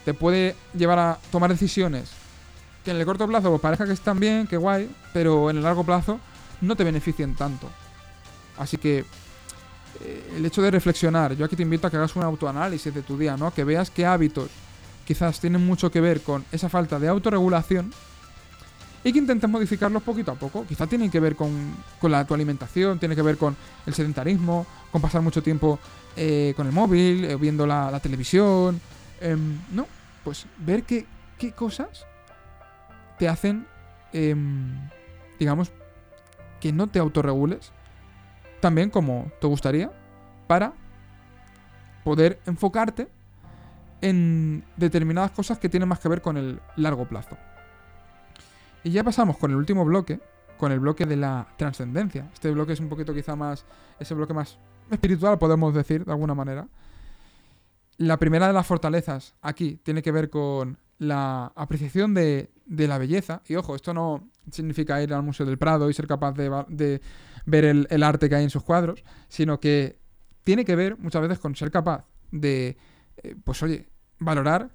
te 0.04 0.14
puede 0.14 0.56
llevar 0.74 0.98
a 0.98 1.18
tomar 1.30 1.50
decisiones 1.50 2.22
que 2.84 2.90
en 2.90 2.96
el 2.96 3.06
corto 3.06 3.26
plazo 3.26 3.50
pues, 3.50 3.60
parezca 3.60 3.86
que 3.86 3.92
están 3.92 4.18
bien, 4.18 4.46
que 4.46 4.56
guay, 4.56 4.90
pero 5.12 5.50
en 5.50 5.56
el 5.58 5.62
largo 5.62 5.84
plazo 5.84 6.20
no 6.60 6.76
te 6.76 6.84
beneficien 6.84 7.34
tanto. 7.34 7.68
Así 8.58 8.76
que 8.76 9.04
el 10.36 10.44
hecho 10.44 10.62
de 10.62 10.70
reflexionar, 10.70 11.34
yo 11.34 11.44
aquí 11.44 11.56
te 11.56 11.62
invito 11.62 11.86
a 11.86 11.90
que 11.90 11.96
hagas 11.96 12.16
un 12.16 12.22
autoanálisis 12.22 12.92
de 12.94 13.02
tu 13.02 13.16
día, 13.16 13.36
¿no? 13.36 13.52
Que 13.52 13.64
veas 13.64 13.90
qué 13.90 14.06
hábitos 14.06 14.50
quizás 15.04 15.40
tienen 15.40 15.64
mucho 15.64 15.90
que 15.90 16.00
ver 16.00 16.22
con 16.22 16.44
esa 16.52 16.68
falta 16.68 16.98
de 16.98 17.08
autorregulación 17.08 17.92
y 19.04 19.12
que 19.12 19.18
intentes 19.18 19.50
modificarlos 19.50 20.02
poquito 20.02 20.30
a 20.30 20.34
poco. 20.36 20.64
Quizás 20.66 20.88
tienen 20.88 21.10
que 21.10 21.18
ver 21.18 21.34
con, 21.34 21.50
con 22.00 22.10
la, 22.10 22.24
tu 22.24 22.34
alimentación, 22.34 22.98
tiene 22.98 23.16
que 23.16 23.22
ver 23.22 23.36
con 23.36 23.56
el 23.84 23.94
sedentarismo, 23.94 24.66
con 24.90 25.02
pasar 25.02 25.22
mucho 25.22 25.42
tiempo 25.42 25.78
eh, 26.16 26.54
con 26.56 26.66
el 26.66 26.72
móvil, 26.72 27.24
eh, 27.24 27.36
viendo 27.36 27.66
la, 27.66 27.98
televisión. 28.00 28.80
Em, 29.20 29.58
no, 29.72 29.86
pues 30.22 30.46
ver 30.58 30.84
qué, 30.84 31.06
qué 31.38 31.52
cosas 31.52 32.06
te 33.18 33.28
hacen, 33.28 33.66
em, 34.12 34.88
digamos, 35.38 35.72
que 36.60 36.72
no 36.72 36.86
te 36.86 37.00
autorregules 37.00 37.72
también 38.62 38.90
como 38.90 39.30
te 39.40 39.48
gustaría 39.48 39.90
para 40.46 40.72
poder 42.04 42.40
enfocarte 42.46 43.08
en 44.00 44.64
determinadas 44.76 45.32
cosas 45.32 45.58
que 45.58 45.68
tienen 45.68 45.88
más 45.88 45.98
que 45.98 46.08
ver 46.08 46.22
con 46.22 46.36
el 46.36 46.60
largo 46.76 47.08
plazo. 47.08 47.36
Y 48.84 48.90
ya 48.90 49.02
pasamos 49.02 49.36
con 49.36 49.50
el 49.50 49.56
último 49.56 49.84
bloque, 49.84 50.20
con 50.58 50.70
el 50.70 50.78
bloque 50.78 51.06
de 51.06 51.16
la 51.16 51.48
trascendencia. 51.56 52.30
Este 52.32 52.52
bloque 52.52 52.72
es 52.72 52.80
un 52.80 52.88
poquito 52.88 53.12
quizá 53.12 53.34
más, 53.34 53.64
ese 53.98 54.14
bloque 54.14 54.32
más 54.32 54.58
espiritual, 54.92 55.38
podemos 55.38 55.74
decir, 55.74 56.04
de 56.04 56.12
alguna 56.12 56.34
manera. 56.34 56.68
La 57.96 58.16
primera 58.16 58.46
de 58.46 58.52
las 58.52 58.66
fortalezas 58.66 59.34
aquí 59.42 59.80
tiene 59.82 60.02
que 60.02 60.12
ver 60.12 60.30
con 60.30 60.78
la 60.98 61.52
apreciación 61.56 62.14
de, 62.14 62.48
la 62.72 62.98
belleza. 62.98 63.42
Y 63.46 63.56
ojo, 63.56 63.74
esto 63.76 63.94
no 63.94 64.28
significa 64.50 65.02
ir 65.02 65.12
al 65.12 65.22
Museo 65.22 65.46
del 65.46 65.58
Prado 65.58 65.88
y 65.90 65.94
ser 65.94 66.06
capaz 66.06 66.32
de, 66.32 67.00
ver 67.46 67.64
el, 67.64 68.02
arte 68.02 68.28
que 68.28 68.34
hay 68.34 68.44
en 68.44 68.50
sus 68.50 68.62
cuadros, 68.62 69.04
sino 69.28 69.60
que 69.60 69.98
tiene 70.44 70.64
que 70.64 70.76
ver 70.76 70.98
muchas 70.98 71.22
veces 71.22 71.38
con 71.38 71.54
ser 71.54 71.70
capaz 71.70 72.06
de, 72.30 72.76
eh, 73.22 73.36
pues 73.44 73.62
oye, 73.62 73.88
valorar 74.18 74.70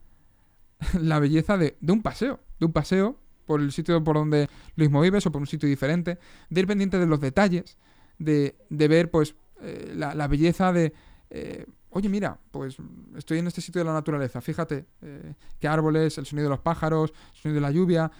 la 1.01 1.19
belleza 1.19 1.57
de, 1.57 1.77
un 1.87 2.01
paseo, 2.01 2.39
de 2.59 2.65
un 2.65 2.73
paseo 2.73 3.17
por 3.45 3.61
el 3.61 3.71
sitio 3.71 4.03
por 4.03 4.15
donde 4.15 4.49
mismo 4.75 5.01
vives 5.01 5.25
o 5.25 5.31
por 5.31 5.41
un 5.41 5.47
sitio 5.47 5.67
diferente, 5.67 6.19
de 6.49 6.61
ir 6.61 6.67
pendiente 6.67 6.99
de 6.99 7.07
los 7.07 7.19
detalles, 7.19 7.77
de, 8.19 8.55
de 8.69 8.87
ver 8.87 9.09
pues 9.09 9.35
eh, 9.61 9.93
la, 9.95 10.27
belleza 10.27 10.71
de, 10.71 10.93
eh, 11.29 11.65
oye, 11.97 12.09
mira, 12.09 12.39
pues 12.51 12.77
estoy 13.15 13.39
en 13.39 13.47
este 13.47 13.59
sitio 13.59 13.79
de 13.79 13.85
la 13.85 13.93
naturaleza, 13.93 14.39
fíjate, 14.39 14.85
eh, 15.01 15.33
qué 15.59 15.67
árboles, 15.67 16.17
el 16.19 16.25
sonido 16.27 16.45
de 16.45 16.51
los 16.51 16.59
pájaros, 16.59 17.11
el 17.33 17.41
sonido 17.41 17.55
de 17.55 17.61
la 17.61 17.71
lluvia. 17.71 18.11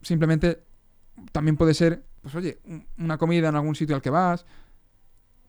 simplemente 0.00 0.64
también 1.32 1.56
puede 1.56 1.74
ser, 1.74 2.06
pues 2.22 2.34
oye, 2.34 2.58
una 2.98 3.18
comida 3.18 3.48
en 3.48 3.56
algún 3.56 3.74
sitio 3.74 3.94
al 3.94 4.02
que 4.02 4.10
vas. 4.10 4.46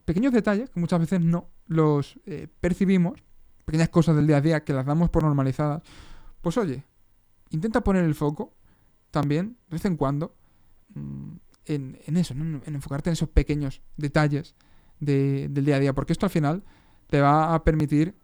Pequeños 0.03 0.34
detalles 0.34 0.70
que 0.70 0.80
muchas 0.80 0.99
veces 0.99 1.22
no 1.22 1.49
los 1.68 2.20
percibimos, 2.60 3.24
pequeñas 3.64 3.89
cosas 3.89 4.16
del 4.16 4.28
día 4.28 4.38
a 4.38 4.41
día 4.41 4.64
que 4.64 4.74
las 4.74 4.86
damos 4.86 5.10
por 5.10 5.24
normalizadas. 5.24 5.84
Pues 6.41 6.58
oye, 6.58 6.84
intenta 7.51 7.82
poner 7.82 8.03
el 8.03 8.16
foco 8.16 8.53
también, 9.12 9.58
de 9.70 9.76
vez 9.76 9.86
en 9.86 9.95
cuando, 9.95 10.36
mm, 10.93 11.36
en, 11.66 12.18
eso, 12.18 12.34
en 12.34 12.62
enfocarte 12.66 13.10
en 13.10 13.14
esos 13.14 13.30
pequeños 13.30 13.82
detalles 13.97 14.55
del 14.99 15.66
día 15.66 15.76
a 15.76 15.80
día, 15.80 15.93
porque 15.93 16.14
esto 16.14 16.26
al 16.26 16.30
final 16.30 16.64
te 17.08 17.22
va 17.22 17.53
a 17.53 17.64
permitir 17.64 18.16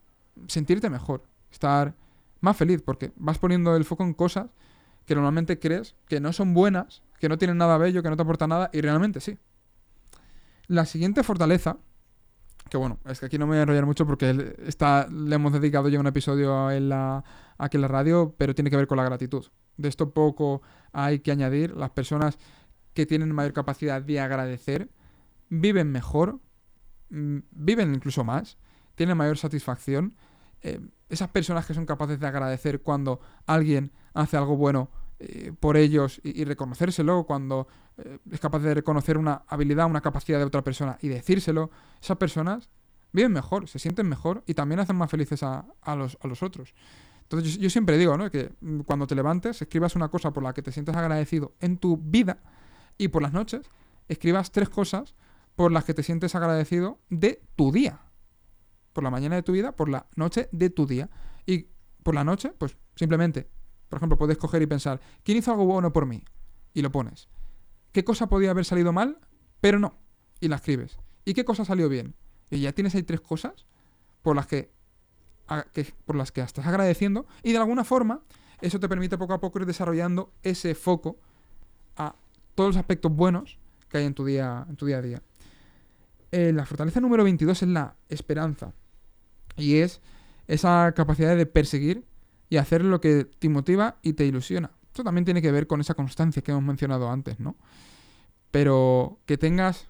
sentirte 0.48 0.90
mejor, 0.90 1.24
estar 1.52 1.96
más 2.42 2.58
feliz, 2.58 2.82
porque 2.82 3.12
vas 3.16 3.40
poniendo 3.40 3.76
el 3.76 3.86
foco 3.86 4.04
en 4.04 4.14
cosas 4.14 4.48
que 5.06 5.16
normalmente 5.16 5.60
crees 5.60 5.96
que 6.08 6.20
no 6.20 6.34
son 6.34 6.54
buenas, 6.54 7.04
que 7.20 7.30
no 7.30 7.38
tienen 7.38 7.58
nada 7.58 7.78
bello, 7.78 8.04
que 8.04 8.10
no 8.10 8.16
te 8.16 8.24
aportan 8.24 8.50
nada, 8.50 8.70
y 8.74 8.82
realmente 8.82 9.20
sí. 9.20 9.38
La 10.68 10.86
siguiente 10.86 11.24
fortaleza, 11.24 11.78
que 12.70 12.78
bueno, 12.78 13.00
es 13.06 13.20
que 13.20 13.26
aquí 13.26 13.38
no 13.38 13.46
me 13.46 13.52
voy 13.52 13.60
a 13.60 13.62
enrollar 13.64 13.86
mucho 13.86 14.06
porque 14.06 14.56
está, 14.66 15.08
le 15.10 15.36
hemos 15.36 15.54
dedicado 15.54 15.90
ya 15.90 16.00
un 16.00 16.08
episodio 16.08 16.72
en 16.72 16.90
la, 16.90 17.24
aquí 17.58 17.78
en 17.78 17.82
la 17.82 17.88
radio, 17.88 18.34
pero 18.38 18.56
tiene 18.56 18.70
que 18.70 18.78
ver 18.78 18.88
con 18.88 18.98
la 18.98 19.04
gratitud. 19.04 19.46
De 19.78 19.90
esto 19.90 20.12
poco 20.14 20.62
hay 20.92 21.20
que 21.20 21.32
añadir. 21.32 21.76
Las 21.76 21.90
personas 21.92 22.38
que 22.94 23.06
tienen 23.06 23.34
mayor 23.34 23.54
capacidad 23.54 24.02
de 24.02 24.20
agradecer 24.20 24.90
viven 25.50 25.92
mejor, 25.92 26.40
mm, 27.10 27.40
viven 27.52 27.94
incluso 27.94 28.24
más, 28.24 28.58
tienen 28.96 29.18
mayor 29.18 29.38
satisfacción. 29.38 30.16
Eh, 30.62 30.80
esas 31.10 31.30
personas 31.30 31.66
que 31.66 31.74
son 31.74 31.86
capaces 31.86 32.20
de 32.20 32.28
agradecer 32.28 32.82
cuando 32.82 33.20
alguien 33.46 33.92
hace 34.14 34.38
algo 34.38 34.56
bueno 34.56 34.90
eh, 35.20 35.54
por 35.58 35.78
ellos 35.78 36.20
y, 36.24 36.44
reconocérselo, 36.44 37.26
cuando 37.26 37.68
eh, 37.98 38.20
es 38.32 38.40
capaz 38.40 38.60
de 38.60 38.74
reconocer 38.74 39.18
una 39.18 39.44
habilidad, 39.48 39.86
una 39.86 40.02
capacidad 40.02 40.40
de 40.40 40.46
otra 40.46 40.64
persona 40.64 40.98
y 41.02 41.08
decírselo, 41.08 41.70
esas 42.02 42.18
personas 42.18 42.70
viven 43.12 43.32
mejor, 43.32 43.70
se 43.70 43.80
sienten 43.80 44.10
mejor 44.10 44.44
y 44.48 44.54
también 44.54 44.80
hacen 44.80 44.96
más 44.96 45.10
felices 45.10 45.44
a, 45.44 45.66
los, 45.96 46.18
a 46.22 46.28
los, 46.28 46.44
otros. 46.44 46.74
Entonces 47.22 47.58
yo, 47.58 47.70
siempre 47.70 47.98
digo 47.98 48.18
que 48.32 48.52
mm, 48.60 48.82
cuando 48.82 49.08
te 49.08 49.16
levantes 49.16 49.62
escribas 49.62 49.96
una 49.96 50.10
cosa 50.10 50.32
por 50.32 50.44
la 50.44 50.54
que 50.54 50.62
te 50.62 50.72
sientes 50.72 50.96
agradecido 50.96 51.54
en 51.62 51.78
tu 51.78 51.98
vida 51.98 52.40
y 52.98 53.08
por 53.08 53.22
las 53.22 53.34
noches 53.34 53.62
escribas 54.10 54.52
tres 54.52 54.68
cosas 54.68 55.16
por 55.56 55.72
las 55.72 55.86
que 55.86 55.94
te 55.94 56.04
sientes 56.04 56.36
agradecido 56.36 57.00
de 57.10 57.42
tu 57.56 57.72
día. 57.72 58.02
Por 58.94 59.04
la 59.04 59.10
mañana 59.10 59.36
de 59.36 59.44
tu 59.44 59.52
vida, 59.52 59.76
por 59.76 59.90
la 59.90 60.08
noche 60.16 60.50
de 60.52 60.70
tu 60.70 60.86
día. 60.86 61.10
Y 61.46 61.68
por 62.04 62.16
la 62.16 62.24
noche, 62.24 62.54
pues 62.58 62.78
simplemente, 62.96 63.50
por 63.90 63.98
ejemplo, 63.98 64.18
puedes 64.18 64.38
coger 64.38 64.62
y 64.62 64.68
pensar, 64.68 65.02
¿quién 65.24 65.38
hizo 65.38 65.52
algo 65.52 65.66
bueno 65.66 65.92
por 65.92 66.06
mí? 66.06 66.24
Y 66.74 66.82
lo 66.82 66.92
pones. 66.92 67.28
¿Qué 67.92 68.04
cosa 68.04 68.28
podía 68.28 68.52
haber 68.52 68.66
salido 68.66 68.94
mal, 68.94 69.20
pero 69.62 69.80
no? 69.80 69.98
Y 70.40 70.48
la 70.48 70.58
escribes. 70.58 70.98
¿Y 71.26 71.34
qué 71.34 71.46
cosa 71.46 71.66
salió 71.66 71.90
bien? 71.90 72.16
Y 72.50 72.62
ya 72.62 72.72
tienes 72.72 72.96
ahí 72.96 73.04
tres 73.04 73.22
cosas 73.22 73.66
por 74.22 74.36
las 74.36 74.48
que, 74.48 74.72
por 76.06 76.16
las 76.16 76.32
que 76.32 76.42
estás 76.42 76.66
agradeciendo 76.66 77.26
y 77.44 77.52
de 77.52 77.58
alguna 77.58 77.84
forma 77.84 78.22
eso 78.62 78.80
te 78.80 78.88
permite 78.88 79.18
poco 79.18 79.34
a 79.34 79.40
poco 79.40 79.60
ir 79.60 79.66
desarrollando 79.66 80.34
ese 80.42 80.74
foco 80.74 81.18
a 81.98 82.16
todos 82.56 82.70
los 82.70 82.78
aspectos 82.78 83.14
buenos 83.14 83.60
que 83.90 83.98
hay 83.98 84.06
en 84.06 84.14
tu 84.14 84.26
día, 84.26 84.66
en 84.70 84.76
tu 84.76 84.86
día 84.86 84.98
a 84.98 85.02
día. 85.02 85.22
Eh, 86.32 86.52
la 86.54 86.66
fortaleza 86.66 87.00
número 87.00 87.24
22 87.24 87.62
es 87.62 87.70
la 87.70 87.96
esperanza. 88.10 88.74
Y 89.58 89.78
es 89.78 90.02
esa 90.48 90.94
capacidad 90.96 91.36
de 91.36 91.46
perseguir 91.46 92.06
y 92.50 92.58
hacer 92.58 92.84
lo 92.84 93.02
que 93.02 93.26
te 93.26 93.50
motiva 93.50 93.98
y 94.02 94.14
te 94.14 94.26
ilusiona. 94.26 94.72
Esto 94.88 95.04
también 95.04 95.26
tiene 95.26 95.42
que 95.42 95.52
ver 95.52 95.68
con 95.68 95.82
esa 95.82 95.94
constancia 95.94 96.42
que 96.42 96.52
hemos 96.52 96.64
mencionado 96.64 97.10
antes, 97.10 97.40
¿no? 97.40 97.56
Pero 98.52 99.20
que 99.26 99.38
tengas 99.38 99.88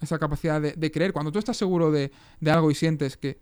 esa 0.00 0.18
capacidad 0.18 0.60
de, 0.60 0.90
creer. 0.90 1.12
Cuando 1.12 1.32
tú 1.32 1.38
estás 1.38 1.56
seguro 1.56 1.90
de, 1.90 2.12
de, 2.40 2.50
algo 2.50 2.70
y 2.70 2.74
sientes 2.74 3.16
que 3.16 3.38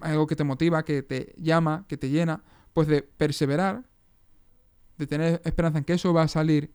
algo 0.00 0.26
que 0.26 0.36
te 0.36 0.44
motiva, 0.44 0.84
que 0.84 1.02
te 1.02 1.34
llama, 1.36 1.84
que 1.88 1.96
te 1.96 2.08
llena, 2.08 2.42
pues 2.72 2.88
de 2.88 3.02
perseverar, 3.02 3.84
de 4.96 5.06
tener 5.06 5.42
esperanza 5.44 5.78
en 5.78 5.84
que 5.84 5.94
eso 5.94 6.12
va 6.14 6.22
a 6.22 6.28
salir 6.28 6.72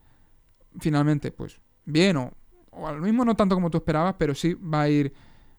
finalmente, 0.80 1.32
pues 1.32 1.60
bien 1.86 2.18
o 2.18 2.34
o 2.76 2.88
al 2.88 3.02
mismo 3.02 3.26
no 3.26 3.36
tanto 3.36 3.56
como 3.56 3.70
tú 3.70 3.78
esperabas, 3.78 4.16
pero 4.18 4.36
sí 4.36 4.54
va 4.54 4.84
a 4.84 4.90
ir, 4.90 5.14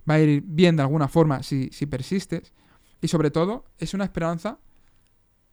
va 0.09 0.15
a 0.15 0.21
ir 0.21 0.43
bien 0.45 0.77
de 0.77 0.83
alguna 0.83 1.09
forma 1.09 1.43
si, 1.43 1.71
si 1.73 1.87
persistes. 1.87 2.53
Y 3.01 3.09
sobre 3.09 3.31
todo, 3.31 3.65
es 3.79 3.95
una 3.95 4.05
esperanza 4.05 4.59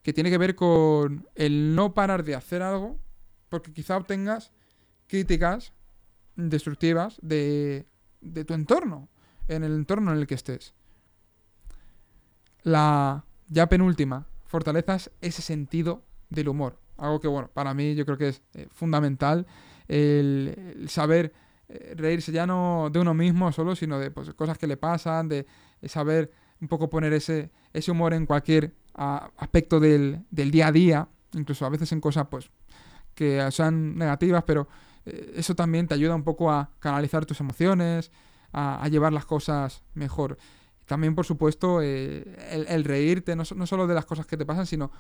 que 0.03 0.13
tiene 0.13 0.29
que 0.29 0.37
ver 0.37 0.55
con 0.55 1.27
el 1.35 1.75
no 1.75 1.93
parar 1.93 2.23
de 2.23 2.35
hacer 2.35 2.61
algo, 2.61 2.99
porque 3.49 3.73
quizá 3.73 3.97
obtengas 3.97 4.51
críticas 5.07 5.73
destructivas 6.35 7.17
de, 7.21 7.85
de 8.21 8.45
tu 8.45 8.53
entorno, 8.53 9.09
en 9.47 9.63
el 9.63 9.73
entorno 9.73 10.11
en 10.11 10.17
el 10.17 10.27
que 10.27 10.35
estés. 10.35 10.73
La 12.63 13.25
ya 13.47 13.67
penúltima 13.67 14.27
fortaleza 14.45 14.95
es 14.95 15.11
ese 15.21 15.41
sentido 15.41 16.03
del 16.29 16.49
humor. 16.49 16.79
Algo 16.97 17.19
que, 17.19 17.27
bueno, 17.27 17.49
para 17.53 17.73
mí 17.73 17.95
yo 17.95 18.05
creo 18.05 18.17
que 18.17 18.29
es 18.29 18.41
eh, 18.53 18.67
fundamental 18.71 19.47
el 19.87 20.85
saber 20.87 21.33
eh, 21.73 21.93
reírse 21.95 22.31
ya 22.31 22.45
no 22.45 22.89
de 22.91 22.99
uno 22.99 23.13
mismo 23.13 23.51
solo, 23.51 23.75
sino 23.75 23.97
de 23.97 24.11
pues, 24.11 24.33
cosas 24.33 24.57
que 24.57 24.67
le 24.67 24.77
pasan, 24.77 25.29
de, 25.29 25.45
saber 25.85 26.31
un 26.59 26.67
poco 26.67 26.89
poner 26.89 27.13
ese, 27.13 27.49
humor 27.87 28.13
en 28.13 28.25
cualquier 28.25 28.73
aspecto 28.93 29.79
del, 29.79 30.25
día 30.29 30.67
a 30.67 30.71
día, 30.71 31.07
incluso 31.33 31.65
a 31.65 31.69
veces 31.69 31.91
en 31.93 32.01
cosas 32.01 32.27
pues 32.29 32.51
que 33.15 33.49
sean 33.51 33.97
negativas, 33.97 34.43
pero 34.43 34.67
eh, 35.05 35.33
eso 35.35 35.55
también 35.55 35.87
te 35.87 35.93
ayuda 35.93 36.13
un 36.13 36.23
poco 36.23 36.51
a 36.51 36.69
canalizar 36.79 37.25
tus 37.25 37.39
emociones, 37.39 38.11
a, 38.51 38.87
llevar 38.89 39.13
las 39.13 39.25
cosas 39.25 39.81
mejor. 39.93 40.37
También, 40.85 41.15
por 41.15 41.25
supuesto, 41.25 41.81
eh, 41.81 42.65
el, 42.67 42.83
reírte, 42.83 43.35
no, 43.35 43.45
solo 43.45 43.87
de 43.87 43.95
las 43.95 44.05
cosas 44.05 44.25
que 44.25 44.35
te 44.35 44.45
pasan, 44.45 44.65
sino 44.65 44.91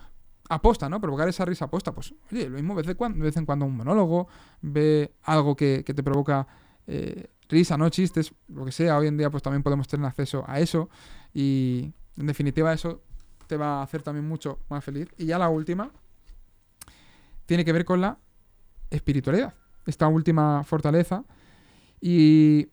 aposta, 0.51 0.89
¿no? 0.89 0.99
Provocar 0.99 1.27
esa 1.29 1.45
risa 1.45 1.65
aposta. 1.65 1.93
Pues, 1.93 2.13
oye, 2.31 2.49
lo 2.49 2.55
mismo 2.55 2.75
de 2.75 2.83
vez, 2.83 2.95
cuando, 2.95 3.23
de 3.23 3.31
en 3.33 3.45
cuando 3.45 3.65
un 3.65 3.77
monólogo, 3.77 4.27
ve 4.61 5.13
algo 5.23 5.55
que, 5.55 5.83
que 5.85 5.93
te 5.93 6.03
provoca 6.03 6.45
eh, 6.87 7.27
risa, 7.47 7.77
¿no? 7.77 7.89
Chistes, 7.89 8.33
lo 8.49 8.65
que 8.65 8.71
sea. 8.71 8.97
Hoy 8.97 9.07
en 9.07 9.17
día 9.17 9.29
pues 9.29 9.41
también 9.41 9.63
podemos 9.63 9.87
tener 9.87 10.05
acceso 10.05 10.43
a 10.47 10.59
eso 10.59 10.89
y 11.33 11.93
en 12.17 12.27
definitiva 12.27 12.73
eso 12.73 13.01
te 13.47 13.55
va 13.55 13.79
a 13.79 13.83
hacer 13.83 14.01
también 14.01 14.27
mucho 14.27 14.59
más 14.69 14.83
feliz. 14.83 15.07
Y 15.17 15.25
ya 15.25 15.39
la 15.39 15.49
última 15.49 15.89
tiene 17.45 17.63
que 17.63 17.71
ver 17.71 17.85
con 17.85 18.01
la 18.01 18.17
espiritualidad. 18.89 19.53
Esta 19.85 20.07
última 20.07 20.63
fortaleza 20.65 21.23
y 22.01 22.67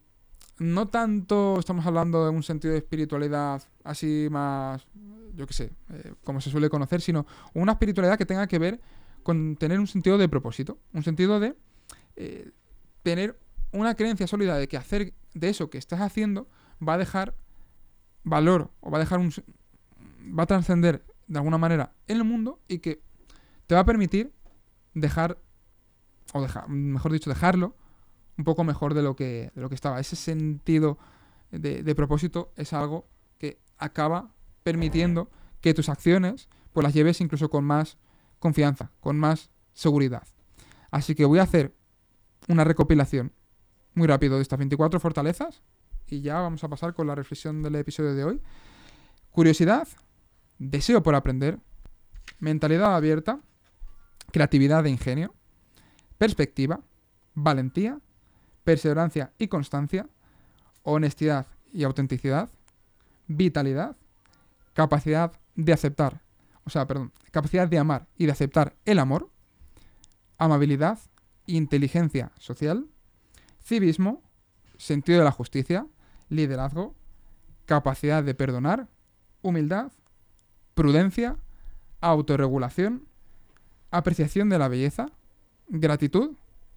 no 0.59 0.89
tanto 0.89 1.61
estamos 1.61 1.87
hablando 1.87 2.25
de 2.25 2.31
un 2.31 2.43
sentido 2.43 2.73
de 2.73 2.79
espiritualidad 2.79 3.63
así 3.85 4.27
más, 4.31 4.87
yo 5.39 5.47
qué 5.47 5.55
sé, 5.55 5.71
eh, 5.91 6.15
como 6.25 6.41
se 6.41 6.51
suele 6.51 6.69
conocer, 6.69 7.01
sino 7.01 7.25
una 7.55 7.73
espiritualidad 7.73 8.19
que 8.19 8.27
tenga 8.27 8.49
que 8.49 8.59
ver 8.59 8.81
con 9.23 9.57
tener 9.57 9.79
un 9.79 9.87
sentido 9.87 10.19
de 10.19 10.29
propósito, 10.29 10.79
un 10.93 11.05
sentido 11.05 11.39
de 11.39 11.55
eh, 12.17 12.51
tener 13.05 13.39
una 13.71 13.95
creencia 13.95 14.27
sólida 14.27 14.57
de 14.57 14.67
que 14.67 14.77
hacer 14.77 15.15
de 15.35 15.49
eso 15.49 15.71
que 15.71 15.79
estás 15.79 16.01
haciendo 16.01 16.49
va 16.87 16.95
a 16.95 16.99
dejar 16.99 17.37
valor 18.25 18.73
o 18.81 18.91
va 18.91 18.99
a 18.99 19.01
dejar 19.01 19.21
un 19.21 19.33
va 20.37 20.43
a 20.43 20.47
trascender 20.47 21.05
de 21.29 21.39
alguna 21.39 21.57
manera 21.57 21.93
en 22.09 22.17
el 22.17 22.25
mundo 22.25 22.61
y 22.67 22.81
que 22.81 23.01
te 23.69 23.77
va 23.77 23.83
a 23.83 23.85
permitir 23.85 24.33
dejar 24.95 25.39
o 26.33 26.43
dejar, 26.43 26.69
mejor 26.69 27.13
dicho, 27.13 27.31
dejarlo 27.31 27.77
un 28.37 28.45
poco 28.45 28.65
mejor 28.65 28.95
de 28.95 29.03
lo 29.03 29.15
que, 29.15 29.53
lo 29.55 29.69
que 29.69 29.77
estaba. 29.77 30.01
Ese 30.01 30.17
sentido 30.17 30.99
de, 31.53 31.95
propósito 31.95 32.53
es 32.57 32.73
algo 32.73 33.09
que 33.39 33.61
acaba 33.79 34.35
permitiendo 34.63 35.31
que 35.61 35.75
tus 35.75 35.89
acciones 35.89 36.49
pues 36.73 36.85
las 36.85 36.95
lleves 36.95 37.21
incluso 37.21 37.51
con 37.51 37.65
más 37.65 37.99
confianza, 38.39 38.93
con 39.01 39.19
más 39.19 39.51
seguridad. 39.73 40.27
Así 40.91 41.15
que 41.15 41.25
voy 41.25 41.39
a 41.39 41.43
hacer 41.43 41.75
una 42.49 42.65
recopilación 42.65 43.33
muy 43.95 44.07
rápido 44.07 44.37
de 44.37 44.43
estas 44.43 44.59
24 44.59 45.01
fortalezas 45.01 45.63
y 46.07 46.21
ya 46.21 46.41
vamos 46.41 46.65
a 46.65 46.69
pasar 46.69 46.95
con 46.95 47.07
la 47.07 47.15
reflexión 47.15 47.63
del 47.63 47.75
episodio 47.77 48.15
de 48.15 48.25
hoy. 48.25 48.41
Curiosidad, 49.31 49.87
deseo 50.59 51.03
por 51.03 51.15
aprender, 51.15 51.59
mentalidad 52.39 52.95
abierta, 52.95 53.41
creatividad 54.31 54.87
e 54.87 54.91
ingenio, 54.91 55.35
perspectiva, 56.17 56.81
valentía, 57.35 58.01
perseverancia 58.65 59.33
y 59.39 59.49
constancia, 59.49 60.09
honestidad 60.83 61.47
y 61.73 61.85
autenticidad, 61.85 62.51
vitalidad, 63.27 63.97
capacidad 64.79 65.33
de 65.57 65.73
aceptar, 65.73 66.23
o 66.63 66.71
sea, 66.71 66.87
perdón, 66.87 67.13
capacidad 67.33 67.67
de 67.67 67.79
amar 67.79 68.07
y 68.17 68.27
de 68.27 68.31
aceptar 68.31 68.77
el 68.85 69.01
amor, 69.01 69.29
amabilidad, 70.39 71.01
inteligencia 71.47 72.31
social, 72.39 72.87
civismo, 73.61 74.23
sentido 74.77 75.19
de 75.19 75.25
la 75.25 75.33
justicia, 75.33 75.89
liderazgo, 76.29 76.95
capacidad 77.67 78.23
de 78.23 78.37
perdonar, 78.37 78.87
humildad, 79.43 79.91
prudencia, 80.75 81.37
autorregulación, 82.01 83.09
apreciación 83.91 84.49
de 84.49 84.61
la 84.61 84.69
belleza, 84.69 85.07
gratitud, 85.67 86.37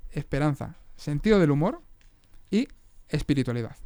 esperanza, 0.09 0.75
sentido 0.95 1.37
del 1.37 1.51
humor 1.51 1.83
y 2.49 2.67
espiritualidad. 3.09 3.77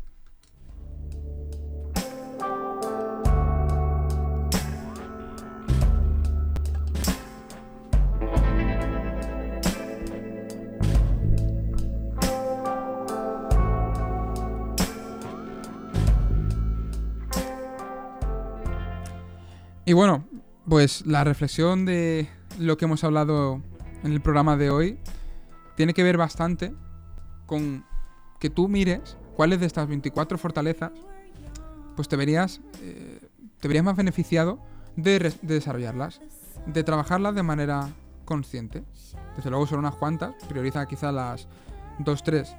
Y 19.86 19.94
bueno, 19.94 20.26
pues 20.68 21.06
la 21.06 21.24
reflexión 21.24 21.86
de 21.86 22.28
lo 22.60 22.76
que 22.76 22.86
hemos 22.86 23.04
hablado 23.04 23.62
en 24.04 24.14
el 24.14 24.22
programa 24.22 24.58
de 24.58 24.72
hoy 24.72 24.98
tiene 25.76 25.94
que 25.94 26.02
ver 26.02 26.18
bastante 26.18 26.74
con 27.46 27.86
que 28.40 28.50
tú 28.50 28.68
mires 28.68 29.16
cuáles 29.36 29.60
de 29.60 29.68
estas 29.68 29.88
24 29.88 30.40
fortalezas 30.40 30.92
pues 31.96 32.08
te 32.08 32.16
verías, 32.16 32.62
eh, 32.82 33.30
te 33.60 33.68
verías 33.68 33.86
más 33.86 33.96
beneficiado 33.96 34.60
de, 34.96 35.20
de 35.20 35.54
desarrollarlas, 35.54 36.20
de 36.66 36.84
trabajarlas 36.84 37.36
de 37.36 37.44
manera 37.44 37.90
consciente. 38.26 38.84
Desde 39.38 39.52
luego 39.52 39.68
son 39.68 39.80
unas 39.80 39.96
cuantas, 39.96 40.34
prioriza 40.50 40.88
quizá 40.88 41.12
las 41.12 41.48
dos, 42.00 42.24
tres 42.24 42.56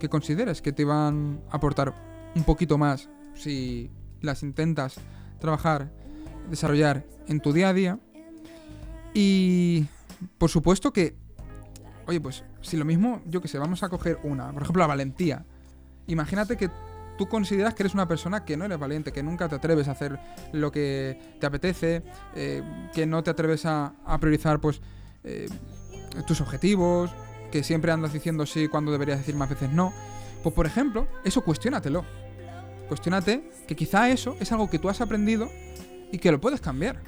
que 0.00 0.08
consideres 0.08 0.62
que 0.62 0.72
te 0.72 0.86
van 0.86 1.42
a 1.50 1.56
aportar 1.56 1.94
un 2.34 2.44
poquito 2.44 2.78
más 2.78 3.10
si 3.34 3.90
las 4.20 4.42
intentas 4.42 4.96
trabajar, 5.38 5.92
desarrollar 6.50 7.04
en 7.28 7.40
tu 7.40 7.52
día 7.52 7.68
a 7.70 7.72
día. 7.72 7.98
Y 9.14 9.86
por 10.38 10.50
supuesto 10.50 10.92
que, 10.92 11.16
oye, 12.06 12.20
pues 12.20 12.44
si 12.60 12.76
lo 12.76 12.84
mismo, 12.84 13.22
yo 13.26 13.40
que 13.40 13.48
sé, 13.48 13.58
vamos 13.58 13.82
a 13.82 13.88
coger 13.88 14.18
una, 14.22 14.52
por 14.52 14.62
ejemplo, 14.62 14.80
la 14.80 14.86
valentía. 14.86 15.44
Imagínate 16.06 16.56
que 16.56 16.70
tú 17.18 17.28
consideras 17.28 17.74
que 17.74 17.82
eres 17.82 17.94
una 17.94 18.08
persona 18.08 18.44
que 18.44 18.56
no 18.56 18.64
eres 18.64 18.78
valiente, 18.78 19.12
que 19.12 19.22
nunca 19.22 19.48
te 19.48 19.56
atreves 19.56 19.88
a 19.88 19.92
hacer 19.92 20.18
lo 20.52 20.72
que 20.72 21.36
te 21.40 21.46
apetece, 21.46 22.02
eh, 22.34 22.62
que 22.94 23.06
no 23.06 23.22
te 23.22 23.30
atreves 23.30 23.66
a, 23.66 23.94
a 24.04 24.18
priorizar 24.18 24.60
pues 24.60 24.80
eh, 25.24 25.48
tus 26.26 26.40
objetivos, 26.40 27.10
que 27.50 27.62
siempre 27.62 27.92
andas 27.92 28.12
diciendo 28.12 28.46
sí 28.46 28.68
cuando 28.68 28.90
deberías 28.90 29.18
decir 29.18 29.36
más 29.36 29.50
veces 29.50 29.70
no. 29.70 29.92
Pues 30.42 30.54
por 30.54 30.66
ejemplo, 30.66 31.06
eso 31.24 31.42
cuestiónatelo. 31.42 32.04
Cuestiónate 32.88 33.50
que 33.66 33.76
quizá 33.76 34.10
eso 34.10 34.36
es 34.40 34.50
algo 34.52 34.68
que 34.68 34.78
tú 34.78 34.88
has 34.88 35.00
aprendido 35.00 35.48
y 36.12 36.18
que 36.18 36.30
lo 36.30 36.40
puedes 36.40 36.60
cambiar. 36.60 37.02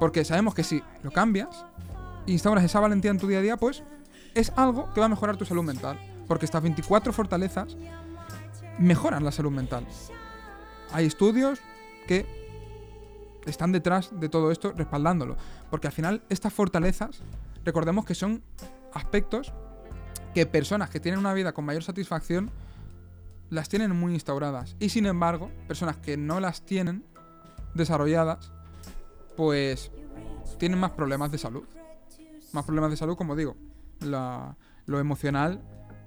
Porque 0.00 0.24
sabemos 0.24 0.54
que 0.54 0.62
si 0.62 0.82
lo 1.02 1.10
cambias, 1.10 1.66
instauras 2.26 2.64
esa 2.64 2.80
valentía 2.80 3.10
en 3.10 3.18
tu 3.18 3.26
día 3.26 3.38
a 3.38 3.42
día, 3.42 3.56
pues 3.56 3.82
es 4.34 4.52
algo 4.56 4.92
que 4.94 5.00
va 5.00 5.06
a 5.06 5.10
mejorar 5.10 5.36
tu 5.36 5.44
salud 5.44 5.64
mental. 5.64 5.98
Porque 6.26 6.46
estas 6.46 6.62
24 6.62 7.12
fortalezas 7.12 7.76
mejoran 8.78 9.24
la 9.24 9.32
salud 9.32 9.50
mental. 9.50 9.86
Hay 10.92 11.04
estudios 11.04 11.60
que 12.06 12.26
están 13.44 13.72
detrás 13.72 14.10
de 14.18 14.28
todo 14.28 14.52
esto 14.52 14.72
respaldándolo. 14.72 15.36
Porque 15.70 15.88
al 15.88 15.92
final 15.92 16.22
estas 16.28 16.52
fortalezas, 16.52 17.20
recordemos 17.64 18.04
que 18.04 18.14
son 18.14 18.42
aspectos 18.94 19.52
que 20.34 20.46
personas 20.46 20.90
que 20.90 21.00
tienen 21.00 21.18
una 21.18 21.34
vida 21.34 21.52
con 21.52 21.64
mayor 21.64 21.82
satisfacción 21.82 22.50
las 23.50 23.68
tienen 23.68 23.96
muy 23.96 24.12
instauradas. 24.12 24.76
Y 24.78 24.90
sin 24.90 25.06
embargo, 25.06 25.50
personas 25.66 25.96
que 25.96 26.16
no 26.16 26.40
las 26.40 26.62
tienen 26.62 27.04
desarrolladas, 27.78 28.52
pues 29.36 29.90
tienen 30.58 30.78
más 30.78 30.90
problemas 30.90 31.30
de 31.32 31.38
salud. 31.38 31.64
Más 32.52 32.64
problemas 32.64 32.90
de 32.90 32.96
salud, 32.96 33.16
como 33.16 33.34
digo. 33.36 33.56
Lo 34.00 34.98
emocional 35.00 35.62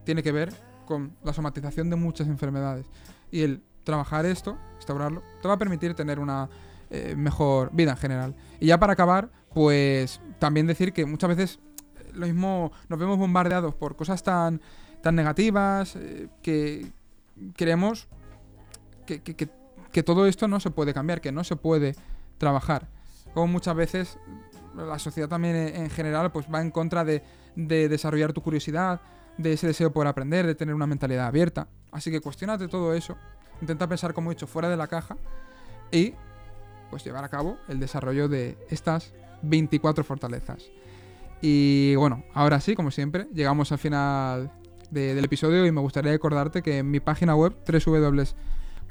tiene 0.05 0.23
que 0.23 0.31
ver 0.31 0.53
con 0.85 1.15
la 1.23 1.33
somatización 1.33 1.89
de 1.89 1.95
muchas 1.95 2.27
enfermedades. 2.27 2.85
Y 3.31 3.41
el 3.41 3.63
trabajar 3.83 4.25
esto, 4.25 4.57
instaurarlo, 4.75 5.23
te 5.41 5.47
va 5.47 5.55
a 5.55 5.57
permitir 5.57 5.93
tener 5.95 6.19
una 6.19 6.49
eh, 6.89 7.15
mejor 7.15 7.69
vida 7.73 7.91
en 7.91 7.97
general. 7.97 8.35
Y 8.59 8.67
ya 8.67 8.79
para 8.79 8.93
acabar, 8.93 9.31
pues 9.53 10.19
también 10.39 10.67
decir 10.67 10.93
que 10.93 11.05
muchas 11.05 11.29
veces 11.29 11.59
eh, 11.97 12.11
lo 12.13 12.25
mismo 12.25 12.71
nos 12.89 12.99
vemos 12.99 13.17
bombardeados 13.17 13.73
por 13.75 13.95
cosas 13.95 14.21
tan, 14.23 14.61
tan 15.01 15.15
negativas 15.15 15.95
eh, 15.95 16.27
que 16.41 16.91
creemos 17.55 18.07
que, 19.05 19.21
que- 19.21 19.35
que- 19.35 19.49
que 19.91 20.03
todo 20.03 20.25
esto 20.27 20.47
no 20.47 20.59
se 20.59 20.71
puede 20.71 20.93
cambiar, 20.93 21.21
que 21.21 21.31
no 21.31 21.43
se 21.43 21.55
puede 21.55 21.95
trabajar. 22.37 22.87
Como 23.33 23.47
muchas 23.47 23.75
veces 23.75 24.17
la 24.75 24.99
sociedad 24.99 25.27
también 25.29 25.55
en 25.55 25.75
en 25.75 25.89
general 25.89 26.31
pues 26.31 26.47
va 26.53 26.61
en 26.61 26.71
contra 26.71 27.03
de, 27.03 27.23
de 27.55 27.89
desarrollar 27.89 28.33
tu 28.33 28.41
curiosidad, 28.41 29.01
de 29.37 29.53
ese 29.53 29.67
deseo 29.67 29.91
por 29.91 30.07
aprender, 30.07 30.45
de 30.45 30.55
tener 30.55 30.75
una 30.75 30.87
mentalidad 30.87 31.27
abierta. 31.27 31.67
Así 31.91 32.11
que 32.11 32.21
cuestionate 32.21 32.67
todo 32.67 32.93
eso, 32.93 33.17
intenta 33.61 33.87
pensar 33.87 34.13
como 34.13 34.31
he 34.31 34.35
dicho 34.35 34.47
fuera 34.47 34.69
de 34.69 34.77
la 34.77 34.87
caja 34.87 35.17
y 35.91 36.13
pues 36.89 37.03
llevar 37.03 37.23
a 37.23 37.29
cabo 37.29 37.57
el 37.69 37.79
desarrollo 37.79 38.27
de 38.27 38.57
estas 38.69 39.13
24 39.41 40.03
fortalezas. 40.03 40.69
Y 41.41 41.95
bueno, 41.95 42.23
ahora 42.33 42.59
sí, 42.59 42.75
como 42.75 42.91
siempre, 42.91 43.27
llegamos 43.33 43.71
al 43.71 43.79
final 43.79 44.51
de- 44.91 45.15
del 45.15 45.25
episodio 45.25 45.65
y 45.65 45.71
me 45.71 45.81
gustaría 45.81 46.11
recordarte 46.11 46.61
que 46.61 46.79
en 46.79 46.91
mi 46.91 46.99
página 46.99 47.35
web 47.35 47.55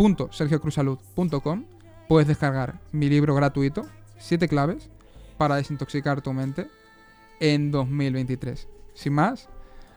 www.sergiocruzalud.com 0.01 1.64
puedes 2.09 2.26
descargar 2.26 2.80
mi 2.90 3.11
libro 3.11 3.34
gratuito, 3.34 3.82
7 4.18 4.48
claves 4.48 4.88
para 5.36 5.57
desintoxicar 5.57 6.22
tu 6.22 6.32
mente 6.32 6.68
en 7.38 7.70
2023. 7.70 8.66
Sin 8.94 9.12
más, 9.12 9.51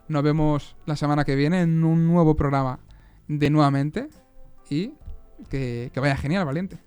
nos 0.08 0.22
vemos 0.22 0.76
la 0.84 0.96
semana 0.96 1.24
que 1.24 1.34
viene 1.34 1.62
en 1.62 1.82
un 1.84 2.06
nuevo 2.06 2.36
programa 2.36 2.80
de 3.28 3.48
nuevamente 3.48 4.10
y 4.68 4.92
que, 5.48 5.90
que 5.92 6.00
vaya 6.00 6.16
genial, 6.16 6.44
valiente. 6.44 6.78